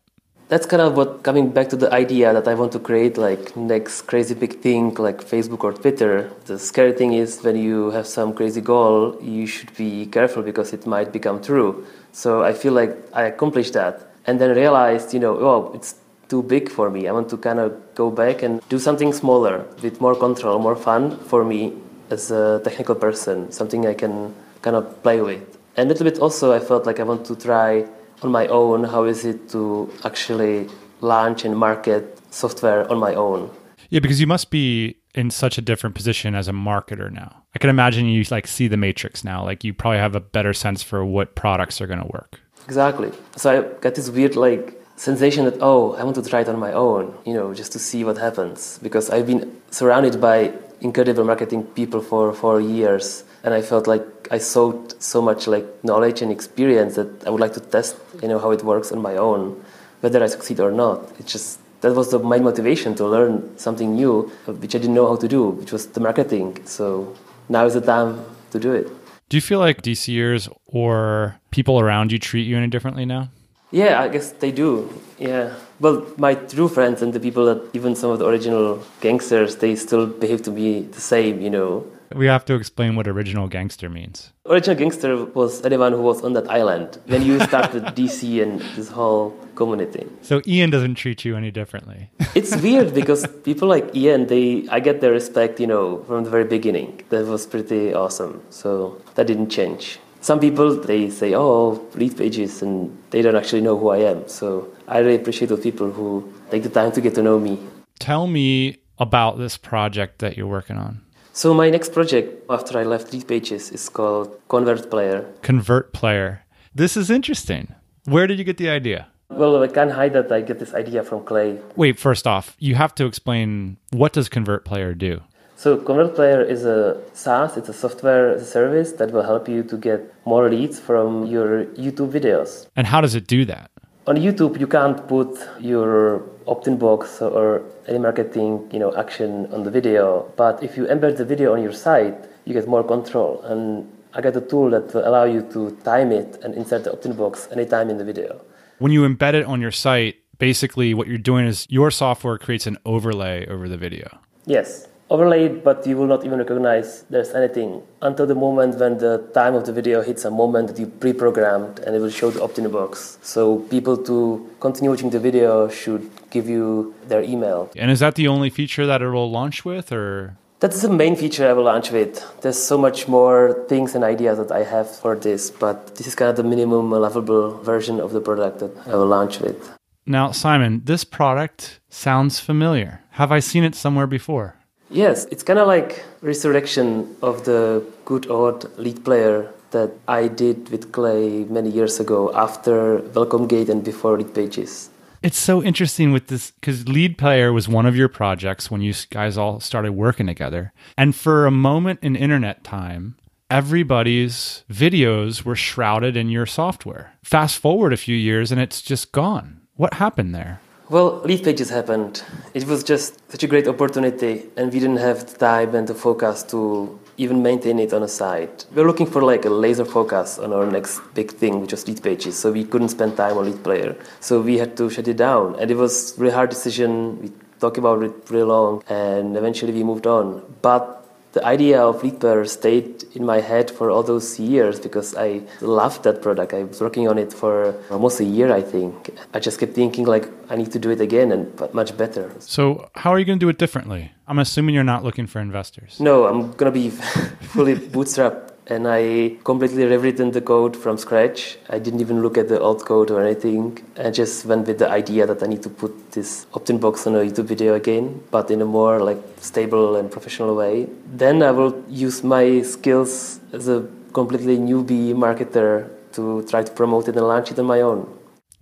That's 0.52 0.66
kind 0.66 0.82
of 0.82 0.98
what 0.98 1.24
coming 1.24 1.48
back 1.48 1.70
to 1.70 1.78
the 1.78 1.90
idea 1.94 2.34
that 2.34 2.46
I 2.46 2.56
want 2.56 2.74
to 2.74 2.80
create 2.80 3.18
like 3.18 3.56
next 3.56 4.02
crazy 4.02 4.34
big 4.34 4.60
thing 4.60 4.94
like 4.96 5.24
Facebook 5.24 5.64
or 5.64 5.72
Twitter. 5.72 6.30
The 6.44 6.60
scary 6.60 6.92
thing 6.92 7.14
is 7.14 7.42
when 7.42 7.56
you 7.56 7.92
have 7.92 8.06
some 8.06 8.34
crazy 8.34 8.60
goal, 8.60 9.18
you 9.22 9.48
should 9.48 9.74
be 9.78 10.08
careful 10.08 10.44
because 10.44 10.74
it 10.74 10.86
might 10.86 11.14
become 11.14 11.42
true. 11.42 11.88
So 12.12 12.44
I 12.44 12.52
feel 12.52 12.74
like 12.74 12.98
I 13.14 13.28
accomplished 13.28 13.72
that 13.76 14.12
and 14.26 14.42
then 14.42 14.54
realized, 14.54 15.14
you 15.14 15.22
know, 15.22 15.38
oh, 15.38 15.72
it's 15.74 15.96
too 16.28 16.44
big 16.44 16.68
for 16.68 16.90
me. 16.90 17.08
I 17.08 17.14
want 17.14 17.30
to 17.30 17.38
kind 17.38 17.60
of 17.60 17.72
go 17.96 18.12
back 18.12 18.44
and 18.44 18.60
do 18.68 18.78
something 18.78 19.14
smaller 19.14 19.66
with 19.82 20.02
more 20.02 20.16
control, 20.16 20.60
more 20.60 20.76
fun 20.76 21.18
for 21.18 21.46
me 21.46 21.72
as 22.10 22.30
a 22.30 22.60
technical 22.62 22.96
person, 22.96 23.54
something 23.54 23.88
I 23.88 23.94
can 23.94 24.36
kind 24.62 24.76
of 24.76 25.02
play 25.02 25.22
with. 25.22 25.58
And 25.78 25.90
a 25.90 25.94
little 25.94 26.04
bit 26.04 26.20
also, 26.20 26.52
I 26.52 26.60
felt 26.60 26.86
like 26.86 27.00
I 27.00 27.04
want 27.04 27.26
to 27.28 27.38
try 27.38 27.86
on 28.22 28.32
my 28.32 28.48
own 28.48 28.84
how 28.84 29.04
is 29.06 29.26
it 29.26 29.50
to 29.50 29.92
actually 30.04 30.70
launch 31.02 31.44
and 31.46 31.58
market 31.58 32.20
software 32.30 32.90
on 32.90 32.98
my 32.98 33.14
own. 33.14 33.50
Yeah, 33.90 34.00
because 34.00 34.22
you 34.22 34.28
must 34.28 34.50
be 34.50 34.98
in 35.14 35.30
such 35.30 35.58
a 35.58 35.62
different 35.62 35.96
position 35.96 36.34
as 36.36 36.48
a 36.48 36.54
marketer 36.54 37.12
now. 37.12 37.44
I 37.54 37.60
can 37.60 37.70
imagine 37.70 38.06
you 38.06 38.24
like 38.32 38.48
see 38.48 38.68
the 38.68 38.78
matrix 38.78 39.24
now. 39.24 39.44
Like 39.44 39.64
you 39.64 39.74
probably 39.74 39.98
have 39.98 40.16
a 40.16 40.22
better 40.22 40.54
sense 40.54 40.82
for 40.82 41.04
what 41.04 41.36
products 41.36 41.82
are 41.82 41.88
going 41.88 42.00
to 42.00 42.08
work. 42.08 42.40
Exactly. 42.66 43.12
So 43.36 43.52
I 43.52 43.80
got 43.82 43.96
this 43.96 44.10
weird 44.10 44.36
like 44.36 44.82
sensation 44.96 45.46
that 45.46 45.58
oh, 45.60 45.94
I 45.94 46.04
want 46.04 46.16
to 46.16 46.24
try 46.24 46.42
it 46.42 46.48
on 46.48 46.60
my 46.60 46.72
own, 46.72 47.14
you 47.26 47.34
know, 47.34 47.54
just 47.54 47.74
to 47.74 47.80
see 47.80 48.04
what 48.04 48.18
happens 48.18 48.80
because 48.82 49.10
I've 49.10 49.28
been 49.28 49.62
surrounded 49.72 50.22
by 50.22 50.54
incredible 50.80 51.26
marketing 51.26 51.64
people 51.64 52.02
for 52.02 52.34
4 52.34 52.62
years 52.62 53.24
and 53.44 53.54
I 53.54 53.62
felt 53.62 53.88
like 53.88 54.06
I 54.32 54.38
soaked 54.38 55.02
so 55.02 55.22
much 55.22 55.48
like 55.48 55.66
knowledge 55.84 56.22
and 56.22 56.32
experience 56.32 56.96
that 56.96 57.26
I 57.26 57.30
would 57.30 57.42
like 57.42 57.54
to 57.54 57.60
test, 57.60 57.96
you 58.22 58.28
know, 58.28 58.40
how 58.40 58.52
it 58.52 58.64
works 58.64 58.92
on 58.92 59.02
my 59.02 59.16
own, 59.18 59.64
whether 60.02 60.24
I 60.24 60.28
succeed 60.28 60.60
or 60.60 60.72
not. 60.72 61.10
It's 61.20 61.32
just 61.32 61.60
that 61.82 61.94
was 61.96 62.12
the, 62.12 62.20
my 62.20 62.40
motivation 62.40 62.94
to 62.96 63.06
learn 63.06 63.58
something 63.58 63.96
new, 63.96 64.32
which 64.46 64.76
I 64.76 64.80
didn't 64.80 64.94
know 64.94 65.08
how 65.08 65.16
to 65.16 65.28
do, 65.28 65.50
which 65.50 65.72
was 65.72 65.88
the 65.88 66.00
marketing. 66.00 66.58
So 66.66 67.16
now 67.50 67.66
is 67.66 67.74
the 67.74 67.82
time 67.82 68.24
to 68.52 68.60
do 68.60 68.74
it. 68.74 68.88
Do 69.30 69.38
you 69.38 69.42
feel 69.42 69.60
like 69.60 69.82
DCers 69.82 70.52
or 70.68 71.40
people 71.52 71.80
around 71.80 72.12
you 72.12 72.20
treat 72.20 72.44
you 72.44 72.58
any 72.58 72.68
differently 72.68 73.06
now? 73.06 73.30
Yeah, 73.72 74.02
I 74.02 74.10
guess 74.10 74.34
they 74.34 74.52
do. 74.52 74.94
Yeah. 75.18 75.56
Well, 75.80 76.06
my 76.18 76.36
true 76.36 76.68
friends 76.68 77.02
and 77.02 77.14
the 77.14 77.20
people 77.20 77.46
that 77.46 77.70
even 77.74 77.96
some 77.96 78.12
of 78.12 78.20
the 78.20 78.28
original 78.28 78.84
gangsters, 79.00 79.56
they 79.56 79.76
still 79.76 80.06
behave 80.06 80.44
to 80.44 80.52
me 80.52 80.82
the 80.82 81.00
same, 81.00 81.42
you 81.42 81.50
know. 81.50 81.88
We 82.16 82.26
have 82.28 82.46
to 82.46 82.56
explain 82.56 82.96
what 82.96 83.08
original 83.08 83.48
gangster 83.48 83.90
means. 83.90 84.32
Original 84.46 84.76
gangster 84.76 85.26
was 85.26 85.64
anyone 85.66 85.94
who 85.94 86.02
was 86.02 86.22
on 86.24 86.34
that 86.34 86.50
island 86.50 87.00
when 87.06 87.22
you 87.22 87.40
started 87.40 87.84
DC 88.00 88.42
and 88.42 88.62
this 88.76 88.90
whole 88.90 89.32
community. 89.56 90.08
So 90.22 90.42
Ian 90.46 90.70
doesn't 90.70 90.96
treat 90.96 91.24
you 91.26 91.36
any 91.36 91.52
differently. 91.52 92.10
it's 92.36 92.56
weird 92.58 92.94
because 92.94 93.26
people 93.44 93.68
like 93.68 93.96
Ian, 93.96 94.28
they 94.28 94.68
I 94.70 94.80
get 94.80 95.02
their 95.02 95.12
respect, 95.12 95.60
you 95.60 95.68
know, 95.68 96.04
from 96.04 96.24
the 96.24 96.30
very 96.30 96.46
beginning. 96.46 97.04
That 97.10 97.26
was 97.26 97.46
pretty 97.46 97.94
awesome. 97.94 98.42
So 98.50 99.02
that 99.16 99.28
didn't 99.28 99.50
change. 99.50 100.00
Some 100.22 100.40
people 100.40 100.76
they 100.76 101.10
say, 101.10 101.34
"Oh, 101.34 101.82
Leadpages," 101.96 102.62
and 102.62 102.96
they 103.10 103.22
don't 103.24 103.36
actually 103.36 103.62
know 103.62 103.76
who 103.78 103.90
I 103.90 104.00
am. 104.12 104.28
So 104.28 104.68
I 104.88 105.00
really 105.00 105.16
appreciate 105.16 105.48
those 105.48 105.62
people 105.62 105.90
who 105.92 106.32
take 106.52 106.64
the 106.64 106.70
time 106.70 106.92
to 106.92 107.02
get 107.02 107.16
to 107.16 107.24
know 107.24 107.40
me. 107.40 107.58
Tell 108.00 108.28
me 108.28 108.78
about 109.00 109.40
this 109.40 109.58
project 109.58 110.20
that 110.20 110.38
you're 110.38 110.48
working 110.48 110.78
on. 110.78 111.02
So 111.34 111.54
my 111.54 111.70
next 111.70 111.94
project 111.94 112.44
after 112.50 112.78
I 112.78 112.84
left 112.84 113.14
Leadpages 113.14 113.74
is 113.74 113.88
called 113.88 114.38
Convert 114.50 114.90
Player. 114.90 115.26
Convert 115.42 115.94
Player. 115.94 116.44
This 116.76 116.98
is 116.98 117.10
interesting. 117.10 117.74
Where 118.04 118.28
did 118.28 118.38
you 118.38 118.44
get 118.44 118.58
the 118.58 118.70
idea? 118.70 119.08
Well, 119.30 119.64
I 119.64 119.68
can't 119.68 119.94
hide 119.94 120.12
that 120.12 120.30
I 120.30 120.42
get 120.42 120.60
this 120.60 120.74
idea 120.74 121.04
from 121.04 121.24
Clay. 121.24 121.58
Wait, 121.78 121.98
first 121.98 122.28
off, 122.28 122.58
you 122.60 122.76
have 122.76 122.94
to 122.96 123.06
explain 123.06 123.78
what 123.92 124.12
does 124.12 124.28
Convert 124.28 124.66
Player 124.66 124.94
do? 124.94 125.22
So 125.56 125.78
Convert 125.78 126.16
Player 126.16 126.42
is 126.42 126.66
a 126.66 127.02
SaaS, 127.14 127.56
it's 127.56 127.70
a 127.70 127.74
software 127.74 128.44
service 128.44 128.92
that 128.94 129.12
will 129.12 129.24
help 129.24 129.48
you 129.48 129.64
to 129.64 129.78
get 129.78 130.14
more 130.26 130.50
leads 130.50 130.82
from 130.82 131.28
your 131.28 131.66
YouTube 131.78 132.12
videos. 132.12 132.68
And 132.76 132.88
how 132.88 133.00
does 133.00 133.16
it 133.16 133.26
do 133.26 133.46
that? 133.46 133.71
On 134.08 134.16
YouTube, 134.16 134.60
you 134.60 134.66
can't 134.66 135.08
put 135.08 135.38
your 135.60 136.24
opt-in 136.48 136.78
box 136.78 137.22
or 137.22 137.62
any 137.88 138.00
marketing, 138.00 138.68
you 138.74 138.80
know, 138.80 138.92
action 138.98 139.48
on 139.54 139.64
the 139.64 139.70
video. 139.70 140.32
But 140.36 140.64
if 140.64 140.76
you 140.76 140.86
embed 140.86 141.18
the 141.18 141.26
video 141.26 141.54
on 141.54 141.62
your 141.62 141.72
site, 141.72 142.18
you 142.46 142.54
get 142.54 142.68
more 142.68 142.84
control. 142.84 143.42
And 143.44 143.88
I 144.16 144.22
got 144.22 144.36
a 144.36 144.42
tool 144.42 144.72
that 144.72 144.92
will 144.94 145.08
allow 145.08 145.26
you 145.26 145.44
to 145.54 145.78
time 145.84 146.12
it 146.12 146.40
and 146.44 146.56
insert 146.56 146.84
the 146.84 146.94
opt-in 146.94 147.14
box 147.14 147.48
anytime 147.52 147.92
in 147.92 147.98
the 148.00 148.04
video. 148.04 148.42
When 148.80 148.92
you 148.92 149.08
embed 149.08 149.36
it 149.36 149.46
on 149.46 149.62
your 149.62 149.72
site, 149.72 150.16
basically 150.40 150.96
what 150.96 151.08
you're 151.08 151.20
doing 151.20 151.46
is 151.46 151.68
your 151.70 151.92
software 151.92 152.40
creates 152.40 152.66
an 152.66 152.80
overlay 152.86 153.46
over 153.46 153.70
the 153.70 153.78
video. 153.78 154.20
Yes 154.48 154.88
overlaid, 155.12 155.64
but 155.64 155.86
you 155.86 155.98
will 155.98 156.08
not 156.08 156.26
even 156.26 156.40
recognize 156.40 157.04
there's 157.10 157.32
anything 157.32 157.84
until 158.02 158.26
the 158.26 158.34
moment 158.34 158.80
when 158.80 158.98
the 158.98 159.18
time 159.34 159.54
of 159.54 159.66
the 159.66 159.74
video 159.74 160.02
hits 160.02 160.24
a 160.26 160.32
moment 160.32 160.70
that 160.70 160.80
you 160.80 160.88
pre-programmed 160.88 161.80
and 161.80 161.96
it 161.96 162.00
will 162.00 162.10
show 162.10 162.32
the 162.32 162.42
opt-in 162.42 162.68
box. 162.72 163.20
So 163.22 163.60
people 163.76 163.98
to 164.10 164.50
continue 164.62 164.90
watching 164.90 165.10
the 165.10 165.20
video 165.20 165.68
should 165.68 166.10
give 166.30 166.48
you 166.48 166.96
their 167.08 167.22
email. 167.22 167.70
And 167.76 167.92
is 167.92 168.00
that 168.00 168.16
the 168.16 168.28
only 168.30 168.50
feature 168.50 168.86
that 168.88 169.02
it 169.02 169.10
will 169.10 169.30
launch 169.30 169.66
with 169.66 169.92
or 169.92 170.38
that's 170.62 170.84
the 170.84 170.90
main 170.90 171.16
feature 171.16 171.50
I 171.50 171.54
will 171.54 171.64
launch 171.64 171.92
with. 171.92 172.24
There's 172.42 172.62
so 172.72 172.78
much 172.78 173.08
more 173.08 173.66
things 173.68 173.96
and 173.96 174.04
ideas 174.04 174.38
that 174.38 174.52
I 174.52 174.64
have 174.64 174.88
for 174.96 175.16
this, 175.16 175.50
but 175.50 175.96
this 175.96 176.06
is 176.06 176.14
kind 176.14 176.30
of 176.30 176.36
the 176.36 176.44
minimum 176.44 176.92
lovable 176.92 177.58
version 177.64 178.00
of 178.00 178.14
the 178.14 178.22
product 178.22 178.60
that 178.60 178.72
I 178.88 178.96
will 178.96 179.08
launch 179.08 179.40
with. 179.40 179.58
Now, 180.06 180.30
Simon, 180.32 180.82
this 180.86 181.04
product 181.04 181.80
sounds 181.90 182.40
familiar. 182.40 183.02
Have 183.12 183.32
I 183.32 183.40
seen 183.40 183.64
it 183.64 183.74
somewhere 183.74 184.06
before? 184.06 184.61
Yes, 184.92 185.26
it's 185.32 185.42
kind 185.42 185.58
of 185.58 185.68
like 185.68 186.04
resurrection 186.22 187.16
of 187.22 187.46
the 187.46 187.82
good 188.04 188.30
old 188.30 188.70
lead 188.78 189.06
player 189.06 189.50
that 189.72 189.92
I 190.06 190.28
did 190.28 190.68
with 190.68 190.92
Clay 190.92 191.46
many 191.46 191.70
years 191.70 192.02
ago 192.02 192.30
after 192.36 192.98
Welcome 193.16 193.48
Gate 193.48 193.70
and 193.70 193.86
before 193.86 194.18
Leadpages. 194.18 194.90
It's 195.24 195.38
so 195.38 195.64
interesting 195.64 196.12
with 196.12 196.28
this 196.28 196.52
because 196.52 196.90
Lead 196.90 197.18
Player 197.18 197.54
was 197.54 197.70
one 197.70 197.86
of 197.86 197.96
your 197.96 198.10
projects 198.10 198.70
when 198.70 198.82
you 198.82 198.94
guys 199.12 199.38
all 199.38 199.62
started 199.62 199.94
working 199.94 200.28
together. 200.28 200.74
And 200.98 201.16
for 201.16 201.46
a 201.46 201.52
moment 201.52 202.00
in 202.02 202.18
internet 202.18 202.66
time, 202.66 203.16
everybody's 203.50 204.66
videos 204.70 205.44
were 205.44 205.56
shrouded 205.56 206.18
in 206.18 206.28
your 206.28 206.46
software. 206.46 207.14
Fast 207.24 207.60
forward 207.60 207.94
a 207.94 207.98
few 207.98 208.16
years 208.16 208.52
and 208.52 208.60
it's 208.60 208.82
just 208.82 209.14
gone. 209.14 209.62
What 209.76 209.94
happened 209.94 210.36
there? 210.36 210.60
Well, 210.92 211.22
Leadpages 211.22 211.70
happened. 211.70 212.22
It 212.54 212.66
was 212.68 212.84
just 212.84 213.18
such 213.32 213.44
a 213.44 213.48
great 213.48 213.66
opportunity, 213.66 214.50
and 214.58 214.74
we 214.74 214.80
didn't 214.82 214.98
have 214.98 215.26
the 215.26 215.38
time 215.38 215.74
and 215.74 215.88
the 215.88 215.96
focus 215.96 216.44
to 216.52 217.00
even 217.16 217.42
maintain 217.42 217.80
it 217.80 217.94
on 217.94 218.04
a 218.04 218.10
site. 218.10 218.66
We 218.76 218.82
were 218.82 218.88
looking 218.90 219.06
for 219.06 219.24
like 219.24 219.46
a 219.46 219.50
laser 219.50 219.86
focus 219.86 220.38
on 220.38 220.52
our 220.52 220.66
next 220.66 221.00
big 221.14 221.32
thing, 221.32 221.62
which 221.62 221.72
was 221.72 221.86
Leadpages. 221.86 222.34
So 222.34 222.52
we 222.52 222.66
couldn't 222.66 222.90
spend 222.90 223.16
time 223.16 223.38
on 223.38 223.46
lead 223.46 223.64
player. 223.64 223.96
So 224.20 224.42
we 224.42 224.58
had 224.58 224.76
to 224.76 224.90
shut 224.90 225.08
it 225.08 225.16
down, 225.16 225.56
and 225.60 225.72
it 225.72 225.78
was 225.78 226.18
a 226.18 226.20
really 226.20 226.34
hard 226.34 226.50
decision. 226.50 227.22
We 227.22 227.32
talked 227.62 227.78
about 227.78 228.04
it 228.04 228.12
really 228.30 228.44
long, 228.44 228.84
and 228.90 229.38
eventually 229.38 229.72
we 229.72 229.86
moved 229.86 230.08
on. 230.08 230.44
But 230.62 231.01
the 231.34 231.46
idea 231.46 231.82
of 231.82 232.02
Leadplayer 232.02 232.48
stayed 232.48 233.04
in 233.14 233.26
my 233.26 233.40
head 233.40 233.72
for 233.72 233.90
all 233.90 234.04
those 234.04 234.40
years 234.40 234.80
because 234.80 235.16
I 235.16 235.42
loved 235.62 236.04
that 236.04 236.22
product. 236.22 236.54
I 236.54 236.64
was 236.64 236.82
working 236.82 237.08
on 237.08 237.18
it 237.18 237.32
for 237.32 237.76
almost 237.90 238.20
a 238.20 238.26
year, 238.26 238.52
I 238.52 238.62
think. 238.62 239.12
I 239.34 239.40
just 239.40 239.60
kept 239.60 239.74
thinking 239.74 240.06
like 240.06 240.28
I 240.50 240.56
need 240.56 240.72
to 240.74 240.80
do 240.80 240.90
it 240.90 241.00
again 241.00 241.32
and 241.32 241.74
much 241.74 241.96
better. 241.98 242.32
So 242.40 242.90
how 242.96 243.12
are 243.14 243.20
you 243.20 243.26
going 243.26 243.40
to 243.40 243.46
do 243.46 243.50
it 243.50 243.58
differently? 243.58 244.12
I'm 244.28 244.40
assuming 244.40 244.76
you're 244.76 244.84
not 244.84 245.04
looking 245.04 245.28
for 245.28 245.40
investors. 245.40 246.00
No, 246.00 246.26
I'm 246.26 246.52
going 246.54 246.72
to 246.72 246.80
be 246.80 246.90
fully 247.54 247.76
bootstrapped 247.76 248.51
and 248.68 248.88
I 248.88 249.38
completely 249.44 249.86
rewritten 249.86 250.32
the 250.32 250.42
code 250.42 250.78
from 250.78 250.98
scratch. 250.98 251.58
I 251.70 251.80
didn't 251.80 252.02
even 252.02 252.22
look 252.22 252.38
at 252.38 252.48
the 252.48 252.60
old 252.60 252.86
code 252.86 253.12
or 253.12 253.22
anything. 253.22 253.80
I 253.98 254.10
just 254.12 254.46
went 254.46 254.68
with 254.68 254.80
the 254.80 254.90
idea 254.90 255.26
that 255.26 255.44
I 255.44 255.48
need 255.48 255.64
to 255.64 255.70
put 255.70 256.12
this 256.12 256.46
opt-in 256.54 256.78
box 256.78 257.08
on 257.08 257.16
a 257.16 257.20
YouTube 257.20 257.46
video 257.46 257.76
again, 257.76 258.24
but 258.32 258.52
in 258.52 258.62
a 258.62 258.66
more 258.66 259.00
like 259.00 259.22
stable 259.40 259.96
and 259.96 260.12
professional 260.12 260.56
way. 260.56 260.88
Then 261.14 261.44
I 261.44 261.52
will 261.52 261.84
use 261.90 262.24
my 262.24 262.62
skills 262.62 263.40
as 263.52 263.68
a 263.68 263.88
completely 264.14 264.58
newbie 264.58 265.14
marketer 265.14 265.90
to 266.14 266.44
try 266.44 266.64
to 266.64 266.72
promote 266.72 267.08
it 267.08 267.16
and 267.16 267.28
launch 267.28 267.52
it 267.52 267.60
on 267.60 267.66
my 267.66 267.82
own. 267.82 268.08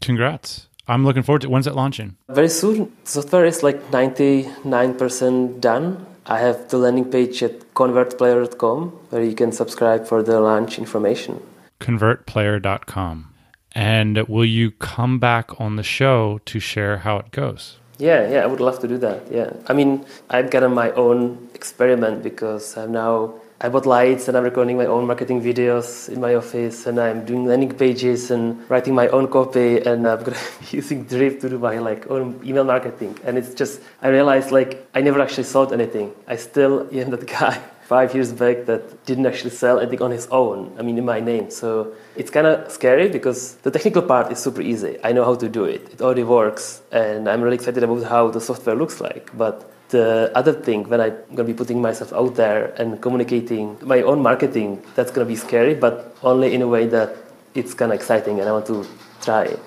Congrats. 0.01 0.67
I'm 0.87 1.05
looking 1.05 1.21
forward 1.21 1.41
to 1.41 1.47
it. 1.47 1.51
When's 1.51 1.67
it 1.67 1.75
launching? 1.75 2.15
Very 2.29 2.49
soon. 2.49 2.91
Software 3.03 3.45
is 3.45 3.61
like 3.61 3.91
99% 3.91 5.61
done. 5.61 6.05
I 6.29 6.37
have 6.37 6.69
the 6.69 6.77
landing 6.77 7.09
page 7.09 7.41
at 7.41 7.73
convertplayer.com 7.73 8.89
where 9.09 9.23
you 9.23 9.33
can 9.33 9.51
subscribe 9.51 10.05
for 10.05 10.21
the 10.21 10.39
launch 10.39 10.77
information. 10.77 11.41
Convertplayer.com. 11.79 13.33
And 13.73 14.17
will 14.27 14.45
you 14.45 14.69
come 14.69 15.17
back 15.17 15.59
on 15.59 15.75
the 15.75 15.83
show 15.83 16.39
to 16.45 16.59
share 16.59 16.97
how 16.99 17.17
it 17.17 17.31
goes? 17.31 17.77
Yeah, 17.97 18.29
yeah, 18.29 18.43
I 18.43 18.45
would 18.45 18.59
love 18.59 18.77
to 18.79 18.87
do 18.87 18.99
that. 18.99 19.23
Yeah. 19.31 19.53
I 19.67 19.73
mean, 19.73 20.05
I've 20.29 20.51
gotten 20.51 20.71
my 20.73 20.91
own 20.91 21.49
experiment 21.55 22.21
because 22.21 22.77
I'm 22.77 22.91
now 22.91 23.33
I 23.61 23.67
bought 23.67 23.85
lights 23.85 24.29
and 24.29 24.37
I'm 24.37 24.45
recording 24.45 24.77
my 24.77 24.85
own 24.85 25.05
marketing 25.05 25.41
videos 25.41 26.07
in 26.07 26.21
my 26.21 26.33
office 26.35 26.87
and 26.87 26.97
I'm 26.97 27.25
doing 27.25 27.45
landing 27.45 27.73
pages 27.73 28.31
and 28.31 28.57
writing 28.69 28.95
my 28.95 29.09
own 29.09 29.27
copy 29.27 29.79
and 29.79 30.07
I'm 30.07 30.23
using 30.71 31.03
Drip 31.03 31.41
to 31.41 31.49
do 31.49 31.59
my 31.59 31.77
like 31.79 32.09
own 32.09 32.39
email 32.45 32.63
marketing. 32.63 33.19
And 33.25 33.37
it's 33.37 33.53
just 33.53 33.81
I 34.01 34.07
realized 34.07 34.51
like 34.51 34.87
I 34.95 35.01
never 35.01 35.19
actually 35.19 35.43
sold 35.43 35.73
anything. 35.73 36.13
I 36.25 36.37
still 36.37 36.87
am 36.93 37.09
that 37.09 37.27
guy 37.27 37.61
five 37.81 38.15
years 38.15 38.31
back 38.31 38.65
that 38.67 39.05
didn't 39.05 39.25
actually 39.25 39.49
sell 39.49 39.77
anything 39.81 40.03
on 40.03 40.11
his 40.11 40.27
own. 40.27 40.73
I 40.79 40.81
mean 40.81 40.97
in 40.97 41.03
my 41.03 41.19
name. 41.19 41.51
So 41.51 41.93
it's 42.15 42.31
kind 42.31 42.47
of 42.47 42.71
scary 42.71 43.09
because 43.09 43.55
the 43.55 43.71
technical 43.71 44.03
part 44.03 44.31
is 44.31 44.39
super 44.39 44.61
easy. 44.61 44.97
I 45.03 45.11
know 45.11 45.25
how 45.25 45.35
to 45.35 45.49
do 45.49 45.65
it. 45.65 45.81
It 45.91 46.01
already 46.01 46.23
works 46.23 46.81
and 46.93 47.27
I'm 47.27 47.41
really 47.41 47.55
excited 47.55 47.83
about 47.83 48.03
how 48.03 48.29
the 48.29 48.39
software 48.39 48.77
looks 48.77 49.01
like. 49.01 49.37
But 49.37 49.69
the 49.89 50.31
other 50.35 50.53
thing 50.53 50.87
when 50.89 51.01
i'm 51.01 51.15
going 51.35 51.37
to 51.37 51.43
be 51.43 51.53
putting 51.53 51.81
myself 51.81 52.13
out 52.13 52.35
there 52.35 52.73
and 52.81 53.01
communicating 53.01 53.77
my 53.81 54.01
own 54.01 54.21
marketing 54.21 54.81
that's 54.95 55.11
going 55.11 55.25
to 55.25 55.29
be 55.29 55.35
scary 55.35 55.73
but 55.73 56.15
only 56.23 56.53
in 56.53 56.61
a 56.61 56.67
way 56.67 56.87
that 56.87 57.15
it's 57.55 57.73
kind 57.73 57.91
of 57.91 57.95
exciting 57.95 58.39
and 58.39 58.47
i 58.47 58.51
want 58.51 58.65
to 58.65 58.85
try 59.21 59.43
it. 59.43 59.59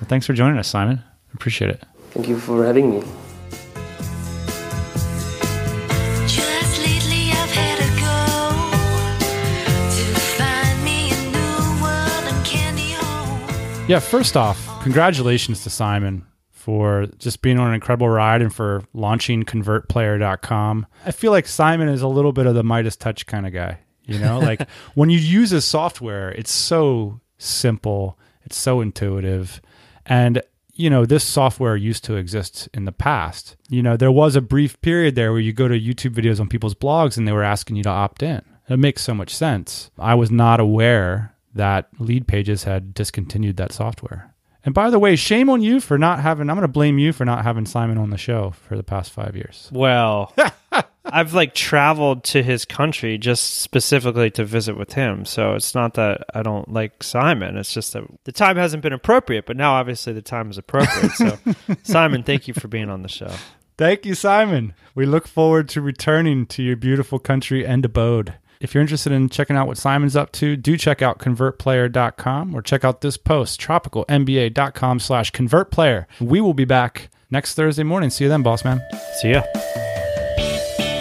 Well, 0.00 0.08
thanks 0.08 0.26
for 0.26 0.32
joining 0.32 0.58
us 0.58 0.68
simon. 0.68 1.02
I 1.04 1.32
appreciate 1.34 1.70
it. 1.70 1.82
Thank 2.10 2.28
you 2.28 2.38
for 2.38 2.64
having 2.64 2.90
me. 2.90 3.04
Yeah, 13.86 13.98
first 13.98 14.34
off, 14.34 14.82
congratulations 14.82 15.62
to 15.64 15.68
Simon 15.68 16.24
for 16.64 17.06
just 17.18 17.42
being 17.42 17.58
on 17.58 17.68
an 17.68 17.74
incredible 17.74 18.08
ride 18.08 18.40
and 18.40 18.54
for 18.54 18.84
launching 18.94 19.42
convertplayer.com. 19.42 20.86
I 21.04 21.10
feel 21.10 21.30
like 21.30 21.46
Simon 21.46 21.90
is 21.90 22.00
a 22.00 22.08
little 22.08 22.32
bit 22.32 22.46
of 22.46 22.54
the 22.54 22.64
Midas 22.64 22.96
touch 22.96 23.26
kind 23.26 23.46
of 23.46 23.52
guy. 23.52 23.80
You 24.04 24.18
know, 24.18 24.38
like 24.38 24.66
when 24.94 25.10
you 25.10 25.18
use 25.18 25.50
his 25.50 25.66
software, 25.66 26.30
it's 26.30 26.50
so 26.50 27.20
simple, 27.36 28.18
it's 28.44 28.56
so 28.56 28.80
intuitive. 28.80 29.60
And, 30.06 30.40
you 30.72 30.88
know, 30.88 31.04
this 31.04 31.22
software 31.22 31.76
used 31.76 32.02
to 32.04 32.16
exist 32.16 32.66
in 32.72 32.86
the 32.86 32.92
past. 32.92 33.56
You 33.68 33.82
know, 33.82 33.98
there 33.98 34.10
was 34.10 34.34
a 34.34 34.40
brief 34.40 34.80
period 34.80 35.16
there 35.16 35.32
where 35.32 35.42
you 35.42 35.52
go 35.52 35.68
to 35.68 35.78
YouTube 35.78 36.14
videos 36.14 36.40
on 36.40 36.48
people's 36.48 36.74
blogs 36.74 37.18
and 37.18 37.28
they 37.28 37.32
were 37.32 37.44
asking 37.44 37.76
you 37.76 37.82
to 37.82 37.90
opt 37.90 38.22
in. 38.22 38.40
It 38.70 38.78
makes 38.78 39.02
so 39.02 39.12
much 39.12 39.34
sense. 39.36 39.90
I 39.98 40.14
was 40.14 40.30
not 40.30 40.60
aware 40.60 41.34
that 41.54 41.94
Leadpages 41.98 42.64
had 42.64 42.94
discontinued 42.94 43.58
that 43.58 43.72
software. 43.72 44.33
And 44.64 44.74
by 44.74 44.90
the 44.90 44.98
way, 44.98 45.14
shame 45.16 45.50
on 45.50 45.60
you 45.60 45.80
for 45.80 45.98
not 45.98 46.20
having. 46.20 46.48
I'm 46.48 46.56
going 46.56 46.62
to 46.62 46.68
blame 46.68 46.98
you 46.98 47.12
for 47.12 47.24
not 47.24 47.44
having 47.44 47.66
Simon 47.66 47.98
on 47.98 48.10
the 48.10 48.16
show 48.16 48.52
for 48.66 48.76
the 48.76 48.82
past 48.82 49.12
five 49.12 49.36
years. 49.36 49.68
Well, 49.72 50.34
I've 51.04 51.34
like 51.34 51.54
traveled 51.54 52.24
to 52.24 52.42
his 52.42 52.64
country 52.64 53.18
just 53.18 53.58
specifically 53.58 54.30
to 54.32 54.44
visit 54.44 54.78
with 54.78 54.94
him. 54.94 55.26
So 55.26 55.54
it's 55.54 55.74
not 55.74 55.94
that 55.94 56.24
I 56.34 56.42
don't 56.42 56.72
like 56.72 57.02
Simon. 57.02 57.58
It's 57.58 57.74
just 57.74 57.92
that 57.92 58.04
the 58.24 58.32
time 58.32 58.56
hasn't 58.56 58.82
been 58.82 58.94
appropriate. 58.94 59.44
But 59.44 59.58
now, 59.58 59.74
obviously, 59.74 60.14
the 60.14 60.22
time 60.22 60.50
is 60.50 60.56
appropriate. 60.56 61.12
So, 61.12 61.38
Simon, 61.82 62.22
thank 62.22 62.48
you 62.48 62.54
for 62.54 62.68
being 62.68 62.88
on 62.88 63.02
the 63.02 63.08
show. 63.08 63.30
Thank 63.76 64.06
you, 64.06 64.14
Simon. 64.14 64.72
We 64.94 65.04
look 65.04 65.26
forward 65.26 65.68
to 65.70 65.80
returning 65.82 66.46
to 66.46 66.62
your 66.62 66.76
beautiful 66.76 67.18
country 67.18 67.66
and 67.66 67.84
abode. 67.84 68.34
If 68.64 68.72
you're 68.72 68.80
interested 68.80 69.12
in 69.12 69.28
checking 69.28 69.56
out 69.56 69.66
what 69.66 69.76
Simon's 69.76 70.16
up 70.16 70.32
to, 70.32 70.56
do 70.56 70.78
check 70.78 71.02
out 71.02 71.18
convertplayer.com 71.18 72.54
or 72.54 72.62
check 72.62 72.82
out 72.82 73.02
this 73.02 73.18
post, 73.18 73.60
tropicalmba.com 73.60 75.00
slash 75.00 75.32
convertplayer. 75.32 76.06
We 76.18 76.40
will 76.40 76.54
be 76.54 76.64
back 76.64 77.10
next 77.30 77.56
Thursday 77.56 77.82
morning. 77.82 78.08
See 78.08 78.24
you 78.24 78.30
then, 78.30 78.42
boss 78.42 78.64
man. 78.64 78.80
See 79.20 79.32
ya. 79.32 79.42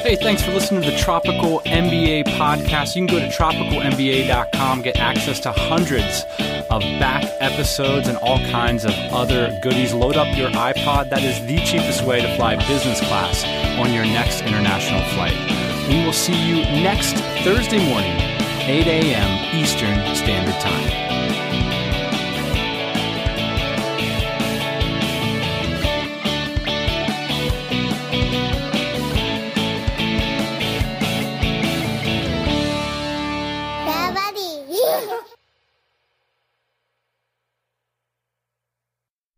Hey, 0.03 0.17
thanks 0.17 0.43
for 0.43 0.51
listening 0.51 0.81
to 0.83 0.91
the 0.91 0.97
Tropical 0.97 1.61
MBA 1.61 2.25
podcast. 2.35 2.97
You 2.97 3.07
can 3.07 3.15
go 3.15 3.19
to 3.19 3.29
tropicalmba.com, 3.29 4.81
get 4.81 4.97
access 4.97 5.39
to 5.39 5.53
hundreds 5.53 6.25
of 6.69 6.81
back 6.99 7.23
episodes 7.39 8.09
and 8.09 8.17
all 8.17 8.39
kinds 8.51 8.83
of 8.83 8.91
other 9.13 9.57
goodies. 9.63 9.93
Load 9.93 10.17
up 10.17 10.37
your 10.37 10.49
iPod. 10.49 11.09
That 11.09 11.23
is 11.23 11.39
the 11.47 11.59
cheapest 11.65 12.03
way 12.03 12.21
to 12.21 12.35
fly 12.35 12.57
business 12.67 12.99
class 12.99 13.45
on 13.79 13.93
your 13.93 14.03
next 14.03 14.41
international 14.41 15.01
flight. 15.11 15.62
We 15.87 16.03
will 16.05 16.13
see 16.13 16.47
you 16.47 16.63
next 16.81 17.17
Thursday 17.43 17.85
morning, 17.89 18.15
8 18.61 18.87
a.m. 18.87 19.55
Eastern 19.55 20.15
Standard 20.15 20.59
Time. 20.61 21.52